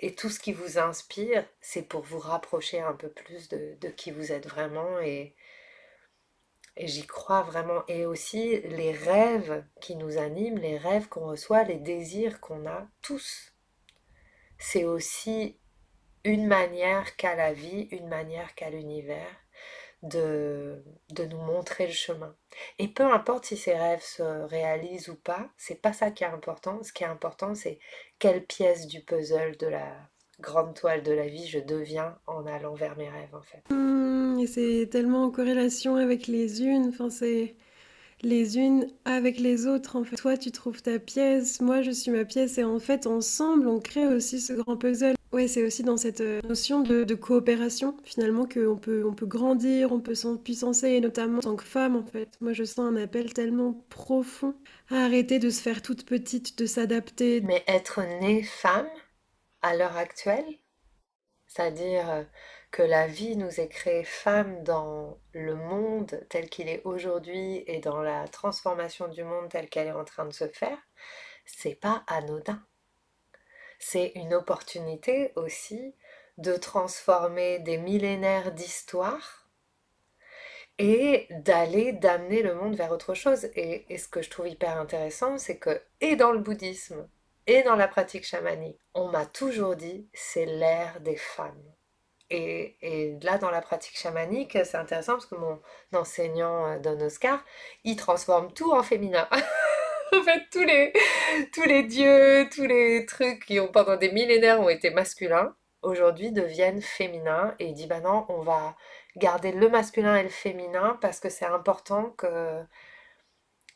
et 0.02 0.16
tout 0.16 0.30
ce 0.30 0.40
qui 0.40 0.52
vous 0.54 0.78
inspire, 0.78 1.46
c'est 1.62 1.84
pour 1.84 2.02
vous 2.02 2.20
rapprocher 2.20 2.82
un 2.82 2.94
peu 2.96 3.10
plus 3.10 3.48
de, 3.50 3.78
de 3.80 3.90
qui 3.90 4.12
vous 4.12 4.34
êtes 4.34 4.48
vraiment 4.48 5.00
et, 5.00 5.36
j'y 6.88 7.06
crois 7.06 7.42
vraiment. 7.42 7.84
Et 7.88 8.06
aussi 8.06 8.62
les 8.62 8.92
rêves 8.92 9.64
qui 9.82 9.96
nous 9.96 10.18
animent, 10.18 10.60
les 10.60 10.78
rêves 10.78 11.08
qu'on 11.08 11.28
reçoit, 11.28 11.64
les 11.64 11.78
désirs 11.78 12.40
qu'on 12.40 12.66
a 12.68 12.88
tous. 13.02 13.54
C'est 14.58 14.84
aussi 14.84 15.58
une 16.24 16.48
manière 16.48 17.16
qu'a 17.16 17.36
la 17.36 17.54
vie, 17.54 17.88
une 17.92 18.08
manière 18.08 18.56
qu'a 18.56 18.70
l'univers 18.70 19.36
de, 20.04 20.84
de 21.12 21.26
nous 21.26 21.38
montrer 21.38 21.88
le 21.88 21.94
chemin. 21.94 22.36
Et 22.78 22.88
peu 22.88 23.04
importe 23.04 23.46
si 23.46 23.58
ces 23.58 23.74
rêves 23.74 24.04
se 24.04 24.24
réalisent 24.24 25.10
ou 25.10 25.16
pas, 25.16 25.50
c'est 25.58 25.82
pas 25.82 25.94
ça 25.94 26.12
qui 26.12 26.24
est 26.24 26.28
important. 26.28 26.82
Ce 26.84 26.94
qui 26.94 27.04
est 27.04 27.08
important, 27.08 27.56
c'est 27.56 27.80
quelle 28.18 28.46
pièce 28.46 28.88
du 28.88 29.02
puzzle 29.02 29.58
de 29.58 29.68
la 29.68 29.96
grande 30.40 30.74
toile 30.74 31.04
de 31.04 31.12
la 31.12 31.28
vie 31.28 31.48
je 31.48 31.60
deviens 31.60 32.18
en 32.26 32.46
allant 32.48 32.74
vers 32.74 32.96
mes 32.98 33.10
rêves 33.10 33.36
en 33.36 33.42
fait. 33.42 33.64
Et 34.40 34.48
c'est 34.48 34.88
tellement 34.90 35.26
en 35.26 35.32
corrélation 35.32 35.98
avec 35.98 36.28
les 36.28 36.64
unes, 36.64 36.88
enfin 36.88 37.10
c'est 37.10 37.56
les 38.22 38.58
unes 38.58 38.88
avec 39.04 39.38
les 39.38 39.68
autres 39.68 39.98
en 39.98 40.06
fait. 40.06 40.16
Toi 40.16 40.38
tu 40.38 40.52
trouves 40.52 40.82
ta 40.82 40.98
pièce, 40.98 41.60
moi 41.60 41.82
je 41.82 41.92
suis 41.92 42.10
ma 42.10 42.24
pièce 42.24 42.58
et 42.58 42.64
en 42.64 42.80
fait 42.80 43.06
ensemble 43.06 43.68
on 43.68 43.80
crée 43.80 44.08
aussi 44.08 44.40
ce 44.40 44.54
grand 44.54 44.78
puzzle. 44.78 45.16
Ouais, 45.32 45.48
c'est 45.48 45.64
aussi 45.64 45.84
dans 45.84 45.98
cette 45.98 46.22
euh, 46.22 46.42
notion 46.48 46.82
de, 46.82 47.14
coopération 47.14 47.96
finalement 48.04 48.48
qu'on 48.48 48.78
peut, 48.78 49.06
on 49.06 49.14
peut 49.14 49.28
grandir, 49.28 49.92
on 49.92 50.00
peut 50.00 50.16
s'empuissancer 50.16 50.88
et 50.88 51.02
notamment 51.02 51.38
en 51.38 51.42
tant 51.42 51.56
que 51.56 51.66
femme 51.66 51.96
en 51.96 52.06
fait. 52.06 52.30
Moi 52.40 52.54
je 52.54 52.64
sens 52.64 52.80
un 52.80 52.96
appel 52.96 53.34
tellement 53.34 53.74
profond 53.90 54.56
à 54.90 55.04
arrêter 55.04 55.38
de 55.38 55.50
se 55.50 55.62
faire 55.62 55.82
toute 55.82 56.06
petite, 56.06 56.58
de 56.58 56.66
s'adapter. 56.66 57.42
Mais 57.42 57.64
être 57.68 58.02
née 58.22 58.42
femme 58.44 58.88
à 59.62 59.76
l'heure 59.76 59.98
actuelle, 59.98 60.46
c'est-à-dire 61.46 62.10
euh, 62.10 62.24
que 62.72 62.84
la 62.84 63.08
vie 63.08 63.36
nous 63.36 63.60
est 63.60 63.68
créée 63.68 64.04
femme 64.04 64.64
dans 64.64 65.18
le 65.34 65.56
monde 65.56 66.26
tel 66.30 66.50
qu'il 66.50 66.70
est 66.70 66.82
aujourd'hui 66.86 67.64
et 67.68 67.80
dans 67.80 68.02
la 68.02 68.28
transformation 68.28 69.08
du 69.08 69.24
monde 69.24 69.50
telle 69.50 69.70
qu'elle 69.70 69.88
est 69.88 69.92
en 69.92 70.06
train 70.06 70.26
de 70.26 70.34
se 70.34 70.48
faire, 70.48 70.78
c'est 71.46 71.76
pas 71.76 72.04
anodin. 72.08 72.64
C'est 73.80 74.12
une 74.16 74.34
opportunité 74.34 75.32
aussi 75.36 75.96
de 76.38 76.56
transformer 76.56 77.60
des 77.60 77.78
millénaires 77.78 78.52
d'histoire 78.52 79.50
et 80.78 81.28
d'aller, 81.32 81.92
d'amener 81.94 82.42
le 82.42 82.56
monde 82.56 82.76
vers 82.76 82.92
autre 82.92 83.14
chose. 83.14 83.46
Et, 83.56 83.86
et, 83.94 83.98
ce 83.98 84.08
que 84.08 84.22
je 84.22 84.30
trouve 84.30 84.48
hyper 84.48 84.78
intéressant, 84.80 85.38
c'est 85.38 85.58
que, 85.58 85.82
et 86.02 86.16
dans 86.16 86.32
le 86.32 86.40
bouddhisme, 86.40 87.10
et 87.48 87.64
dans 87.64 87.76
la 87.76 87.88
pratique 87.88 88.26
chamanique, 88.26 88.80
on 88.94 89.10
m'a 89.10 89.26
toujours 89.26 89.76
dit 89.76 90.08
c'est 90.14 90.46
l'ère 90.46 91.02
des 91.02 91.18
femmes. 91.18 91.64
Et, 92.32 93.18
là, 93.24 93.38
dans 93.38 93.50
la 93.50 93.62
pratique 93.62 93.98
chamanique, 93.98 94.58
c'est 94.64 94.78
intéressant 94.78 95.14
parce 95.14 95.26
que 95.26 95.36
mon 95.36 95.60
enseignant 95.94 96.68
euh, 96.68 96.80
Don 96.80 97.00
Oscar, 97.02 97.44
il 97.84 97.96
transforme 97.96 98.54
tout 98.54 98.72
en 98.72 98.84
féminin. 98.84 99.28
en 100.14 100.24
fait, 100.24 100.44
tous 100.52 100.64
les, 100.64 100.94
tous 101.54 101.64
les 101.64 101.84
dieux, 101.84 102.48
tous 102.54 102.66
les 102.66 103.06
trucs 103.06 103.46
qui 103.46 103.60
ont 103.60 103.68
pendant 103.70 103.98
des 103.98 104.12
millénaires 104.12 104.62
ont 104.62 104.70
été 104.70 104.92
masculins, 104.92 105.56
aujourd'hui 105.82 106.32
deviennent 106.32 106.82
féminins. 106.82 107.56
Et 107.60 107.68
il 107.68 107.74
dit, 107.74 107.88
bah 107.88 108.00
non, 108.00 108.26
on 108.30 108.42
va 108.42 108.76
garder 109.18 109.52
le 109.52 109.70
masculin 109.70 110.16
et 110.18 110.24
le 110.24 110.30
féminin 110.30 110.98
parce 111.02 111.20
que 111.20 111.30
c'est 111.30 111.46
important 111.46 112.12
que, 112.12 112.64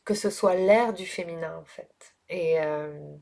que 0.04 0.14
ce 0.14 0.30
soit 0.30 0.54
l'ère 0.54 0.92
du 0.92 1.06
féminin, 1.06 1.56
en 1.58 1.64
fait. 1.64 2.14
Et, 2.28 2.60
euh, 2.60 3.16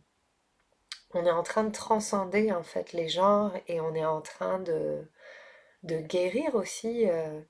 on 1.15 1.27
est 1.27 1.31
en 1.31 1.43
train 1.43 1.65
de 1.65 1.73
transcender 1.73 2.53
en 2.53 2.63
fait 2.63 2.93
les 2.93 3.09
genres 3.09 3.53
et 3.69 3.81
on 3.81 3.95
est 3.95 4.05
en 4.05 4.21
train 4.21 4.59
de, 4.61 5.07
de 5.83 5.99
guérir 5.99 6.55
aussi. 6.55 7.09
Euh, 7.09 7.41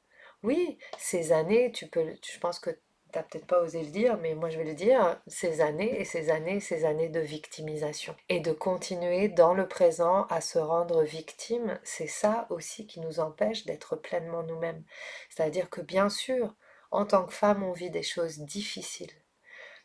oui, 0.43 0.79
ces 0.99 1.33
années, 1.33 1.71
tu 1.73 1.87
peux, 1.87 2.05
je 2.23 2.39
pense 2.41 2.59
que 2.59 2.71
tu 2.71 2.79
n'as 3.19 3.23
peut-être 3.25 3.47
pas 3.47 3.61
osé 3.61 3.83
le 3.83 3.91
dire, 3.91 4.17
mais 4.19 4.35
moi 4.35 4.49
je 4.49 4.59
vais 4.59 4.65
le 4.65 4.75
dire, 4.75 5.21
ces 5.27 5.61
années 5.61 6.01
et 6.01 6.05
ces 6.05 6.31
années, 6.31 6.61
ces 6.61 6.85
années 6.85 7.11
de 7.11 7.21
victimisation. 7.21 8.17
Et 8.29 8.41
de 8.41 8.53
continuer 8.53 9.29
dans 9.29 9.55
le 9.55 9.69
présent 9.69 10.27
à 10.31 10.41
se 10.41 10.59
rendre 10.59 11.03
victime, 11.03 11.79
c'est 11.85 12.07
ça 12.07 12.47
aussi 12.51 12.87
qui 12.87 13.01
nous 13.01 13.21
empêche 13.21 13.67
d'être 13.67 13.97
pleinement 13.97 14.43
nous-mêmes. 14.43 14.83
C'est-à-dire 15.31 15.69
que 15.71 15.83
bien 15.83 16.09
sûr, 16.09 16.55
en 16.91 17.05
tant 17.07 17.27
que 17.27 17.35
femme, 17.35 17.63
on 17.63 17.73
vit 17.73 17.91
des 17.91 18.03
choses 18.03 18.39
difficiles. 18.39 19.13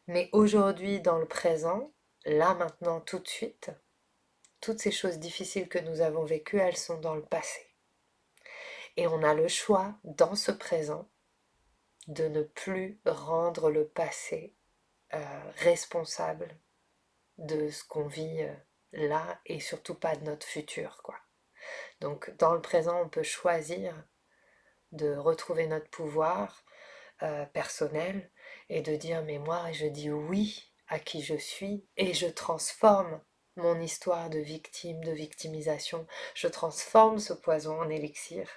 Mais 0.07 0.29
aujourd'hui, 0.31 1.01
dans 1.01 1.17
le 1.17 1.27
présent, 1.27 1.91
là 2.25 2.53
maintenant 2.55 3.01
tout 3.01 3.19
de 3.19 3.27
suite, 3.27 3.71
toutes 4.61 4.79
ces 4.79 4.91
choses 4.91 5.19
difficiles 5.19 5.67
que 5.67 5.79
nous 5.79 6.01
avons 6.01 6.23
vécues, 6.23 6.59
elles 6.59 6.77
sont 6.77 6.99
dans 6.99 7.15
le 7.15 7.23
passé. 7.23 7.66
Et 8.97 9.07
on 9.07 9.23
a 9.23 9.33
le 9.33 9.47
choix, 9.47 9.95
dans 10.03 10.35
ce 10.35 10.51
présent, 10.51 11.07
de 12.07 12.27
ne 12.27 12.41
plus 12.41 12.99
rendre 13.05 13.69
le 13.69 13.87
passé 13.87 14.55
euh, 15.13 15.51
responsable 15.57 16.57
de 17.37 17.69
ce 17.69 17.83
qu'on 17.83 18.07
vit 18.07 18.41
euh, 18.41 18.53
là 18.93 19.39
et 19.45 19.59
surtout 19.59 19.95
pas 19.95 20.15
de 20.15 20.23
notre 20.23 20.45
futur, 20.45 21.01
quoi. 21.03 21.15
Donc 22.01 22.35
dans 22.37 22.53
le 22.53 22.61
présent, 22.61 23.01
on 23.01 23.09
peut 23.09 23.23
choisir 23.23 23.93
de 24.91 25.15
retrouver 25.15 25.67
notre 25.67 25.89
pouvoir 25.89 26.63
euh, 27.23 27.45
personnel 27.45 28.31
et 28.69 28.81
de 28.81 28.95
dire 28.95 29.21
mais 29.23 29.37
moi 29.37 29.71
je 29.71 29.85
dis 29.85 30.09
oui 30.09 30.71
à 30.87 30.99
qui 30.99 31.21
je 31.21 31.35
suis 31.35 31.85
et 31.97 32.13
je 32.13 32.27
transforme 32.27 33.21
mon 33.57 33.79
histoire 33.81 34.29
de 34.29 34.39
victime, 34.39 35.03
de 35.03 35.11
victimisation, 35.11 36.05
je 36.35 36.47
transforme 36.47 37.19
ce 37.19 37.33
poison 37.33 37.79
en 37.81 37.89
élixir 37.89 38.47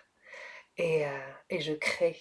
et, 0.80 1.06
euh, 1.06 1.32
et 1.50 1.60
je 1.60 1.72
crée 1.72 2.18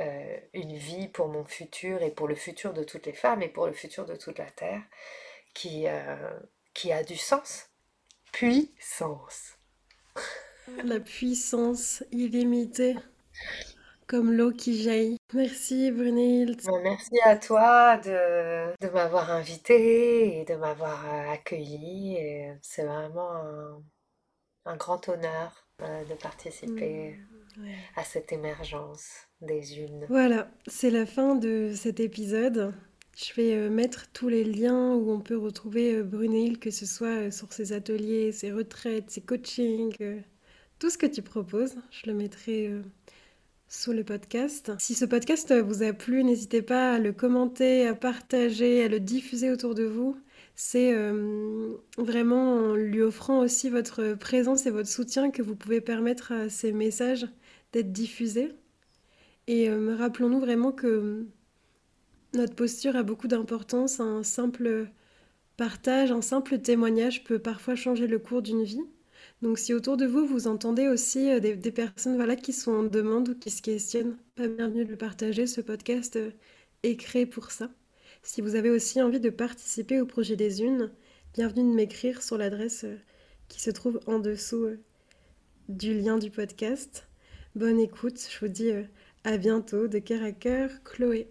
euh, 0.00 0.38
une 0.54 0.76
vie 0.76 1.08
pour 1.08 1.28
mon 1.28 1.44
futur 1.44 2.02
et 2.02 2.10
pour 2.10 2.28
le 2.28 2.34
futur 2.34 2.72
de 2.72 2.84
toutes 2.84 3.06
les 3.06 3.12
femmes 3.12 3.42
et 3.42 3.48
pour 3.48 3.66
le 3.66 3.72
futur 3.72 4.06
de 4.06 4.16
toute 4.16 4.38
la 4.38 4.50
Terre 4.50 4.82
qui, 5.54 5.86
qui 6.74 6.92
a 6.92 7.02
du 7.02 7.16
sens. 7.16 7.68
Puissance. 8.32 9.58
La 10.84 11.00
puissance 11.00 12.04
illimitée, 12.12 12.96
comme 14.06 14.32
l'eau 14.32 14.52
qui 14.52 14.82
jaillit. 14.82 15.18
Merci 15.32 15.90
Brunhilde. 15.90 16.60
Merci 16.82 17.18
à 17.24 17.36
toi 17.36 17.96
de, 17.98 18.74
de 18.80 18.88
m'avoir 18.90 19.30
invité 19.30 20.40
et 20.40 20.44
de 20.44 20.54
m'avoir 20.54 21.04
euh, 21.06 21.32
accueilli. 21.32 22.18
C'est 22.62 22.84
vraiment 22.84 23.32
un, 23.32 23.82
un, 24.66 24.76
grand 24.76 25.08
honneur 25.08 25.66
euh, 25.82 26.04
de 26.04 26.14
participer 26.14 27.10
mmh, 27.12 27.37
ouais. 27.62 27.74
à 27.96 28.04
cette 28.04 28.32
émergence 28.32 29.28
des 29.40 29.78
unes. 29.78 30.06
Voilà, 30.08 30.50
c'est 30.66 30.90
la 30.90 31.06
fin 31.06 31.34
de 31.34 31.72
cet 31.74 32.00
épisode. 32.00 32.72
Je 33.18 33.34
vais 33.34 33.54
euh, 33.54 33.68
mettre 33.68 34.06
tous 34.12 34.28
les 34.28 34.44
liens 34.44 34.94
où 34.94 35.10
on 35.10 35.18
peut 35.18 35.36
retrouver 35.36 35.96
euh, 35.96 36.04
Brunhilde, 36.04 36.60
que 36.60 36.70
ce 36.70 36.86
soit 36.86 37.26
euh, 37.26 37.30
sur 37.32 37.52
ses 37.52 37.72
ateliers, 37.72 38.30
ses 38.30 38.52
retraites, 38.52 39.10
ses 39.10 39.22
coachings, 39.22 39.96
tout 40.78 40.88
ce 40.88 40.98
que 40.98 41.06
tu 41.06 41.20
proposes. 41.22 41.74
Je 41.90 42.08
le 42.08 42.14
mettrai 42.14 42.70
sous 43.66 43.92
le 43.92 44.04
podcast. 44.04 44.70
Si 44.78 44.94
ce 44.94 45.04
podcast 45.04 45.52
vous 45.52 45.82
a 45.82 45.92
plu, 45.92 46.22
n'hésitez 46.22 46.62
pas 46.62 46.92
à 46.92 46.98
le 47.00 47.12
commenter, 47.12 47.88
à 47.88 47.96
partager, 47.96 48.84
à 48.84 48.88
le 48.88 49.00
diffuser 49.00 49.50
autour 49.50 49.74
de 49.74 49.82
vous. 49.82 50.16
C'est 50.54 50.94
vraiment 51.96 52.54
en 52.54 52.74
lui 52.74 53.02
offrant 53.02 53.40
aussi 53.40 53.68
votre 53.68 54.14
présence 54.14 54.66
et 54.66 54.70
votre 54.70 54.88
soutien 54.88 55.32
que 55.32 55.42
vous 55.42 55.56
pouvez 55.56 55.80
permettre 55.80 56.30
à 56.30 56.48
ces 56.48 56.70
messages 56.70 57.26
d'être 57.72 57.92
diffusés. 57.92 58.52
Et 59.46 59.70
rappelons-nous 59.70 60.40
vraiment 60.40 60.72
que 60.72 61.26
notre 62.34 62.54
posture 62.54 62.96
a 62.96 63.02
beaucoup 63.02 63.28
d'importance. 63.28 64.00
Un 64.00 64.22
simple 64.22 64.90
partage, 65.56 66.12
un 66.12 66.22
simple 66.22 66.58
témoignage 66.58 67.24
peut 67.24 67.38
parfois 67.38 67.74
changer 67.74 68.06
le 68.06 68.18
cours 68.18 68.42
d'une 68.42 68.62
vie. 68.62 68.84
Donc 69.42 69.58
si 69.58 69.72
autour 69.74 69.96
de 69.96 70.06
vous, 70.06 70.26
vous 70.26 70.46
entendez 70.46 70.88
aussi 70.88 71.30
euh, 71.30 71.40
des, 71.40 71.72
personnes 71.72 72.16
voilà, 72.16 72.36
qui 72.36 72.52
sont 72.52 72.72
en 72.72 72.82
demande 72.82 73.30
ou 73.30 73.34
qui 73.34 73.50
se 73.50 73.62
questionnent, 73.62 74.16
pas 74.34 74.48
bienvenue 74.48 74.84
de 74.84 74.90
le 74.90 74.96
partager. 74.96 75.46
Ce 75.46 75.60
podcast 75.60 76.16
euh, 76.16 76.30
est 76.82 76.96
créé 76.96 77.26
pour 77.26 77.50
ça. 77.50 77.70
Si 78.22 78.40
vous 78.40 78.54
avez 78.56 78.70
aussi 78.70 79.00
envie 79.00 79.20
de 79.20 79.30
participer 79.30 80.00
au 80.00 80.06
projet 80.06 80.36
des 80.36 80.62
unes, 80.62 80.90
bienvenue 81.34 81.70
de 81.70 81.74
m'écrire 81.74 82.22
sur 82.22 82.38
l'adresse 82.38 82.84
euh, 82.84 82.96
qui 83.48 83.60
se 83.60 83.70
trouve 83.70 84.00
en 84.06 84.18
dessous 84.18 84.66
du 85.68 85.94
lien 85.98 86.18
du 86.18 86.30
podcast. 86.30 87.07
Bonne 87.58 87.80
écoute, 87.80 88.20
je 88.30 88.38
vous 88.38 88.46
dis 88.46 88.70
à 89.24 89.36
bientôt 89.36 89.88
de 89.88 89.98
cœur 89.98 90.22
à 90.22 90.30
cœur, 90.30 90.70
Chloé. 90.84 91.28